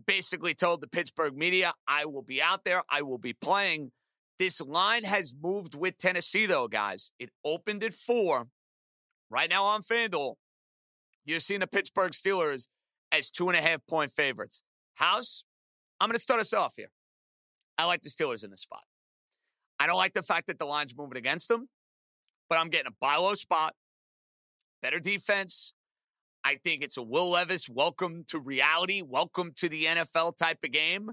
Basically 0.06 0.54
told 0.54 0.80
the 0.80 0.86
Pittsburgh 0.86 1.36
media, 1.36 1.72
I 1.86 2.04
will 2.04 2.22
be 2.22 2.40
out 2.40 2.64
there. 2.64 2.82
I 2.88 3.02
will 3.02 3.18
be 3.18 3.32
playing. 3.32 3.90
This 4.38 4.60
line 4.60 5.02
has 5.02 5.34
moved 5.42 5.74
with 5.74 5.98
Tennessee, 5.98 6.46
though, 6.46 6.68
guys. 6.68 7.10
It 7.18 7.30
opened 7.44 7.82
at 7.82 7.92
four. 7.92 8.46
Right 9.30 9.50
now 9.50 9.64
on 9.64 9.82
FanDuel, 9.82 10.34
you're 11.24 11.40
seeing 11.40 11.60
the 11.60 11.66
Pittsburgh 11.66 12.12
Steelers 12.12 12.68
as 13.12 13.30
two 13.30 13.48
and 13.48 13.58
a 13.58 13.60
half 13.60 13.80
point 13.88 14.10
favorites. 14.10 14.62
House, 14.94 15.44
I'm 16.00 16.08
going 16.08 16.14
to 16.14 16.20
start 16.20 16.40
us 16.40 16.52
off 16.52 16.74
here. 16.76 16.90
I 17.76 17.84
like 17.86 18.02
the 18.02 18.08
Steelers 18.08 18.44
in 18.44 18.50
this 18.50 18.62
spot. 18.62 18.82
I 19.80 19.86
don't 19.86 19.96
like 19.96 20.12
the 20.12 20.22
fact 20.22 20.46
that 20.48 20.58
the 20.58 20.64
line's 20.64 20.96
moving 20.96 21.16
against 21.16 21.48
them, 21.48 21.68
but 22.48 22.58
I'm 22.58 22.68
getting 22.68 22.88
a 22.88 22.94
buy 23.00 23.16
low 23.16 23.34
spot, 23.34 23.74
better 24.82 25.00
defense. 25.00 25.72
I 26.44 26.56
think 26.62 26.82
it's 26.82 26.96
a 26.96 27.02
Will 27.02 27.30
Levis 27.30 27.68
welcome 27.68 28.24
to 28.28 28.38
reality, 28.38 29.02
welcome 29.02 29.52
to 29.56 29.68
the 29.68 29.84
NFL 29.84 30.36
type 30.36 30.58
of 30.64 30.72
game. 30.72 31.10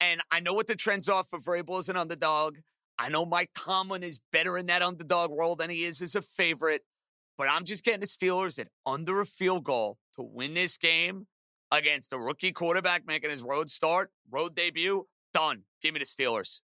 And 0.00 0.20
I 0.30 0.40
know 0.40 0.54
what 0.54 0.66
the 0.66 0.76
trends 0.76 1.08
are 1.08 1.24
for 1.24 1.38
Vrabel 1.38 1.78
as 1.78 1.88
an 1.88 1.96
underdog. 1.96 2.58
I 2.98 3.08
know 3.08 3.24
Mike 3.24 3.50
Tomlin 3.56 4.02
is 4.02 4.20
better 4.32 4.58
in 4.58 4.66
that 4.66 4.82
underdog 4.82 5.30
role 5.30 5.56
than 5.56 5.70
he 5.70 5.84
is 5.84 6.02
as 6.02 6.14
a 6.14 6.22
favorite, 6.22 6.82
but 7.36 7.48
I'm 7.50 7.64
just 7.64 7.84
getting 7.84 8.00
the 8.00 8.06
Steelers 8.06 8.58
at 8.58 8.68
under 8.86 9.20
a 9.20 9.26
field 9.26 9.64
goal 9.64 9.98
to 10.16 10.22
win 10.22 10.54
this 10.54 10.78
game 10.78 11.26
against 11.70 12.12
a 12.12 12.18
rookie 12.18 12.52
quarterback 12.52 13.06
making 13.06 13.30
his 13.30 13.42
road 13.42 13.70
start, 13.70 14.10
road 14.30 14.54
debut. 14.54 15.06
Done. 15.34 15.62
Give 15.82 15.94
me 15.94 16.00
the 16.00 16.06
Steelers. 16.06 16.62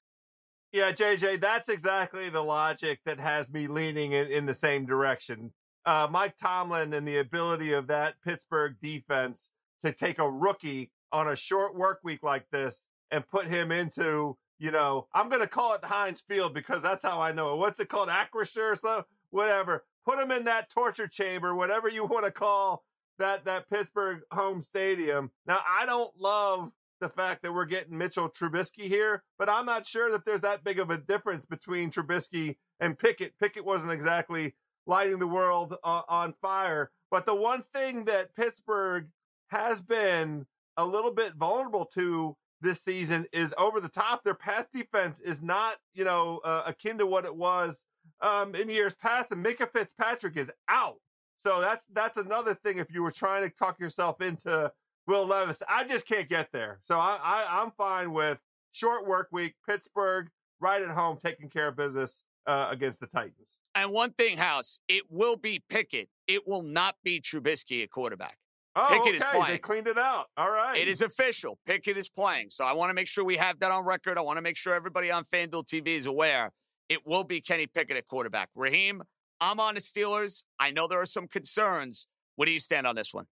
Yeah, 0.72 0.92
JJ, 0.92 1.40
that's 1.40 1.68
exactly 1.68 2.30
the 2.30 2.40
logic 2.40 3.00
that 3.04 3.20
has 3.20 3.50
me 3.50 3.66
leaning 3.66 4.12
in, 4.12 4.28
in 4.28 4.46
the 4.46 4.54
same 4.54 4.86
direction. 4.86 5.52
Uh, 5.84 6.08
Mike 6.10 6.36
Tomlin 6.40 6.94
and 6.94 7.06
the 7.06 7.18
ability 7.18 7.72
of 7.72 7.88
that 7.88 8.14
Pittsburgh 8.24 8.76
defense 8.80 9.50
to 9.82 9.92
take 9.92 10.18
a 10.18 10.30
rookie 10.30 10.90
on 11.12 11.28
a 11.28 11.36
short 11.36 11.76
work 11.76 12.00
week 12.02 12.22
like 12.22 12.46
this 12.50 12.86
and 13.10 13.26
put 13.28 13.46
him 13.46 13.70
into, 13.70 14.36
you 14.58 14.70
know, 14.70 15.08
I'm 15.12 15.28
going 15.28 15.42
to 15.42 15.46
call 15.46 15.74
it 15.74 15.84
Heinz 15.84 16.22
Field 16.22 16.54
because 16.54 16.82
that's 16.82 17.02
how 17.02 17.20
I 17.20 17.32
know 17.32 17.52
it. 17.52 17.58
What's 17.58 17.80
it 17.80 17.90
called? 17.90 18.08
Acrisure 18.08 18.72
or 18.72 18.76
something? 18.76 19.04
Whatever. 19.30 19.84
Put 20.06 20.18
him 20.18 20.30
in 20.30 20.44
that 20.44 20.70
torture 20.70 21.08
chamber, 21.08 21.54
whatever 21.54 21.88
you 21.88 22.06
want 22.06 22.24
to 22.24 22.30
call 22.30 22.82
that, 23.18 23.44
that 23.44 23.68
Pittsburgh 23.68 24.20
home 24.30 24.60
stadium. 24.60 25.30
Now, 25.46 25.60
I 25.68 25.86
don't 25.86 26.12
love 26.18 26.72
the 27.00 27.08
fact 27.08 27.42
that 27.42 27.52
we're 27.52 27.64
getting 27.64 27.98
Mitchell 27.98 28.28
Trubisky 28.28 28.84
here, 28.84 29.24
but 29.38 29.48
I'm 29.48 29.66
not 29.66 29.86
sure 29.86 30.10
that 30.12 30.24
there's 30.24 30.42
that 30.42 30.64
big 30.64 30.78
of 30.78 30.90
a 30.90 30.96
difference 30.96 31.44
between 31.44 31.90
Trubisky 31.90 32.56
and 32.80 32.98
Pickett. 32.98 33.38
Pickett 33.38 33.64
wasn't 33.64 33.92
exactly 33.92 34.54
lighting 34.86 35.18
the 35.18 35.26
world 35.26 35.74
uh, 35.84 36.02
on 36.08 36.34
fire. 36.40 36.90
But 37.10 37.26
the 37.26 37.34
one 37.34 37.64
thing 37.74 38.04
that 38.06 38.34
Pittsburgh 38.34 39.08
has 39.48 39.82
been 39.82 40.46
a 40.76 40.86
little 40.86 41.12
bit 41.12 41.34
vulnerable 41.34 41.84
to 41.86 42.36
this 42.60 42.80
season 42.80 43.26
is 43.32 43.54
over 43.58 43.80
the 43.80 43.88
top. 43.88 44.24
Their 44.24 44.34
pass 44.34 44.66
defense 44.72 45.20
is 45.20 45.42
not, 45.42 45.76
you 45.94 46.04
know, 46.04 46.40
uh, 46.44 46.62
akin 46.66 46.98
to 46.98 47.06
what 47.06 47.24
it 47.24 47.34
was 47.34 47.84
um, 48.20 48.54
in 48.54 48.70
years 48.70 48.94
past. 48.94 49.30
And 49.32 49.44
Minkah 49.44 49.70
Fitzpatrick 49.70 50.36
is 50.36 50.50
out. 50.68 51.00
So 51.42 51.60
that's 51.60 51.86
that's 51.92 52.18
another 52.18 52.54
thing. 52.54 52.78
If 52.78 52.92
you 52.94 53.02
were 53.02 53.10
trying 53.10 53.42
to 53.42 53.50
talk 53.50 53.80
yourself 53.80 54.20
into 54.20 54.70
Will 55.08 55.26
Levis, 55.26 55.60
I 55.68 55.82
just 55.82 56.06
can't 56.06 56.28
get 56.28 56.52
there. 56.52 56.78
So 56.84 57.00
I, 57.00 57.18
I 57.20 57.60
I'm 57.60 57.72
fine 57.72 58.12
with 58.12 58.38
short 58.70 59.08
work 59.08 59.26
week, 59.32 59.54
Pittsburgh 59.68 60.28
right 60.60 60.80
at 60.80 60.90
home, 60.90 61.18
taking 61.20 61.48
care 61.48 61.66
of 61.66 61.76
business 61.76 62.22
uh, 62.46 62.68
against 62.70 63.00
the 63.00 63.08
Titans. 63.08 63.58
And 63.74 63.90
one 63.90 64.12
thing, 64.12 64.36
House, 64.36 64.78
it 64.86 65.02
will 65.10 65.34
be 65.34 65.60
Pickett. 65.68 66.08
It 66.28 66.46
will 66.46 66.62
not 66.62 66.94
be 67.02 67.20
Trubisky 67.20 67.82
at 67.82 67.90
quarterback. 67.90 68.36
Oh, 68.76 68.86
Pickett 68.88 69.08
okay. 69.08 69.16
is 69.16 69.24
playing. 69.24 69.46
They 69.48 69.58
cleaned 69.58 69.88
it 69.88 69.98
out. 69.98 70.26
All 70.36 70.50
right. 70.50 70.76
It 70.76 70.86
is 70.86 71.02
official. 71.02 71.58
Pickett 71.66 71.96
is 71.96 72.08
playing. 72.08 72.50
So 72.50 72.64
I 72.64 72.72
want 72.72 72.90
to 72.90 72.94
make 72.94 73.08
sure 73.08 73.24
we 73.24 73.36
have 73.36 73.58
that 73.58 73.72
on 73.72 73.84
record. 73.84 74.16
I 74.16 74.20
want 74.20 74.36
to 74.36 74.42
make 74.42 74.56
sure 74.56 74.74
everybody 74.74 75.10
on 75.10 75.24
FanDuel 75.24 75.66
TV 75.66 75.88
is 75.88 76.06
aware. 76.06 76.52
It 76.88 77.04
will 77.04 77.24
be 77.24 77.40
Kenny 77.40 77.66
Pickett 77.66 77.96
at 77.96 78.06
quarterback. 78.06 78.48
Raheem, 78.54 79.02
I'm 79.42 79.58
on 79.58 79.74
the 79.74 79.80
Steelers. 79.80 80.44
I 80.60 80.70
know 80.70 80.86
there 80.86 81.00
are 81.00 81.06
some 81.06 81.26
concerns. 81.26 82.06
What 82.36 82.46
do 82.46 82.52
you 82.52 82.60
stand 82.60 82.86
on 82.86 82.94
this 82.94 83.12
one? 83.12 83.26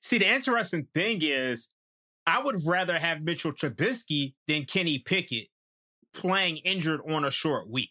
See, 0.00 0.16
the 0.16 0.26
interesting 0.26 0.88
thing 0.94 1.18
is, 1.22 1.68
I 2.26 2.42
would 2.42 2.64
rather 2.64 2.98
have 2.98 3.22
Mitchell 3.22 3.52
Trubisky 3.52 4.34
than 4.48 4.64
Kenny 4.64 4.98
Pickett 4.98 5.48
playing 6.14 6.56
injured 6.58 7.00
on 7.06 7.26
a 7.26 7.30
short 7.30 7.68
week. 7.68 7.90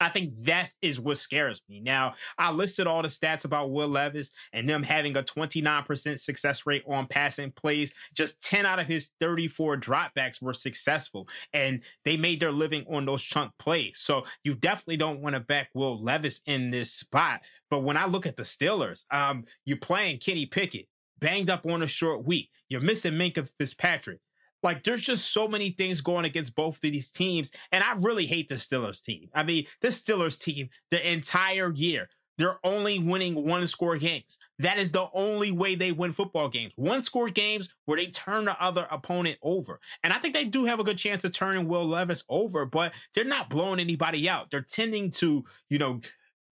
I 0.00 0.08
think 0.08 0.32
that 0.44 0.70
is 0.82 1.00
what 1.00 1.18
scares 1.18 1.62
me. 1.68 1.80
Now, 1.80 2.14
I 2.38 2.50
listed 2.52 2.86
all 2.86 3.02
the 3.02 3.08
stats 3.08 3.44
about 3.44 3.70
Will 3.70 3.88
Levis 3.88 4.30
and 4.52 4.68
them 4.68 4.82
having 4.82 5.16
a 5.16 5.22
29% 5.22 6.20
success 6.20 6.66
rate 6.66 6.84
on 6.86 7.06
passing 7.06 7.52
plays. 7.52 7.94
Just 8.14 8.42
10 8.42 8.66
out 8.66 8.78
of 8.78 8.86
his 8.86 9.10
34 9.20 9.78
dropbacks 9.78 10.42
were 10.42 10.52
successful, 10.52 11.28
and 11.52 11.80
they 12.04 12.16
made 12.16 12.40
their 12.40 12.52
living 12.52 12.84
on 12.90 13.06
those 13.06 13.22
chunk 13.22 13.52
plays. 13.58 13.98
So 13.98 14.24
you 14.44 14.54
definitely 14.54 14.98
don't 14.98 15.20
want 15.20 15.34
to 15.34 15.40
back 15.40 15.70
Will 15.74 16.02
Levis 16.02 16.40
in 16.46 16.70
this 16.70 16.92
spot. 16.92 17.42
But 17.70 17.82
when 17.82 17.96
I 17.96 18.06
look 18.06 18.26
at 18.26 18.36
the 18.36 18.42
Steelers, 18.42 19.04
um, 19.10 19.44
you're 19.64 19.78
playing 19.78 20.18
Kenny 20.18 20.46
Pickett, 20.46 20.86
banged 21.18 21.50
up 21.50 21.66
on 21.66 21.82
a 21.82 21.86
short 21.86 22.24
week. 22.24 22.50
You're 22.68 22.80
missing 22.80 23.14
Minkah 23.14 23.48
Fitzpatrick. 23.58 24.18
Like 24.66 24.82
there's 24.82 25.02
just 25.02 25.32
so 25.32 25.46
many 25.46 25.70
things 25.70 26.00
going 26.00 26.24
against 26.24 26.56
both 26.56 26.74
of 26.74 26.80
these 26.80 27.08
teams. 27.08 27.52
And 27.70 27.84
I 27.84 27.94
really 27.94 28.26
hate 28.26 28.48
the 28.48 28.56
Steelers 28.56 29.00
team. 29.00 29.30
I 29.32 29.44
mean, 29.44 29.64
the 29.80 29.88
Steelers 29.88 30.36
team, 30.36 30.70
the 30.90 31.08
entire 31.08 31.72
year, 31.72 32.08
they're 32.36 32.58
only 32.64 32.98
winning 32.98 33.46
one 33.46 33.64
score 33.68 33.96
games. 33.96 34.38
That 34.58 34.78
is 34.78 34.90
the 34.90 35.06
only 35.14 35.52
way 35.52 35.76
they 35.76 35.92
win 35.92 36.12
football 36.12 36.48
games. 36.48 36.72
One 36.74 37.00
score 37.00 37.30
games 37.30 37.72
where 37.84 37.96
they 37.96 38.06
turn 38.06 38.46
the 38.46 38.60
other 38.60 38.88
opponent 38.90 39.38
over. 39.40 39.78
And 40.02 40.12
I 40.12 40.18
think 40.18 40.34
they 40.34 40.44
do 40.44 40.64
have 40.64 40.80
a 40.80 40.84
good 40.84 40.98
chance 40.98 41.22
of 41.22 41.30
turning 41.30 41.68
Will 41.68 41.86
Levis 41.86 42.24
over, 42.28 42.66
but 42.66 42.92
they're 43.14 43.24
not 43.24 43.48
blowing 43.48 43.78
anybody 43.78 44.28
out. 44.28 44.50
They're 44.50 44.62
tending 44.62 45.12
to, 45.12 45.44
you 45.70 45.78
know, 45.78 46.00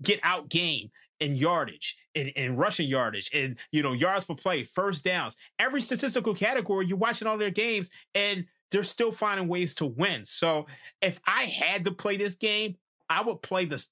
get 0.05 0.23
outgained 0.23 0.91
in 1.21 1.37
yardage, 1.37 1.97
in, 2.15 2.29
in 2.29 2.57
rushing 2.57 2.89
yardage, 2.89 3.31
in 3.33 3.57
you 3.73 3.83
know 3.83 3.93
yards 3.93 4.25
per 4.25 4.35
play, 4.35 4.65
first 4.65 5.05
downs, 5.05 5.37
every 5.59 5.81
statistical 5.81 6.35
category. 6.35 6.87
You're 6.87 6.99
watching 6.99 7.29
all 7.29 7.39
their 7.39 7.51
games, 7.51 7.91
and 8.15 8.47
they're 8.71 8.85
still 8.85 9.13
finding 9.13 9.49
ways 9.49 9.75
to 9.77 9.87
win. 9.87 10.27
So 10.27 10.67
if 11.01 11.21
I 11.27 11.45
had 11.45 11.85
to 11.85 11.93
play 11.93 12.17
this 12.17 12.35
game, 12.35 12.77
I 13.09 13.23
would 13.23 13.43
play 13.43 13.65
the 13.65 13.85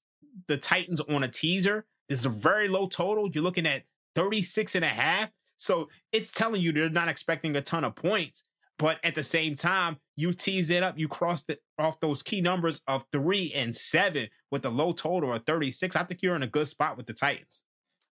the 0.47 0.57
Titans 0.57 0.99
on 1.01 1.23
a 1.23 1.27
teaser. 1.27 1.85
This 2.09 2.19
is 2.19 2.25
a 2.25 2.29
very 2.29 2.67
low 2.67 2.87
total. 2.87 3.29
You're 3.29 3.43
looking 3.43 3.65
at 3.65 3.83
36 4.15 4.75
and 4.75 4.85
a 4.85 4.89
half. 4.89 5.29
So 5.57 5.89
it's 6.11 6.31
telling 6.31 6.61
you 6.61 6.71
they're 6.71 6.89
not 6.89 7.07
expecting 7.07 7.55
a 7.55 7.61
ton 7.61 7.83
of 7.83 7.95
points. 7.95 8.43
But 8.79 8.97
at 9.03 9.15
the 9.15 9.23
same 9.23 9.55
time, 9.55 9.97
you 10.15 10.33
tease 10.33 10.69
it 10.69 10.83
up, 10.83 10.97
you 10.97 11.07
cross 11.07 11.43
it 11.47 11.59
off 11.77 11.99
those 11.99 12.23
key 12.23 12.41
numbers 12.41 12.81
of 12.87 13.05
three 13.11 13.51
and 13.53 13.75
seven 13.75 14.29
with 14.51 14.65
a 14.65 14.69
low 14.69 14.93
total 14.93 15.33
of 15.33 15.45
36. 15.45 15.95
I 15.95 16.03
think 16.03 16.21
you're 16.21 16.35
in 16.35 16.43
a 16.43 16.47
good 16.47 16.67
spot 16.67 16.97
with 16.97 17.05
the 17.05 17.13
Titans. 17.13 17.63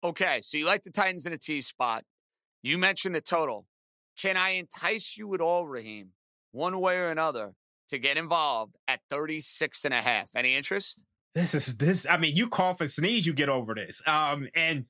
Okay, 0.03 0.39
so 0.41 0.57
you 0.57 0.65
like 0.65 0.83
the 0.83 0.91
Titans 0.91 1.25
in 1.25 1.33
a 1.33 1.37
T 1.37 1.61
spot. 1.61 2.03
You 2.63 2.77
mentioned 2.77 3.15
the 3.15 3.21
total. 3.21 3.65
Can 4.19 4.35
I 4.35 4.51
entice 4.51 5.15
you 5.17 5.33
at 5.35 5.41
all, 5.41 5.67
Raheem, 5.67 6.09
one 6.51 6.79
way 6.79 6.97
or 6.97 7.07
another, 7.07 7.53
to 7.89 7.99
get 7.99 8.17
involved 8.17 8.75
at 8.87 8.99
36 9.09 9.85
and 9.85 9.93
a 9.93 10.01
half? 10.01 10.29
Any 10.35 10.55
interest? 10.55 11.03
This 11.35 11.53
is 11.53 11.77
this. 11.77 12.07
I 12.09 12.17
mean, 12.17 12.35
you 12.35 12.49
cough 12.49 12.81
and 12.81 12.91
sneeze, 12.91 13.27
you 13.27 13.33
get 13.33 13.49
over 13.49 13.75
this. 13.75 14.01
Um, 14.07 14.47
and 14.55 14.85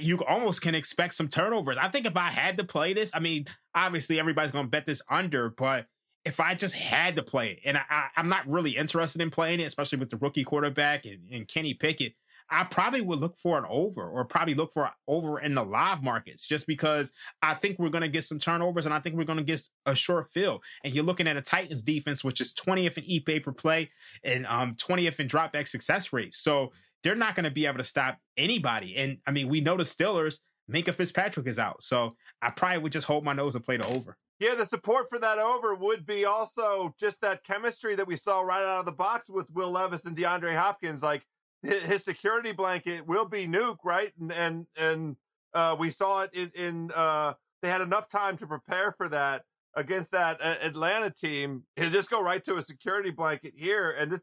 you 0.00 0.22
almost 0.24 0.62
can 0.62 0.74
expect 0.74 1.14
some 1.14 1.28
turnovers. 1.28 1.76
I 1.78 1.88
think 1.88 2.06
if 2.06 2.16
I 2.16 2.30
had 2.30 2.56
to 2.58 2.64
play 2.64 2.92
this, 2.92 3.10
I 3.14 3.20
mean, 3.20 3.46
obviously 3.74 4.18
everybody's 4.18 4.52
going 4.52 4.66
to 4.66 4.70
bet 4.70 4.86
this 4.86 5.02
under, 5.10 5.50
but 5.50 5.86
if 6.24 6.40
I 6.40 6.54
just 6.54 6.74
had 6.74 7.16
to 7.16 7.22
play 7.22 7.50
it, 7.50 7.58
and 7.64 7.76
I, 7.76 8.06
am 8.16 8.28
not 8.28 8.48
really 8.48 8.72
interested 8.72 9.20
in 9.20 9.30
playing 9.30 9.60
it, 9.60 9.64
especially 9.64 9.98
with 9.98 10.10
the 10.10 10.16
rookie 10.16 10.44
quarterback 10.44 11.04
and, 11.04 11.20
and, 11.30 11.46
Kenny 11.46 11.74
Pickett, 11.74 12.14
I 12.50 12.64
probably 12.64 13.00
would 13.00 13.20
look 13.20 13.36
for 13.36 13.58
an 13.58 13.64
over 13.68 14.08
or 14.08 14.24
probably 14.24 14.54
look 14.54 14.72
for 14.72 14.86
an 14.86 14.92
over 15.08 15.40
in 15.40 15.54
the 15.54 15.64
live 15.64 16.02
markets 16.02 16.46
just 16.46 16.66
because 16.66 17.12
I 17.42 17.54
think 17.54 17.78
we're 17.78 17.90
going 17.90 18.02
to 18.02 18.08
get 18.08 18.24
some 18.24 18.38
turnovers 18.38 18.86
and 18.86 18.94
I 18.94 19.00
think 19.00 19.16
we're 19.16 19.24
going 19.24 19.38
to 19.38 19.44
get 19.44 19.62
a 19.86 19.94
short 19.94 20.32
field. 20.32 20.62
And 20.82 20.94
you're 20.94 21.04
looking 21.04 21.26
at 21.26 21.36
a 21.36 21.42
Titans 21.42 21.82
defense, 21.82 22.22
which 22.22 22.40
is 22.40 22.54
20th 22.54 22.98
in 22.98 23.04
EPA 23.04 23.42
per 23.42 23.52
play 23.52 23.90
and 24.22 24.46
um, 24.46 24.72
20th 24.74 25.20
in 25.20 25.28
dropback 25.28 25.68
success 25.68 26.12
rate. 26.12 26.34
So 26.34 26.72
they're 27.04 27.14
not 27.14 27.36
going 27.36 27.44
to 27.44 27.50
be 27.50 27.66
able 27.66 27.78
to 27.78 27.84
stop 27.84 28.18
anybody. 28.36 28.96
And 28.96 29.18
I 29.26 29.30
mean, 29.30 29.48
we 29.48 29.60
know 29.60 29.76
the 29.76 29.84
Steelers, 29.84 30.40
Minkah 30.72 30.94
Fitzpatrick 30.94 31.46
is 31.46 31.58
out. 31.58 31.82
So 31.82 32.16
I 32.42 32.50
probably 32.50 32.78
would 32.78 32.92
just 32.92 33.06
hold 33.06 33.22
my 33.22 33.34
nose 33.34 33.54
and 33.54 33.64
play 33.64 33.76
the 33.76 33.86
over. 33.86 34.16
Yeah, 34.40 34.54
the 34.56 34.66
support 34.66 35.08
for 35.10 35.18
that 35.20 35.38
over 35.38 35.74
would 35.74 36.04
be 36.04 36.24
also 36.24 36.94
just 36.98 37.20
that 37.20 37.44
chemistry 37.44 37.94
that 37.94 38.06
we 38.06 38.16
saw 38.16 38.40
right 38.40 38.62
out 38.62 38.80
of 38.80 38.84
the 38.86 38.92
box 38.92 39.30
with 39.30 39.46
Will 39.52 39.70
Levis 39.70 40.06
and 40.06 40.16
DeAndre 40.16 40.56
Hopkins. 40.56 41.02
Like 41.02 41.22
his 41.62 42.02
security 42.02 42.52
blanket 42.52 43.06
will 43.06 43.26
be 43.26 43.46
Nuke, 43.46 43.78
right? 43.84 44.12
And 44.18 44.32
and 44.32 44.66
and 44.76 45.16
uh, 45.54 45.76
we 45.78 45.90
saw 45.90 46.22
it 46.22 46.30
in, 46.34 46.50
in 46.54 46.90
uh, 46.92 47.34
they 47.62 47.70
had 47.70 47.80
enough 47.80 48.08
time 48.08 48.36
to 48.38 48.46
prepare 48.46 48.92
for 48.92 49.08
that 49.10 49.44
against 49.76 50.10
that 50.12 50.40
uh, 50.40 50.56
Atlanta 50.62 51.10
team. 51.10 51.62
He'll 51.76 51.90
just 51.90 52.10
go 52.10 52.20
right 52.20 52.42
to 52.44 52.56
a 52.56 52.62
security 52.62 53.10
blanket 53.10 53.52
here, 53.56 53.92
and 53.92 54.10
this 54.10 54.20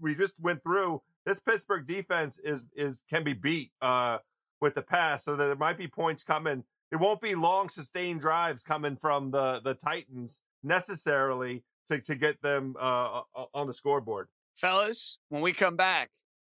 we 0.00 0.14
just 0.14 0.38
went 0.38 0.62
through 0.62 1.02
this 1.28 1.40
Pittsburgh 1.40 1.86
defense 1.86 2.40
is 2.42 2.64
is 2.74 3.02
can 3.08 3.22
be 3.22 3.34
beat 3.34 3.70
uh, 3.82 4.18
with 4.62 4.74
the 4.74 4.82
pass, 4.82 5.24
so 5.24 5.36
that 5.36 5.44
there 5.44 5.56
might 5.56 5.76
be 5.76 5.86
points 5.86 6.24
coming. 6.24 6.64
It 6.90 6.96
won't 6.96 7.20
be 7.20 7.34
long 7.34 7.68
sustained 7.68 8.22
drives 8.22 8.64
coming 8.64 8.96
from 8.96 9.30
the 9.30 9.60
the 9.62 9.74
Titans 9.74 10.40
necessarily 10.62 11.62
to 11.88 12.00
to 12.00 12.14
get 12.14 12.40
them 12.40 12.76
uh, 12.80 13.20
on 13.52 13.66
the 13.66 13.74
scoreboard. 13.74 14.28
Fellas, 14.56 15.18
when 15.28 15.42
we 15.42 15.52
come 15.52 15.76
back, 15.76 16.10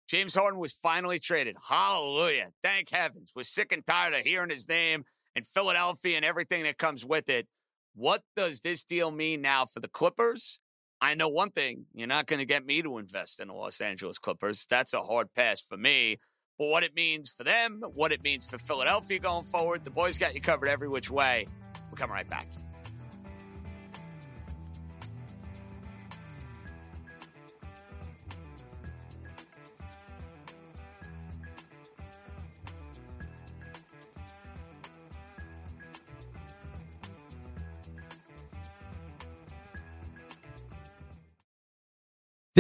James 0.09 0.35
Harden 0.35 0.59
was 0.59 0.73
finally 0.73 1.21
traded. 1.21 1.57
Hallelujah! 1.69 2.49
Thank 2.61 2.91
heavens. 2.91 3.33
Was 3.37 3.49
sick 3.49 3.71
and 3.71 3.87
tired 3.87 4.13
of 4.13 4.21
hearing 4.21 4.51
his 4.51 4.69
name 4.69 5.05
and 5.37 5.47
Philadelphia 5.47 6.17
and 6.17 6.25
everything 6.25 6.65
that 6.65 6.79
comes 6.79 7.05
with 7.05 7.29
it. 7.29 7.47
What 7.95 8.23
does 8.35 8.63
this 8.63 8.83
deal 8.83 9.13
mean 9.13 9.41
now 9.41 9.67
for 9.67 9.79
the 9.79 9.89
Clippers? 9.89 10.59
I 11.05 11.13
know 11.13 11.29
one 11.29 11.51
thing 11.51 11.85
you're 11.93 12.09
not 12.09 12.27
going 12.27 12.41
to 12.41 12.47
get 12.47 12.65
me 12.65 12.81
to 12.81 12.97
invest 12.97 13.39
in 13.39 13.49
the 13.49 13.55
Los 13.55 13.83
Angeles 13.83 14.19
Clippers. 14.19 14.65
That's 14.65 14.95
a 14.95 15.03
hard 15.03 15.29
pass 15.35 15.61
for 15.61 15.77
me. 15.77 16.17
But 16.59 16.69
what 16.69 16.83
it 16.83 16.97
means 16.97 17.31
for 17.31 17.45
them, 17.45 17.83
what 17.95 18.11
it 18.11 18.25
means 18.25 18.49
for 18.49 18.57
Philadelphia 18.57 19.19
going 19.19 19.45
forward, 19.45 19.85
the 19.85 19.91
boys 19.91 20.17
got 20.17 20.35
you 20.35 20.41
covered 20.41 20.71
every 20.71 20.89
which 20.89 21.11
way. 21.11 21.47
We'll 21.91 21.99
come 21.99 22.11
right 22.11 22.29
back. 22.31 22.47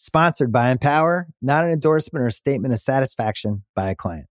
Sponsored 0.00 0.52
by 0.52 0.70
Empower, 0.70 1.26
not 1.42 1.64
an 1.64 1.72
endorsement 1.72 2.24
or 2.24 2.30
statement 2.30 2.72
of 2.72 2.78
satisfaction 2.78 3.64
by 3.74 3.90
a 3.90 3.96
client. 3.96 4.26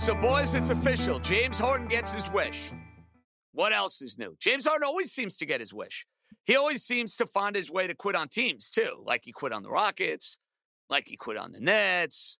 So, 0.00 0.16
boys, 0.16 0.56
it's 0.56 0.70
official. 0.70 1.20
James 1.20 1.56
Harden 1.56 1.86
gets 1.86 2.12
his 2.12 2.28
wish. 2.32 2.72
What 3.52 3.72
else 3.72 4.02
is 4.02 4.18
new? 4.18 4.34
James 4.40 4.66
Harden 4.66 4.84
always 4.84 5.12
seems 5.12 5.36
to 5.36 5.46
get 5.46 5.60
his 5.60 5.72
wish. 5.72 6.04
He 6.46 6.56
always 6.56 6.82
seems 6.82 7.14
to 7.16 7.26
find 7.26 7.54
his 7.54 7.70
way 7.70 7.86
to 7.86 7.94
quit 7.94 8.16
on 8.16 8.26
teams, 8.26 8.70
too. 8.70 9.04
Like 9.06 9.22
he 9.24 9.30
quit 9.30 9.52
on 9.52 9.62
the 9.62 9.70
Rockets, 9.70 10.38
like 10.90 11.06
he 11.06 11.16
quit 11.16 11.36
on 11.36 11.52
the 11.52 11.60
Nets, 11.60 12.38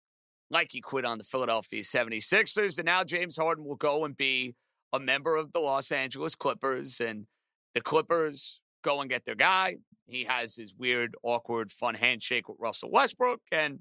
like 0.50 0.72
he 0.72 0.80
quit 0.80 1.04
on 1.04 1.18
the 1.18 1.24
Philadelphia 1.24 1.82
76ers. 1.82 2.76
And 2.78 2.86
now 2.86 3.04
James 3.04 3.36
Harden 3.36 3.64
will 3.64 3.76
go 3.76 4.04
and 4.04 4.16
be 4.16 4.56
a 4.92 4.98
member 4.98 5.36
of 5.36 5.52
the 5.52 5.60
Los 5.60 5.92
Angeles 5.92 6.34
Clippers. 6.34 7.00
And 7.00 7.26
the 7.72 7.80
Clippers 7.80 8.60
go 8.84 9.00
and 9.00 9.10
get 9.10 9.24
their 9.24 9.34
guy. 9.34 9.76
He 10.06 10.24
has 10.24 10.54
his 10.54 10.74
weird, 10.76 11.16
awkward, 11.22 11.72
fun 11.72 11.94
handshake 11.94 12.48
with 12.48 12.58
Russell 12.60 12.90
Westbrook. 12.92 13.40
And 13.50 13.80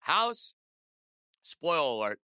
House, 0.00 0.54
spoiler 1.42 2.06
alert, 2.06 2.20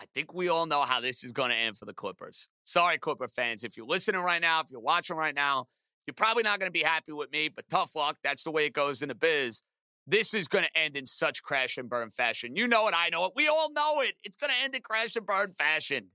I 0.00 0.04
think 0.14 0.32
we 0.32 0.48
all 0.48 0.66
know 0.66 0.82
how 0.82 1.00
this 1.00 1.24
is 1.24 1.32
going 1.32 1.50
to 1.50 1.56
end 1.56 1.76
for 1.76 1.84
the 1.84 1.92
Clippers. 1.92 2.48
Sorry, 2.64 2.98
Clipper 2.98 3.28
fans. 3.28 3.64
If 3.64 3.76
you're 3.76 3.86
listening 3.86 4.20
right 4.20 4.40
now, 4.40 4.60
if 4.60 4.70
you're 4.70 4.80
watching 4.80 5.16
right 5.16 5.34
now, 5.34 5.66
you're 6.06 6.14
probably 6.14 6.44
not 6.44 6.60
going 6.60 6.68
to 6.68 6.78
be 6.78 6.84
happy 6.84 7.12
with 7.12 7.30
me, 7.32 7.48
but 7.48 7.68
tough 7.68 7.96
luck. 7.96 8.16
That's 8.22 8.44
the 8.44 8.52
way 8.52 8.64
it 8.66 8.72
goes 8.72 9.02
in 9.02 9.08
the 9.08 9.14
biz. 9.14 9.62
This 10.06 10.32
is 10.32 10.48
going 10.48 10.64
to 10.64 10.80
end 10.80 10.96
in 10.96 11.04
such 11.04 11.42
crash 11.42 11.76
and 11.76 11.90
burn 11.90 12.10
fashion. 12.10 12.56
You 12.56 12.66
know 12.66 12.88
it. 12.88 12.94
I 12.96 13.10
know 13.10 13.26
it. 13.26 13.32
We 13.36 13.48
all 13.48 13.70
know 13.72 14.00
it. 14.00 14.14
It's 14.24 14.36
going 14.36 14.50
to 14.50 14.64
end 14.64 14.74
in 14.74 14.80
crash 14.80 15.16
and 15.16 15.26
burn 15.26 15.52
fashion. 15.58 16.06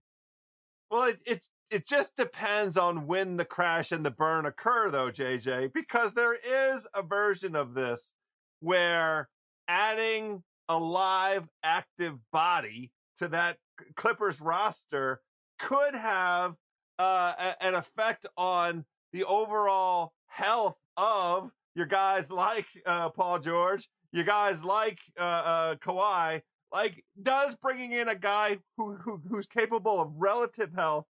Well, 0.89 1.03
it, 1.03 1.19
it's 1.25 1.49
it 1.73 1.87
just 1.87 2.15
depends 2.15 2.77
on 2.77 3.07
when 3.07 3.35
the 3.37 3.45
crash 3.45 3.91
and 3.91 4.05
the 4.05 4.11
burn 4.11 4.45
occur, 4.45 4.91
though, 4.91 5.09
JJ, 5.09 5.73
because 5.73 6.13
there 6.13 6.35
is 6.35 6.85
a 6.93 7.01
version 7.01 7.55
of 7.55 7.73
this 7.73 8.13
where 8.59 9.27
adding 9.67 10.43
a 10.69 10.77
live 10.77 11.49
active 11.63 12.19
body 12.31 12.91
to 13.17 13.27
that 13.29 13.57
Clippers 13.95 14.39
roster 14.39 15.21
could 15.57 15.95
have 15.95 16.53
uh, 16.99 17.33
a, 17.39 17.63
an 17.63 17.73
effect 17.73 18.27
on 18.37 18.85
the 19.11 19.23
overall 19.23 20.13
health 20.27 20.77
of 20.95 21.49
your 21.73 21.87
guys 21.87 22.29
like 22.29 22.67
uh, 22.85 23.09
Paul 23.09 23.39
George, 23.39 23.89
your 24.11 24.25
guys 24.25 24.63
like 24.63 24.99
uh, 25.19 25.23
uh, 25.23 25.75
Kawhi. 25.75 26.43
Like, 26.71 27.03
does 27.21 27.55
bringing 27.55 27.93
in 27.93 28.09
a 28.09 28.15
guy 28.15 28.59
who, 28.77 28.93
who 28.95 29.21
who's 29.27 29.47
capable 29.47 29.99
of 29.99 30.11
relative 30.15 30.71
health 30.73 31.05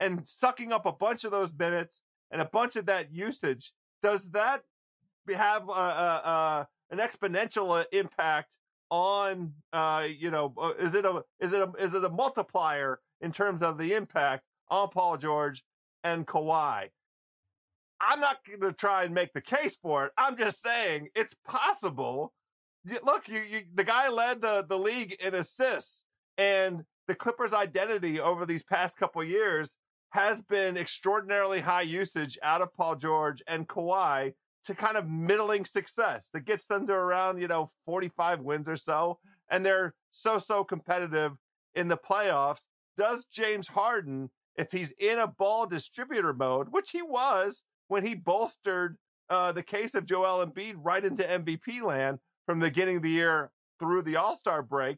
and 0.00 0.28
sucking 0.28 0.72
up 0.72 0.86
a 0.86 0.92
bunch 0.92 1.24
of 1.24 1.30
those 1.30 1.52
minutes 1.52 2.02
and 2.30 2.40
a 2.40 2.46
bunch 2.46 2.76
of 2.76 2.86
that 2.86 3.12
usage, 3.12 3.72
does 4.02 4.30
that 4.30 4.62
have 5.32 5.68
a, 5.68 5.72
a, 5.72 5.76
a, 6.24 6.68
an 6.90 6.98
exponential 6.98 7.80
uh, 7.80 7.84
impact 7.92 8.56
on 8.90 9.52
uh, 9.72 10.06
you 10.06 10.30
know 10.30 10.54
uh, 10.60 10.72
is 10.78 10.94
it 10.94 11.04
a 11.04 11.22
is 11.40 11.52
it 11.52 11.60
a 11.60 11.72
is 11.78 11.94
it 11.94 12.04
a 12.04 12.08
multiplier 12.08 13.00
in 13.20 13.32
terms 13.32 13.62
of 13.62 13.78
the 13.78 13.94
impact 13.94 14.44
on 14.70 14.88
Paul 14.90 15.16
George 15.16 15.64
and 16.02 16.26
Kawhi? 16.26 16.88
I'm 18.00 18.20
not 18.20 18.38
going 18.46 18.60
to 18.60 18.72
try 18.72 19.04
and 19.04 19.14
make 19.14 19.32
the 19.32 19.40
case 19.40 19.76
for 19.80 20.06
it. 20.06 20.12
I'm 20.18 20.36
just 20.36 20.62
saying 20.62 21.08
it's 21.14 21.34
possible. 21.46 22.32
Look, 23.02 23.28
you, 23.28 23.40
you 23.40 23.62
the 23.74 23.84
guy 23.84 24.08
led 24.10 24.42
the 24.42 24.64
the 24.68 24.78
league 24.78 25.16
in 25.24 25.34
assists, 25.34 26.04
and 26.36 26.84
the 27.08 27.14
Clippers' 27.14 27.54
identity 27.54 28.20
over 28.20 28.44
these 28.44 28.62
past 28.62 28.98
couple 28.98 29.24
years 29.24 29.78
has 30.14 30.40
been 30.40 30.76
extraordinarily 30.76 31.60
high 31.60 31.82
usage 31.82 32.38
out 32.40 32.62
of 32.62 32.72
Paul 32.72 32.94
George 32.94 33.42
and 33.48 33.66
Kawhi 33.66 34.34
to 34.64 34.74
kind 34.74 34.96
of 34.96 35.08
middling 35.08 35.64
success 35.64 36.30
that 36.32 36.44
gets 36.44 36.66
them 36.66 36.86
to 36.86 36.92
around, 36.92 37.40
you 37.40 37.48
know, 37.48 37.72
45 37.84 38.40
wins 38.40 38.68
or 38.68 38.76
so. 38.76 39.18
And 39.50 39.66
they're 39.66 39.92
so, 40.10 40.38
so 40.38 40.62
competitive 40.62 41.32
in 41.74 41.88
the 41.88 41.96
playoffs. 41.96 42.68
Does 42.96 43.24
James 43.24 43.66
Harden, 43.66 44.30
if 44.56 44.70
he's 44.70 44.92
in 45.00 45.18
a 45.18 45.26
ball 45.26 45.66
distributor 45.66 46.32
mode, 46.32 46.68
which 46.70 46.90
he 46.92 47.02
was 47.02 47.64
when 47.88 48.06
he 48.06 48.14
bolstered 48.14 48.96
uh, 49.28 49.50
the 49.50 49.64
case 49.64 49.96
of 49.96 50.06
Joel 50.06 50.46
Embiid 50.46 50.74
right 50.76 51.04
into 51.04 51.24
MVP 51.24 51.82
land 51.82 52.20
from 52.46 52.60
the 52.60 52.66
beginning 52.66 52.98
of 52.98 53.02
the 53.02 53.10
year 53.10 53.50
through 53.80 54.02
the 54.02 54.14
All 54.14 54.36
Star 54.36 54.62
break. 54.62 54.96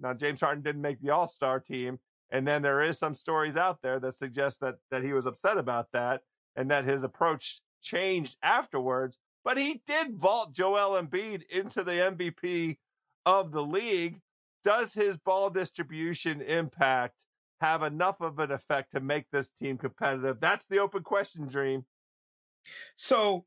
Now, 0.00 0.14
James 0.14 0.40
Harden 0.40 0.62
didn't 0.62 0.80
make 0.80 1.02
the 1.02 1.10
All 1.10 1.28
Star 1.28 1.60
team, 1.60 1.98
and 2.30 2.46
then 2.46 2.62
there 2.62 2.82
is 2.82 2.98
some 2.98 3.14
stories 3.14 3.56
out 3.56 3.80
there 3.82 4.00
that 4.00 4.14
suggest 4.14 4.60
that 4.60 4.76
that 4.90 5.02
he 5.02 5.12
was 5.12 5.26
upset 5.26 5.58
about 5.58 5.88
that 5.92 6.22
and 6.56 6.70
that 6.70 6.84
his 6.84 7.04
approach 7.04 7.60
changed 7.82 8.36
afterwards. 8.42 9.18
But 9.44 9.58
he 9.58 9.82
did 9.86 10.16
vault 10.16 10.54
Joel 10.54 11.00
Embiid 11.00 11.42
into 11.50 11.84
the 11.84 11.92
MVP 11.92 12.78
of 13.26 13.52
the 13.52 13.62
league. 13.62 14.20
Does 14.62 14.94
his 14.94 15.18
ball 15.18 15.50
distribution 15.50 16.40
impact 16.40 17.26
have 17.60 17.82
enough 17.82 18.20
of 18.20 18.38
an 18.38 18.50
effect 18.50 18.92
to 18.92 19.00
make 19.00 19.26
this 19.30 19.50
team 19.50 19.76
competitive? 19.76 20.40
That's 20.40 20.66
the 20.66 20.78
open 20.78 21.02
question, 21.02 21.46
Dream. 21.46 21.84
So 22.96 23.44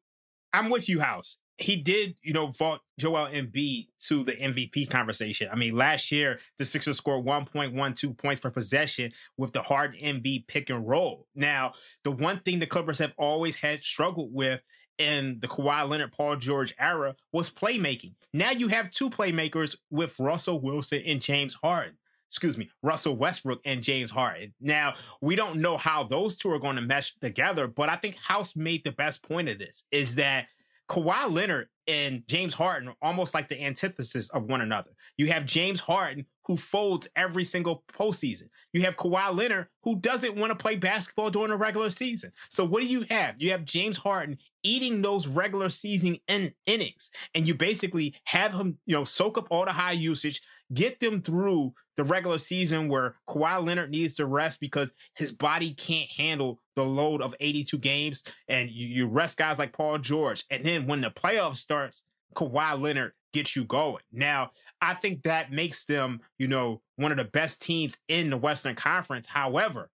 I'm 0.54 0.70
with 0.70 0.88
you, 0.88 1.00
House 1.00 1.38
he 1.58 1.76
did, 1.76 2.16
you 2.22 2.34
know, 2.34 2.48
vault 2.48 2.82
Joel 3.00 3.28
Embiid 3.28 3.88
to 4.08 4.24
the 4.24 4.34
MVP 4.34 4.90
conversation. 4.90 5.50
I 5.52 5.56
mean, 5.56 5.76
last 5.76 6.12
year 6.12 6.40
the 6.58 6.66
Sixers 6.66 6.98
scored 6.98 7.26
1.12 7.26 8.18
points 8.18 8.40
per 8.40 8.52
possession 8.52 9.12
with 9.38 9.54
the 9.54 9.64
hard 9.64 9.96
Embiid 9.96 10.48
pick 10.48 10.70
and 10.70 10.88
roll. 10.88 11.26
Now, 11.36 11.74
the 12.04 12.12
one 12.12 12.40
thing 12.42 12.60
the 12.60 12.68
Clippers 12.68 13.00
have 13.00 13.14
always 13.18 13.56
had 13.56 13.84
struggled 13.84 14.34
with 14.34 14.62
in 15.00 15.40
the 15.42 15.48
Kawhi 15.48 15.88
Leonard, 15.88 16.12
Paul 16.12 16.38
George 16.38 16.74
era 16.80 17.16
was 17.32 17.50
playmaking. 17.50 18.16
Now 18.34 18.52
you 18.52 18.68
have 18.68 18.92
two 18.92 19.10
playmakers 19.10 19.76
with 19.92 20.20
Russell 20.20 20.60
Wilson 20.60 21.02
and 21.06 21.22
James 21.22 21.56
Harden. 21.56 21.98
Excuse 22.30 22.58
me, 22.58 22.70
Russell 22.84 23.16
Westbrook 23.16 23.62
and 23.64 23.82
James 23.82 24.12
Harden. 24.12 24.54
Now, 24.60 24.96
we 25.22 25.36
don't 25.36 25.62
know 25.62 25.78
how 25.78 26.04
those 26.04 26.36
two 26.36 26.52
are 26.52 26.60
going 26.60 26.76
to 26.76 26.82
mesh 26.82 27.16
together, 27.22 27.68
but 27.68 27.90
I 27.90 27.96
think 27.96 28.18
House 28.18 28.54
made 28.56 28.84
the 28.84 28.92
best 28.92 29.24
point 29.24 29.48
of 29.48 29.60
this 29.60 29.86
is 29.92 30.16
that 30.16 30.48
Kawhi 30.90 31.32
Leonard 31.32 31.68
and 31.88 32.24
James 32.28 32.54
Harden 32.54 32.90
are 32.90 32.96
almost 33.02 33.34
like 33.34 33.48
the 33.48 33.62
antithesis 33.62 34.30
of 34.30 34.44
one 34.44 34.62
another. 34.62 34.92
You 35.18 35.28
have 35.28 35.46
James 35.46 35.80
Harden 35.80 36.26
who 36.46 36.56
folds 36.56 37.08
every 37.16 37.44
single 37.44 37.84
postseason. 37.94 38.50
You 38.72 38.82
have 38.84 38.96
Kawhi 38.96 39.36
Leonard 39.36 39.68
who 39.84 39.98
doesn't 39.98 40.36
want 40.36 40.52
to 40.52 40.56
play 40.56 40.76
basketball 40.76 41.30
during 41.30 41.50
the 41.50 41.58
regular 41.58 41.90
season. 41.90 42.32
So 42.50 42.66
what 42.66 42.82
do 42.82 42.88
you 42.88 43.06
have? 43.10 43.36
You 43.38 43.52
have 43.52 43.66
James 43.66 43.98
Harden 43.98 44.38
eating 44.64 45.02
those 45.02 45.28
regular 45.28 45.70
season 45.70 46.18
in- 46.28 46.54
innings, 46.66 47.10
and 47.34 47.48
you 47.48 47.54
basically 47.54 48.16
have 48.26 48.54
him, 48.54 48.78
you 48.86 48.96
know, 48.96 49.04
soak 49.04 49.38
up 49.38 49.48
all 49.50 49.66
the 49.66 49.72
high 49.72 49.94
usage, 49.94 50.42
get 50.74 51.00
them 51.00 51.22
through 51.22 51.74
the 51.96 52.04
regular 52.04 52.38
season 52.38 52.90
where 52.90 53.16
Kawhi 53.28 53.66
Leonard 53.66 53.90
needs 53.90 54.16
to 54.16 54.26
rest 54.26 54.60
because 54.60 54.92
his 55.16 55.32
body 55.32 55.74
can't 55.74 56.10
handle 56.10 56.60
the 56.76 56.86
load 56.86 57.22
of 57.22 57.36
82 57.40 57.78
games. 57.80 58.24
And 58.48 58.70
you, 58.70 58.88
you 58.88 59.08
rest 59.08 59.38
guys 59.38 59.58
like 59.58 59.74
Paul 59.74 59.98
George. 59.98 60.46
And 60.50 60.64
then 60.64 60.88
when 60.88 61.02
the 61.02 61.10
playoffs 61.10 61.58
starts, 61.58 62.04
Kawhi 62.36 62.80
Leonard 62.80 63.14
gets 63.34 63.56
you 63.56 63.64
going. 63.64 64.04
Now, 64.12 64.52
I 64.82 64.94
think 64.94 65.24
that 65.24 65.52
makes 65.52 65.86
them, 65.86 66.22
you 66.38 66.48
know, 66.48 66.82
one 66.96 67.12
of 67.12 67.18
the 67.18 67.24
best 67.24 67.62
teams 67.62 67.98
in 68.08 68.30
the 68.30 68.38
Western 68.38 68.76
Conference. 68.76 69.28
However, 69.28 69.90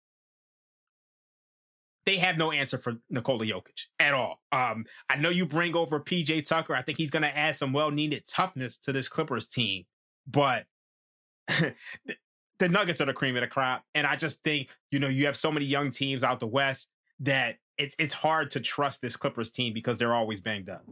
they 2.05 2.16
have 2.16 2.37
no 2.37 2.51
answer 2.51 2.79
for 2.79 2.95
Nikola 3.11 3.45
Jokic 3.47 3.87
at 3.99 4.12
all. 4.12 4.41
Um, 4.51 4.87
I 5.09 5.16
know 5.16 5.31
you 5.31 5.47
bring 5.47 5.77
over 5.77 6.01
PJ 6.01 6.47
Tucker. 6.47 6.75
I 6.75 6.83
think 6.83 6.99
he's 6.99 7.11
going 7.11 7.23
to 7.23 7.37
add 7.37 7.57
some 7.57 7.73
well 7.73 7.91
needed 7.91 8.27
toughness 8.27 8.77
to 8.79 8.93
this 8.93 9.09
Clippers 9.09 9.47
team, 9.47 9.85
but 10.27 10.64
the 11.49 12.68
Nuggets 12.68 13.01
are 13.01 13.07
the 13.07 13.12
cream 13.12 13.37
of 13.37 13.43
the 13.43 13.49
crop. 13.49 13.85
And 13.95 14.07
I 14.07 14.16
just 14.16 14.43
think, 14.43 14.68
you 14.91 14.99
know, 14.99 15.09
you 15.09 15.27
have 15.27 15.37
so 15.37 15.51
many 15.51 15.66
young 15.66 15.91
teams 15.91 16.25
out 16.25 16.41
the 16.41 16.47
West 16.47 16.89
that 17.20 17.57
it's 17.79 17.95
it's 17.99 18.14
hard 18.14 18.51
to 18.53 18.61
trust 18.61 19.01
this 19.01 19.16
Clippers 19.16 19.51
team 19.51 19.73
because 19.73 19.99
they're 19.99 20.14
always 20.14 20.41
banged 20.41 20.68
up. 20.68 20.85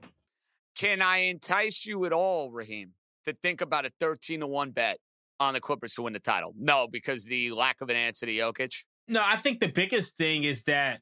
Can 0.77 1.03
I 1.03 1.19
entice 1.19 1.87
you 1.87 2.05
at 2.05 2.13
all, 2.13 2.51
Raheem, 2.51 2.93
to 3.25 3.37
think 3.43 3.61
about 3.61 3.85
a 3.85 3.93
13 4.01 4.41
to 4.41 4.47
1 4.47 4.71
bet 4.71 4.99
on 5.39 5.55
the 5.55 5.61
Clippers 5.61 5.95
to 5.95 6.03
win 6.03 6.13
the 6.13 6.21
title? 6.21 6.55
No, 6.59 6.87
because 6.87 7.25
the 7.25 7.51
lack 7.51 7.81
of 7.81 7.91
an 7.91 7.97
answer 7.97 8.27
to 8.27 8.33
Jokic. 8.33 8.85
No, 9.09 9.23
I 9.25 9.37
think 9.37 9.61
the 9.61 9.69
biggest 9.69 10.17
thing 10.17 10.45
is 10.45 10.63
that 10.65 11.01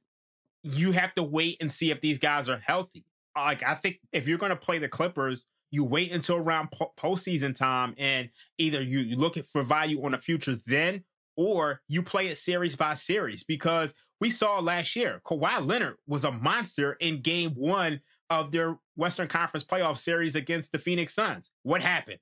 you 0.63 0.93
have 0.93 1.15
to 1.15 1.23
wait 1.23 1.59
and 1.61 1.71
see 1.71 1.91
if 1.91 2.01
these 2.01 2.19
guys 2.19 2.49
are 2.49 2.59
healthy. 2.59 3.05
Like, 3.37 3.63
I 3.63 3.75
think 3.75 4.01
if 4.13 4.27
you're 4.27 4.39
going 4.39 4.51
to 4.51 4.57
play 4.57 4.79
the 4.79 4.89
Clippers, 4.89 5.45
you 5.71 5.85
wait 5.85 6.13
until 6.13 6.37
around 6.37 6.71
po- 6.71 6.93
postseason 6.99 7.55
time 7.55 7.95
and 7.99 8.31
either 8.59 8.83
you, 8.83 9.01
you 9.01 9.17
look 9.17 9.37
for 9.47 9.63
value 9.63 10.03
on 10.05 10.13
the 10.13 10.19
futures 10.19 10.63
then, 10.67 11.05
or 11.37 11.81
you 11.89 12.03
play 12.03 12.29
it 12.29 12.39
series 12.39 12.75
by 12.75 12.95
series 12.95 13.45
because 13.45 13.95
we 14.21 14.31
saw 14.31 14.59
last 14.59 14.97
year 14.97 15.21
Kawhi 15.25 15.65
Leonard 15.65 15.97
was 16.07 16.25
a 16.25 16.33
monster 16.33 16.95
in 16.95 17.23
game 17.23 17.53
one 17.53 18.01
of 18.31 18.51
their 18.51 18.79
Western 18.97 19.29
Conference 19.29 19.65
playoff 19.65 19.97
series 19.97 20.35
against 20.35 20.73
the 20.73 20.79
Phoenix 20.79 21.15
Suns. 21.15 21.51
What 21.63 21.83
happened? 21.83 22.19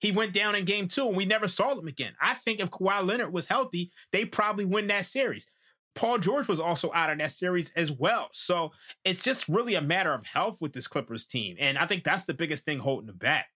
He 0.00 0.12
went 0.12 0.32
down 0.32 0.54
in 0.54 0.64
game 0.64 0.88
two 0.88 1.06
and 1.06 1.16
we 1.16 1.24
never 1.24 1.48
saw 1.48 1.78
him 1.78 1.88
again. 1.88 2.14
I 2.20 2.34
think 2.34 2.60
if 2.60 2.70
Kawhi 2.70 3.06
Leonard 3.06 3.32
was 3.32 3.46
healthy, 3.46 3.92
they 4.12 4.24
probably 4.24 4.64
win 4.64 4.88
that 4.88 5.06
series. 5.06 5.48
Paul 5.96 6.18
George 6.18 6.46
was 6.46 6.60
also 6.60 6.92
out 6.94 7.10
of 7.10 7.18
that 7.18 7.32
series 7.32 7.72
as 7.72 7.90
well. 7.90 8.28
So 8.32 8.70
it's 9.04 9.22
just 9.22 9.48
really 9.48 9.74
a 9.74 9.80
matter 9.80 10.12
of 10.12 10.26
health 10.26 10.60
with 10.60 10.74
this 10.74 10.86
Clippers 10.86 11.26
team. 11.26 11.56
And 11.58 11.78
I 11.78 11.86
think 11.86 12.04
that's 12.04 12.24
the 12.24 12.34
biggest 12.34 12.64
thing 12.64 12.78
holding 12.78 13.06
them 13.06 13.16
back. 13.16 13.46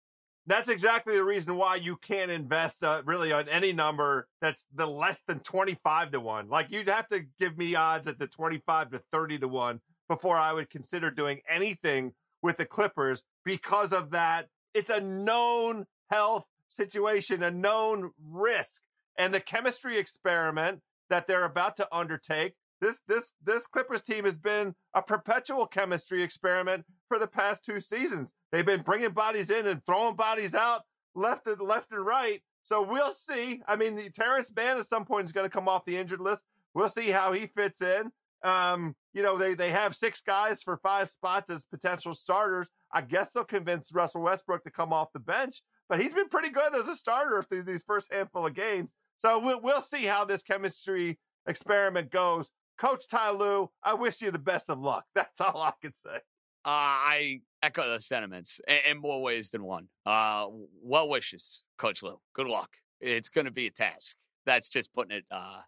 That's 0.47 0.71
exactly 0.71 1.15
the 1.15 1.23
reason 1.23 1.57
why 1.57 1.77
you 1.77 1.97
can't 1.97 2.31
invest 2.31 2.83
uh, 2.83 3.03
really 3.05 3.31
on 3.31 3.49
any 3.49 3.73
number 3.73 4.27
that's 4.41 4.67
the 4.75 4.87
less 4.87 5.21
than 5.29 5.41
25 5.41 6.13
to 6.13 6.21
1. 6.21 6.49
Like 6.49 6.69
you'd 6.71 6.89
have 6.89 7.09
to 7.09 7.27
give 7.39 7.59
me 7.59 7.75
odds 7.75 8.09
at 8.09 8.19
the 8.19 8.27
25 8.27 8.91
to 8.93 9.03
30 9.13 9.39
to 9.41 9.49
1 9.49 9.81
before 10.09 10.37
I 10.37 10.53
would 10.53 10.71
consider 10.71 11.11
doing 11.11 11.41
anything 11.49 12.13
with 12.43 12.57
the 12.57 12.65
Clippers 12.65 13.23
because 13.45 13.93
of 13.93 14.11
that. 14.13 14.49
It's 14.73 14.91
a 14.91 15.01
known 15.01 15.85
health 16.11 16.47
situation, 16.69 17.43
a 17.43 17.51
known 17.51 18.11
risk. 18.31 18.81
And 19.19 19.35
the 19.35 19.41
chemistry 19.41 19.99
experiment 19.99 20.81
that 21.11 21.27
they're 21.27 21.45
about 21.45 21.77
to 21.77 21.89
undertake. 21.93 22.55
This 22.81 23.01
this 23.07 23.35
this 23.45 23.67
Clippers 23.67 24.03
team 24.03 24.25
has 24.25 24.39
been 24.39 24.75
a 24.95 25.03
perpetual 25.03 25.67
chemistry 25.67 26.23
experiment 26.23 26.87
for 27.09 27.19
the 27.19 27.27
past 27.27 27.65
two 27.65 27.81
seasons. 27.81 28.33
They've 28.53 28.65
been 28.65 28.83
bringing 28.83 29.11
bodies 29.11 29.51
in 29.51 29.67
and 29.67 29.85
throwing 29.85 30.17
bodies 30.17 30.55
out 30.55 30.83
left 31.15 31.47
and 31.47 31.61
left 31.61 31.93
and 31.93 32.05
right. 32.05 32.43
So 32.63 32.83
we'll 32.83 33.13
see. 33.13 33.63
I 33.67 33.77
mean, 33.77 33.97
the 33.97 34.11
Terrence 34.11 34.51
Mann 34.55 34.79
at 34.79 34.89
some 34.89 35.05
point 35.05 35.27
is 35.27 35.33
going 35.33 35.49
to 35.49 35.55
come 35.55 35.69
off 35.69 35.85
the 35.85 35.97
injured 35.97 36.21
list. 36.21 36.45
We'll 36.75 36.89
see 36.89 37.11
how 37.11 37.33
he 37.33 37.47
fits 37.47 37.83
in. 37.83 38.11
Um, 38.43 38.95
you 39.13 39.23
know, 39.23 39.37
they 39.37 39.55
they 39.55 39.71
have 39.71 39.95
six 39.95 40.23
guys 40.23 40.63
for 40.63 40.79
five 40.79 41.11
spots 41.11 41.51
as 41.51 41.65
potential 41.65 42.15
starters. 42.15 42.69
I 42.93 43.03
guess 43.03 43.31
they'll 43.31 43.45
convince 43.45 43.93
Russell 43.93 44.23
Westbrook 44.23 44.65
to 44.65 44.71
come 44.71 44.93
off 44.93 45.13
the 45.13 45.21
bench, 45.21 45.63
but 45.89 46.01
he's 46.01 46.15
been 46.15 46.29
pretty 46.29 46.51
good 46.51 46.75
as 46.75 46.89
a 46.89 46.97
starter 46.97 47.43
through 47.43 47.65
these 47.65 47.85
first 47.85 48.13
handful 48.13 48.47
of 48.47 48.55
games. 48.55 48.95
So 49.21 49.39
we'll, 49.39 49.61
we'll 49.61 49.83
see 49.83 50.05
how 50.05 50.25
this 50.25 50.43
chemistry 50.43 51.19
experiment 51.47 52.11
goes. 52.11 52.51
Coach 52.79 53.07
Ty 53.07 53.33
Lue, 53.33 53.71
I 53.85 53.93
wish 53.93 54.23
you 54.23 54.31
the 54.31 54.39
best 54.39 54.71
of 54.71 54.81
luck. 54.81 55.05
That's 55.15 55.41
all 55.43 55.61
I 55.61 55.73
can 55.83 55.93
say. 55.93 56.17
Uh, 56.65 56.67
I 56.67 57.41
echo 57.63 57.83
those 57.87 58.07
sentiments 58.07 58.63
in, 58.67 58.93
in, 58.93 58.99
more 58.99 59.23
ways 59.23 59.51
than 59.51 59.63
one. 59.63 59.89
Uh, 60.07 60.47
well 60.83 61.09
wishes, 61.09 61.63
Coach 61.77 62.03
Lue. 62.03 62.19
Good 62.35 62.47
luck. 62.47 62.71
It's 62.99 63.29
going 63.29 63.45
to 63.45 63.51
be 63.51 63.67
a 63.67 63.71
task. 63.71 64.17
That's 64.47 64.71
just 64.71 64.95
putting 64.95 65.19
it 65.19 65.25
uh, 65.31 65.61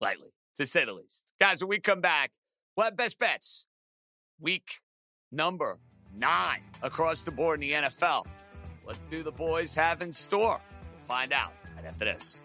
lightly, 0.00 0.32
to 0.56 0.66
say 0.66 0.84
the 0.84 0.92
least. 0.92 1.32
Guys, 1.40 1.60
when 1.60 1.70
we 1.70 1.80
come 1.80 2.00
back, 2.00 2.30
we'll 2.76 2.90
best 2.92 3.18
bets. 3.18 3.66
Week 4.40 4.80
number 5.32 5.78
nine 6.16 6.62
across 6.82 7.24
the 7.24 7.32
board 7.32 7.60
in 7.60 7.68
the 7.68 7.74
NFL. 7.74 8.26
What 8.84 8.96
do 9.10 9.24
the 9.24 9.32
boys 9.32 9.74
have 9.74 10.02
in 10.02 10.12
store? 10.12 10.60
We'll 10.90 11.06
find 11.06 11.32
out 11.32 11.52
right 11.76 11.86
after 11.86 12.04
this. 12.04 12.44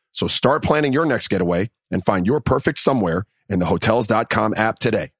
So 0.11 0.27
start 0.27 0.63
planning 0.63 0.93
your 0.93 1.05
next 1.05 1.27
getaway 1.29 1.71
and 1.89 2.05
find 2.05 2.25
your 2.25 2.39
perfect 2.39 2.79
somewhere 2.79 3.25
in 3.49 3.59
the 3.59 3.65
hotels.com 3.65 4.53
app 4.55 4.79
today. 4.79 5.11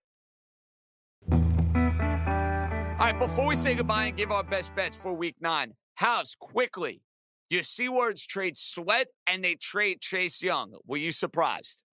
All 1.31 3.07
right, 3.07 3.17
before 3.17 3.47
we 3.47 3.55
say 3.55 3.73
goodbye 3.73 4.05
and 4.05 4.17
give 4.17 4.31
our 4.31 4.43
best 4.43 4.75
bets 4.75 5.01
for 5.01 5.13
week 5.13 5.35
nine, 5.41 5.73
House, 5.95 6.35
quickly, 6.39 7.01
your 7.49 7.63
Seawords 7.63 8.25
trade 8.25 8.55
Sweat 8.55 9.07
and 9.27 9.43
they 9.43 9.55
trade 9.55 10.01
Chase 10.01 10.41
Young. 10.41 10.73
Were 10.85 10.97
you 10.97 11.11
surprised? 11.11 11.83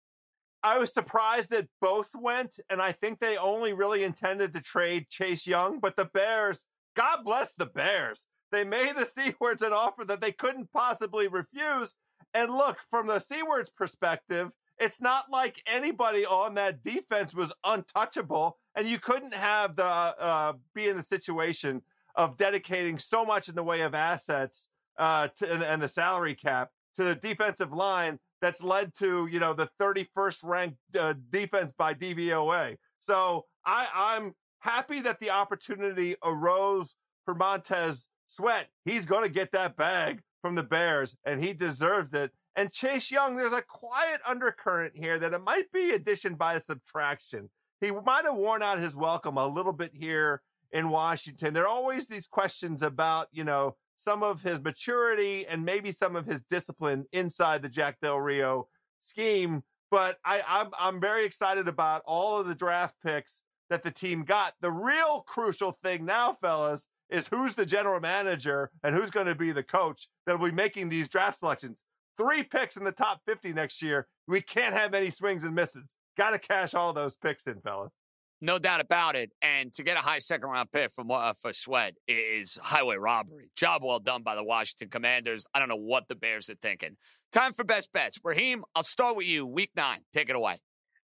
I 0.62 0.78
was 0.78 0.92
surprised 0.92 1.50
that 1.50 1.68
both 1.80 2.10
went, 2.14 2.58
and 2.68 2.82
I 2.82 2.92
think 2.92 3.20
they 3.20 3.36
only 3.36 3.72
really 3.72 4.04
intended 4.04 4.52
to 4.54 4.60
trade 4.60 5.08
Chase 5.08 5.46
Young, 5.46 5.78
but 5.78 5.96
the 5.96 6.04
Bears, 6.04 6.66
God 6.96 7.20
bless 7.24 7.54
the 7.54 7.66
Bears. 7.66 8.26
They 8.50 8.64
made 8.64 8.96
the 8.96 9.06
Seawords 9.06 9.62
an 9.62 9.72
offer 9.72 10.04
that 10.04 10.20
they 10.20 10.32
couldn't 10.32 10.72
possibly 10.72 11.28
refuse, 11.28 11.94
and 12.34 12.52
look, 12.52 12.78
from 12.90 13.06
the 13.06 13.20
Seawards 13.20 13.74
perspective, 13.74 14.50
it's 14.78 15.00
not 15.00 15.30
like 15.30 15.62
anybody 15.66 16.24
on 16.24 16.54
that 16.54 16.82
defense 16.82 17.34
was 17.34 17.52
untouchable, 17.64 18.58
and 18.76 18.86
you 18.88 18.98
couldn't 18.98 19.34
have 19.34 19.76
the 19.76 19.84
uh, 19.84 20.52
be 20.74 20.88
in 20.88 20.96
the 20.96 21.02
situation 21.02 21.82
of 22.14 22.36
dedicating 22.36 22.98
so 22.98 23.24
much 23.24 23.48
in 23.48 23.54
the 23.54 23.62
way 23.62 23.80
of 23.82 23.94
assets 23.94 24.68
uh, 24.98 25.28
to, 25.36 25.70
and, 25.70 25.80
the 25.80 25.88
salary 25.88 26.34
cap 26.34 26.70
to 26.96 27.04
the 27.04 27.14
defensive 27.14 27.72
line 27.72 28.18
that's 28.40 28.62
led 28.62 28.92
to 28.94 29.28
you 29.30 29.40
know 29.40 29.52
the 29.52 29.68
31st 29.80 30.38
ranked 30.42 30.78
uh, 30.98 31.14
defense 31.30 31.72
by 31.76 31.94
DVOA. 31.94 32.76
So 33.00 33.46
I, 33.64 33.88
I'm 33.94 34.34
happy 34.60 35.00
that 35.00 35.20
the 35.20 35.30
opportunity 35.30 36.16
arose 36.24 36.94
for 37.24 37.34
Montez 37.34 38.08
Sweat. 38.26 38.68
He's 38.84 39.06
going 39.06 39.22
to 39.22 39.30
get 39.30 39.52
that 39.52 39.76
bag 39.76 40.20
from 40.42 40.54
the 40.54 40.62
Bears, 40.62 41.16
and 41.24 41.42
he 41.42 41.52
deserves 41.52 42.14
it. 42.14 42.32
And 42.56 42.72
Chase 42.72 43.10
Young, 43.10 43.36
there's 43.36 43.52
a 43.52 43.62
quiet 43.62 44.20
undercurrent 44.26 44.96
here 44.96 45.18
that 45.18 45.32
it 45.32 45.42
might 45.42 45.70
be 45.72 45.90
addition 45.90 46.34
by 46.34 46.58
subtraction. 46.58 47.50
He 47.80 47.90
might 47.90 48.24
have 48.24 48.34
worn 48.34 48.62
out 48.62 48.80
his 48.80 48.96
welcome 48.96 49.36
a 49.36 49.46
little 49.46 49.72
bit 49.72 49.92
here 49.94 50.42
in 50.72 50.90
Washington. 50.90 51.54
There 51.54 51.64
are 51.64 51.68
always 51.68 52.08
these 52.08 52.26
questions 52.26 52.82
about, 52.82 53.28
you 53.32 53.44
know, 53.44 53.76
some 53.96 54.22
of 54.22 54.42
his 54.42 54.60
maturity 54.60 55.46
and 55.46 55.64
maybe 55.64 55.92
some 55.92 56.16
of 56.16 56.26
his 56.26 56.40
discipline 56.42 57.04
inside 57.12 57.62
the 57.62 57.68
Jack 57.68 57.98
Del 58.00 58.18
Rio 58.18 58.68
scheme. 59.00 59.62
But 59.90 60.18
I, 60.24 60.42
I'm 60.46 60.68
I'm 60.78 61.00
very 61.00 61.24
excited 61.24 61.68
about 61.68 62.02
all 62.06 62.38
of 62.38 62.46
the 62.46 62.54
draft 62.54 62.96
picks 63.04 63.42
that 63.70 63.82
the 63.82 63.90
team 63.90 64.24
got. 64.24 64.54
The 64.60 64.70
real 64.70 65.24
crucial 65.26 65.78
thing 65.82 66.04
now, 66.04 66.36
fellas, 66.40 66.86
is 67.10 67.28
who's 67.28 67.54
the 67.54 67.66
general 67.66 68.00
manager 68.00 68.70
and 68.82 68.94
who's 68.94 69.10
going 69.10 69.26
to 69.26 69.34
be 69.34 69.52
the 69.52 69.62
coach 69.62 70.08
that 70.26 70.38
will 70.38 70.48
be 70.48 70.54
making 70.54 70.88
these 70.88 71.08
draft 71.08 71.38
selections. 71.38 71.84
Three 72.16 72.42
picks 72.42 72.76
in 72.76 72.84
the 72.84 72.92
top 72.92 73.20
50 73.26 73.52
next 73.52 73.80
year. 73.80 74.08
We 74.26 74.40
can't 74.40 74.74
have 74.74 74.94
any 74.94 75.10
swings 75.10 75.44
and 75.44 75.54
misses. 75.54 75.94
Got 76.16 76.30
to 76.30 76.38
cash 76.38 76.74
all 76.74 76.92
those 76.92 77.16
picks 77.16 77.46
in, 77.46 77.60
fellas. 77.60 77.92
No 78.40 78.58
doubt 78.58 78.80
about 78.80 79.16
it. 79.16 79.32
And 79.42 79.72
to 79.74 79.82
get 79.82 79.96
a 79.96 80.00
high 80.00 80.20
second 80.20 80.48
round 80.48 80.70
pick 80.70 80.92
for 80.92 81.04
uh, 81.10 81.32
for 81.32 81.52
Sweat 81.52 81.94
is 82.06 82.58
highway 82.62 82.96
robbery. 82.96 83.50
Job 83.56 83.82
well 83.84 83.98
done 83.98 84.22
by 84.22 84.36
the 84.36 84.44
Washington 84.44 84.90
Commanders. 84.90 85.46
I 85.54 85.58
don't 85.58 85.68
know 85.68 85.76
what 85.76 86.06
the 86.08 86.14
Bears 86.14 86.48
are 86.48 86.54
thinking. 86.54 86.96
Time 87.32 87.52
for 87.52 87.64
best 87.64 87.92
bets. 87.92 88.20
Raheem, 88.22 88.64
I'll 88.74 88.84
start 88.84 89.16
with 89.16 89.26
you. 89.26 89.46
Week 89.46 89.70
nine. 89.76 90.00
Take 90.12 90.30
it 90.30 90.36
away. 90.36 90.56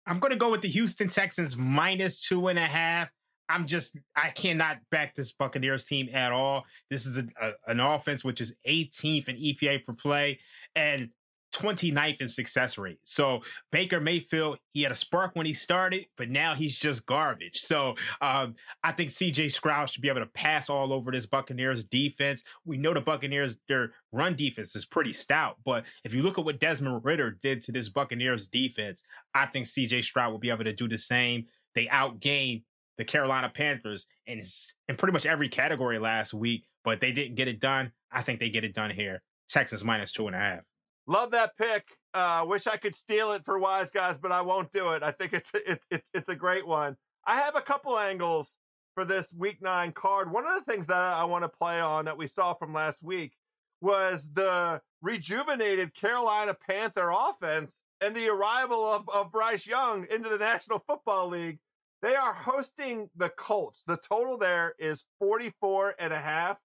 I'm 0.06 0.20
going 0.20 0.32
to 0.32 0.38
go 0.38 0.52
with 0.52 0.62
the 0.62 0.68
Houston 0.68 1.08
Texans 1.08 1.56
minus 1.56 2.22
two 2.22 2.48
and 2.48 2.60
a 2.60 2.66
half. 2.66 3.10
I'm 3.52 3.68
just 3.68 3.98
I 4.16 4.30
cannot 4.30 4.78
back 4.90 5.16
this 5.16 5.32
Buccaneers 5.32 5.84
team 5.84 6.10
at 6.14 6.32
all. 6.32 6.64
This 6.90 7.06
is 7.06 7.18
a, 7.18 7.26
a, 7.42 7.54
an 7.68 7.80
offense 7.80 8.24
which 8.24 8.42
is 8.42 8.56
18th 8.68 9.28
in 9.28 9.36
EPA 9.36 9.86
per 9.86 9.94
play, 9.94 10.40
and 10.76 11.10
29th 11.54 12.22
in 12.22 12.30
success 12.30 12.78
rate. 12.78 13.00
So 13.04 13.42
Baker 13.72 14.00
Mayfield, 14.00 14.58
he 14.74 14.84
had 14.84 14.92
a 14.92 14.96
spark 14.96 15.36
when 15.36 15.46
he 15.46 15.54
started, 15.54 16.06
but 16.18 16.30
now 16.30 16.56
he's 16.56 16.78
just 16.78 17.06
garbage. 17.06 17.60
So 17.60 17.96
um, 18.22 18.56
I 18.84 18.94
think 18.94 19.10
CJ 19.10 19.52
Stroud 19.52 19.90
should 19.90 20.02
be 20.02 20.10
able 20.10 20.22
to 20.22 20.28
pass 20.28 20.70
all 20.70 20.94
over 20.94 21.12
this 21.12 21.26
Buccaneers 21.26 21.84
defense. 21.84 22.44
We 22.66 22.78
know 22.78 22.94
the 22.94 23.02
Buccaneers, 23.02 23.58
their 23.68 23.92
run 24.12 24.36
defense 24.36 24.76
is 24.76 24.86
pretty 24.86 25.14
stout, 25.14 25.58
but 25.66 25.84
if 26.04 26.14
you 26.14 26.24
look 26.24 26.40
at 26.40 26.46
what 26.46 26.60
Desmond 26.60 27.04
Ridder 27.04 27.38
did 27.42 27.62
to 27.64 27.72
this 27.72 27.90
Buccaneers 27.90 28.48
defense, 28.48 29.04
I 29.34 29.46
think 29.46 29.66
CJ 29.66 30.04
Stroud 30.06 30.32
will 30.32 30.40
be 30.40 30.50
able 30.50 30.64
to 30.64 30.74
do 30.74 30.88
the 30.88 30.98
same. 30.98 31.48
They 31.76 31.88
outgained 31.88 32.64
the 33.02 33.06
Carolina 33.06 33.52
Panthers 33.52 34.06
in, 34.28 34.44
in 34.88 34.96
pretty 34.96 35.12
much 35.12 35.26
every 35.26 35.50
category 35.50 35.98
last 35.98 36.36
week, 36.36 36.68
but 36.84 37.00
they 37.00 37.12
didn't 37.12 37.34
get 37.34 37.48
it 37.48 37.60
done. 37.60 37.92
I 38.12 38.22
think 38.22 38.40
they 38.40 38.52
get 38.52 38.64
it 38.64 38.76
done 38.76 38.92
here. 38.92 39.24
Texans 39.50 39.84
minus 39.84 40.12
two 40.12 40.28
and 40.28 40.36
a 40.36 40.40
half. 40.40 40.60
Love 41.08 41.32
that 41.32 41.58
pick. 41.58 41.84
Uh, 42.14 42.46
wish 42.48 42.68
I 42.68 42.78
could 42.78 42.96
steal 42.96 43.32
it 43.32 43.44
for 43.44 43.58
wise 43.58 43.90
guys, 43.90 44.20
but 44.20 44.32
I 44.32 44.42
won't 44.42 44.72
do 44.72 44.90
it. 44.90 45.02
I 45.02 45.12
think 45.14 45.34
it's 45.34 45.50
it's 45.56 45.88
it's 45.90 46.12
it's 46.14 46.30
a 46.30 46.36
great 46.36 46.68
one. 46.68 46.96
I 47.26 47.40
have 47.40 47.56
a 47.56 47.62
couple 47.62 47.98
angles 47.98 48.48
for 48.94 49.04
this 49.04 49.34
week 49.36 49.64
nine 49.64 49.94
card. 49.94 50.32
One 50.32 50.46
of 50.46 50.54
the 50.54 50.72
things 50.72 50.86
that 50.86 50.96
I 50.96 51.24
want 51.24 51.44
to 51.44 51.50
play 51.50 51.80
on 51.80 52.06
that 52.06 52.20
we 52.20 52.28
saw 52.28 52.54
from 52.54 52.72
last 52.72 53.02
week 53.02 53.34
was 53.82 54.30
the 54.32 54.80
rejuvenated 55.02 55.96
Carolina 55.96 56.54
Panther 56.54 57.12
offense 57.12 57.82
and 58.00 58.14
the 58.14 58.30
arrival 58.30 58.86
of, 58.86 59.10
of 59.10 59.32
Bryce 59.32 59.66
Young 59.66 60.06
into 60.12 60.30
the 60.30 60.38
National 60.38 60.84
Football 60.86 61.30
League. 61.30 61.58
They 62.02 62.16
are 62.16 62.34
hosting 62.34 63.10
the 63.16 63.30
Colts. 63.30 63.84
The 63.86 63.98
total 63.98 64.38
there 64.38 64.74
is 64.80 65.06
44 65.20 65.96
and 66.00 66.12
a 66.12 66.20
half. 66.20 66.58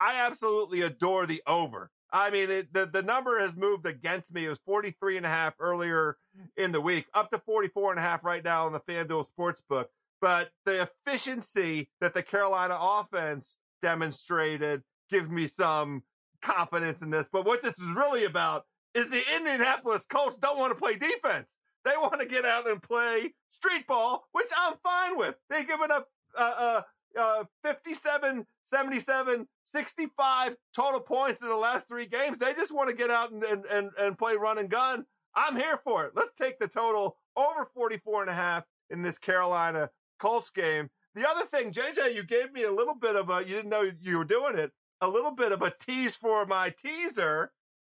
I 0.00 0.20
absolutely 0.20 0.82
adore 0.82 1.26
the 1.26 1.42
over. 1.46 1.90
I 2.12 2.30
mean, 2.30 2.48
it, 2.48 2.72
the, 2.72 2.86
the 2.86 3.02
number 3.02 3.40
has 3.40 3.56
moved 3.56 3.86
against 3.86 4.32
me. 4.32 4.44
It 4.44 4.48
was 4.48 4.60
43 4.66 5.16
and 5.16 5.26
a 5.26 5.28
half 5.28 5.54
earlier 5.58 6.16
in 6.56 6.70
the 6.70 6.80
week, 6.80 7.06
up 7.12 7.30
to 7.30 7.38
44 7.38 7.90
and 7.90 7.98
a 7.98 8.02
half 8.02 8.22
right 8.22 8.44
now 8.44 8.66
on 8.66 8.72
the 8.72 8.80
FanDuel 8.80 9.26
Sportsbook. 9.36 9.86
But 10.20 10.50
the 10.64 10.88
efficiency 11.06 11.88
that 12.00 12.14
the 12.14 12.22
Carolina 12.22 12.78
offense 12.80 13.58
demonstrated 13.82 14.82
gives 15.10 15.28
me 15.28 15.48
some 15.48 16.04
confidence 16.40 17.02
in 17.02 17.10
this. 17.10 17.28
But 17.32 17.44
what 17.44 17.62
this 17.62 17.74
is 17.80 17.96
really 17.96 18.24
about 18.24 18.64
is 18.94 19.10
the 19.10 19.22
Indianapolis 19.36 20.04
Colts 20.08 20.38
don't 20.38 20.58
want 20.58 20.70
to 20.72 20.78
play 20.78 20.94
defense. 20.94 21.56
They 21.84 21.92
want 21.96 22.20
to 22.20 22.26
get 22.26 22.44
out 22.44 22.68
and 22.68 22.82
play 22.82 23.34
street 23.50 23.86
ball, 23.86 24.26
which 24.32 24.48
I'm 24.56 24.74
fine 24.82 25.18
with. 25.18 25.34
They've 25.50 25.66
given 25.66 25.90
up 25.90 26.08
uh, 26.36 26.54
uh, 26.56 26.82
uh, 27.18 27.44
57, 27.62 28.46
77, 28.62 29.46
65 29.64 30.56
total 30.74 31.00
points 31.00 31.42
in 31.42 31.48
the 31.48 31.54
last 31.54 31.88
three 31.88 32.06
games. 32.06 32.38
They 32.38 32.54
just 32.54 32.74
want 32.74 32.88
to 32.88 32.94
get 32.94 33.10
out 33.10 33.32
and, 33.32 33.42
and, 33.44 33.64
and, 33.66 33.90
and 33.98 34.18
play 34.18 34.36
run 34.36 34.58
and 34.58 34.70
gun. 34.70 35.04
I'm 35.34 35.56
here 35.56 35.78
for 35.84 36.06
it. 36.06 36.12
Let's 36.14 36.34
take 36.40 36.58
the 36.58 36.68
total 36.68 37.16
over 37.36 37.68
44 37.74 38.22
and 38.22 38.30
a 38.30 38.34
half 38.34 38.64
in 38.90 39.02
this 39.02 39.18
Carolina 39.18 39.90
Colts 40.20 40.50
game. 40.50 40.90
The 41.14 41.28
other 41.28 41.44
thing, 41.46 41.70
JJ, 41.70 42.14
you 42.14 42.24
gave 42.24 42.52
me 42.52 42.64
a 42.64 42.72
little 42.72 42.94
bit 42.94 43.14
of 43.14 43.30
a, 43.30 43.40
you 43.40 43.54
didn't 43.54 43.70
know 43.70 43.90
you 44.00 44.18
were 44.18 44.24
doing 44.24 44.58
it, 44.58 44.72
a 45.00 45.08
little 45.08 45.32
bit 45.32 45.52
of 45.52 45.62
a 45.62 45.72
tease 45.86 46.16
for 46.16 46.46
my 46.46 46.70
teaser. 46.70 47.52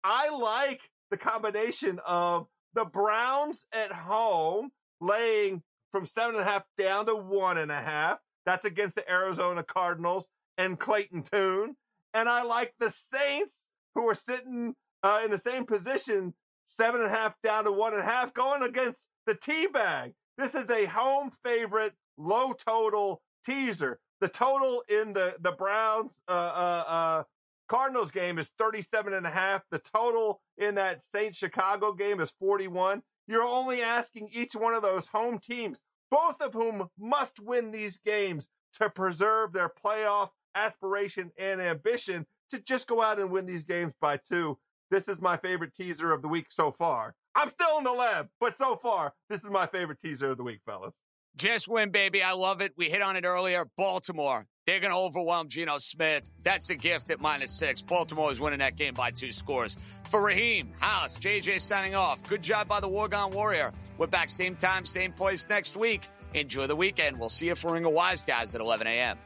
I 0.04 0.30
like 0.30 0.82
the 1.12 1.18
combination 1.18 2.00
of 2.06 2.48
the 2.76 2.86
Browns 2.86 3.66
at 3.74 3.92
home 3.92 4.70
laying 5.02 5.64
from 5.92 6.06
seven 6.06 6.36
and 6.36 6.42
a 6.42 6.46
half 6.46 6.64
down 6.78 7.06
to 7.08 7.16
one 7.16 7.58
and 7.58 7.72
a 7.72 7.82
half. 7.82 8.20
That's 8.46 8.66
against 8.66 8.96
the 8.96 9.10
Arizona 9.10 9.64
Cardinals 9.64 10.28
and 10.58 10.80
Clayton 10.80 11.24
Tune. 11.24 11.76
And 12.14 12.30
I 12.30 12.44
like 12.44 12.74
the 12.80 12.92
Saints 12.92 13.70
who 13.96 14.08
are 14.08 14.16
sitting 14.16 14.76
uh, 15.04 15.22
in 15.24 15.32
the 15.32 15.38
same 15.38 15.66
position, 15.66 16.34
seven 16.66 17.02
and 17.02 17.10
a 17.10 17.16
half 17.16 17.34
down 17.44 17.64
to 17.64 17.72
one 17.72 17.94
and 17.94 18.02
a 18.02 18.06
half, 18.06 18.34
going 18.34 18.62
against 18.62 19.08
the 19.26 19.36
T 19.36 19.68
bag. 19.68 20.14
This 20.38 20.54
is 20.54 20.70
a 20.70 20.86
home 20.86 21.32
favorite, 21.44 21.94
low 22.18 22.54
total 22.54 23.22
teaser. 23.46 24.00
The 24.22 24.28
total 24.28 24.84
in 24.90 25.14
the, 25.14 25.36
the 25.40 25.52
Browns 25.52 26.18
uh, 26.28 26.32
uh, 26.32 26.84
uh 26.88 27.24
Cardinals 27.68 28.12
game 28.12 28.38
is 28.38 28.52
37 28.58 29.14
and 29.14 29.26
a 29.26 29.30
half. 29.30 29.64
The 29.72 29.80
total 29.80 30.42
in 30.58 30.76
that 30.76 31.02
Saints 31.02 31.38
Chicago 31.38 31.94
game 31.94 32.22
is 32.22 32.32
41. 32.40 33.02
You're 33.28 33.44
only 33.44 33.82
asking 33.82 34.30
each 34.32 34.54
one 34.54 34.76
of 34.76 34.84
those 34.84 35.08
home 35.08 35.40
teams, 35.40 35.82
both 36.12 36.42
of 36.42 36.54
whom 36.54 36.90
must 37.00 37.40
win 37.40 37.72
these 37.72 38.00
games 38.06 38.48
to 38.74 38.90
preserve 38.90 39.54
their 39.54 39.70
playoff 39.70 40.30
aspiration 40.54 41.32
and 41.38 41.62
ambition 41.62 42.26
to 42.52 42.60
just 42.60 42.88
go 42.88 43.02
out 43.02 43.20
and 43.20 43.32
win 43.32 43.46
these 43.46 43.64
games 43.64 43.94
by 44.00 44.18
two. 44.18 44.58
This 44.92 45.08
is 45.08 45.20
my 45.20 45.38
favorite 45.38 45.74
teaser 45.74 46.12
of 46.12 46.22
the 46.22 46.28
week 46.28 46.48
so 46.50 46.72
far. 46.72 47.16
I'm 47.34 47.50
still 47.50 47.80
in 47.80 47.84
the 47.84 47.92
lab, 47.92 48.30
but 48.40 48.56
so 48.56 48.76
far, 48.76 49.14
this 49.30 49.44
is 49.44 49.50
my 49.50 49.66
favorite 49.66 50.00
teaser 50.00 50.32
of 50.32 50.38
the 50.38 50.44
week, 50.44 50.62
fellas. 50.66 51.02
Just 51.36 51.68
win, 51.68 51.90
baby. 51.90 52.22
I 52.24 52.32
love 52.32 52.62
it. 52.62 52.74
We 52.78 52.86
hit 52.86 53.02
on 53.02 53.16
it 53.18 53.26
earlier. 53.26 53.66
Baltimore. 53.76 54.46
They're 54.66 54.80
going 54.80 54.92
to 54.92 54.98
overwhelm 54.98 55.48
Geno 55.48 55.78
Smith. 55.78 56.32
That's 56.42 56.72
a 56.72 56.76
gift 56.76 57.12
at 57.12 57.22
minus 57.22 57.52
six. 57.52 57.84
Baltimore 57.84 58.32
is 58.32 58.40
winning 58.40 58.60
that 58.60 58.76
game 58.76 58.96
by 58.96 59.12
two 59.12 59.32
scores. 59.32 59.78
For 60.06 60.20
Raheem, 60.20 60.72
House, 60.80 61.20
JJ 61.20 61.62
signing 61.62 61.94
off. 61.94 62.28
Good 62.28 62.42
job 62.42 62.68
by 62.68 62.80
the 62.80 62.88
Wargon 62.88 63.32
Warrior. 63.32 63.72
We're 64.00 64.08
back 64.08 64.28
same 64.28 64.56
time, 64.56 64.84
same 64.86 65.12
place 65.12 65.48
next 65.48 65.78
week. 65.78 66.08
Enjoy 66.34 66.66
the 66.66 66.76
weekend. 66.76 67.20
We'll 67.20 67.30
see 67.30 67.46
you 67.46 67.54
for 67.54 67.74
Ring 67.74 67.86
of 67.86 67.94
Wise 67.94 68.24
Guys 68.24 68.56
at 68.56 68.62
11 68.62 68.88
a.m. 68.88 69.18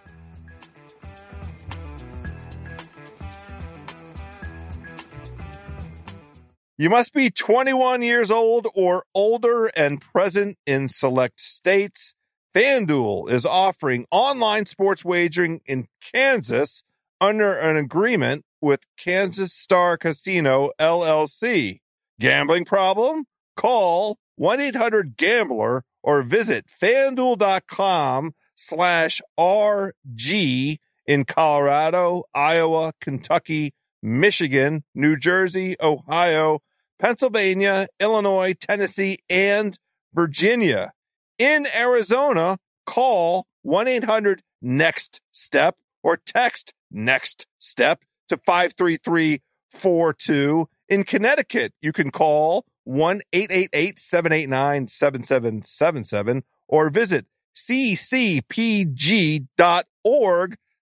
You 6.78 6.90
must 6.90 7.14
be 7.14 7.30
21 7.30 8.02
years 8.02 8.30
old 8.30 8.68
or 8.76 9.04
older 9.16 9.68
and 9.68 10.02
present 10.02 10.58
in 10.66 10.90
select 10.90 11.40
states. 11.40 12.14
FanDuel 12.56 13.30
is 13.30 13.46
offering 13.46 14.06
online 14.10 14.66
sports 14.66 15.06
wagering 15.06 15.62
in 15.66 15.88
Kansas 16.14 16.84
under 17.22 17.52
an 17.54 17.78
agreement 17.78 18.44
with 18.62 18.82
Kansas 18.98 19.54
Star 19.54 19.98
Casino 19.98 20.72
LLC. 20.80 21.80
Gambling 22.20 22.66
problem? 22.66 23.26
Call 23.56 24.18
1-800-GAMBLER 24.40 25.84
or 26.02 26.22
visit 26.24 26.66
fanduel.com 26.68 28.34
slash 28.56 29.22
RG 29.40 30.78
in 31.06 31.26
Colorado, 31.26 32.24
Iowa, 32.34 32.94
Kentucky, 33.00 33.74
Michigan, 34.02 34.84
New 34.96 35.18
Jersey, 35.18 35.76
Ohio, 35.82 36.60
Pennsylvania, 37.00 37.88
Illinois, 38.00 38.54
Tennessee, 38.54 39.20
and 39.30 39.78
Virginia. 40.14 40.92
In 41.40 41.66
Arizona, 41.74 42.60
call 42.86 43.48
1 43.62 43.88
800 43.88 44.44
NEXT 44.62 45.22
STEP 45.32 45.78
or 46.04 46.18
text 46.18 46.74
NEXT 46.92 47.48
STEP 47.60 48.04
to 48.28 48.36
53342. 48.38 50.68
In 50.90 51.06
Connecticut, 51.06 51.74
you 51.82 51.94
can 51.94 52.12
call 52.12 52.66
1 52.84 53.22
888 53.32 53.98
789 53.98 54.90
7777 54.90 56.44
or 56.68 56.90
visit 56.90 57.26
ccpg.org 57.56 58.36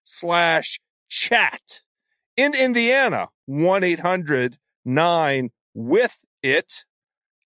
slash 0.04 0.80
chat. 1.08 1.82
In 2.36 2.54
Indiana, 2.54 3.28
1 3.46 3.84
800 3.84 4.58
9 4.84 5.50
with 5.74 6.24
it 6.42 6.84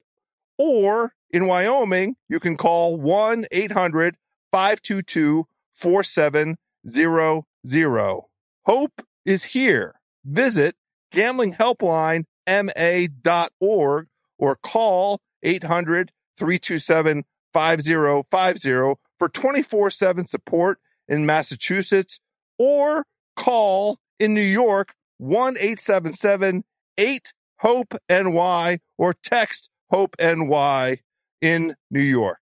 or 0.57 1.13
in 1.31 1.47
Wyoming, 1.47 2.15
you 2.27 2.39
can 2.39 2.57
call 2.57 2.97
1 2.97 3.45
800 3.51 4.17
522 4.51 5.47
4700. 5.73 8.21
Hope 8.65 9.01
is 9.25 9.43
here. 9.45 9.95
Visit 10.25 10.75
gamblinghelplinema.org 11.13 14.07
or 14.37 14.55
call 14.55 15.21
800 15.43 16.11
327 16.37 17.23
5050 17.53 18.99
for 19.19 19.29
24 19.29 19.89
7 19.89 20.27
support 20.27 20.79
in 21.07 21.25
Massachusetts 21.25 22.19
or 22.57 23.05
call 23.35 23.99
in 24.19 24.33
New 24.33 24.41
York 24.41 24.93
1 25.17 25.57
877 25.57 26.63
8 26.97 27.33
HOPE 27.57 27.93
NY 28.09 28.79
or 28.97 29.13
text 29.13 29.69
HOPE 29.91 30.15
NY 30.19 30.97
in 31.41 31.75
New 31.91 32.01
York. 32.01 32.39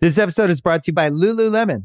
This 0.00 0.18
episode 0.18 0.50
is 0.50 0.60
brought 0.60 0.82
to 0.84 0.90
you 0.90 0.94
by 0.94 1.10
Lululemon. 1.10 1.84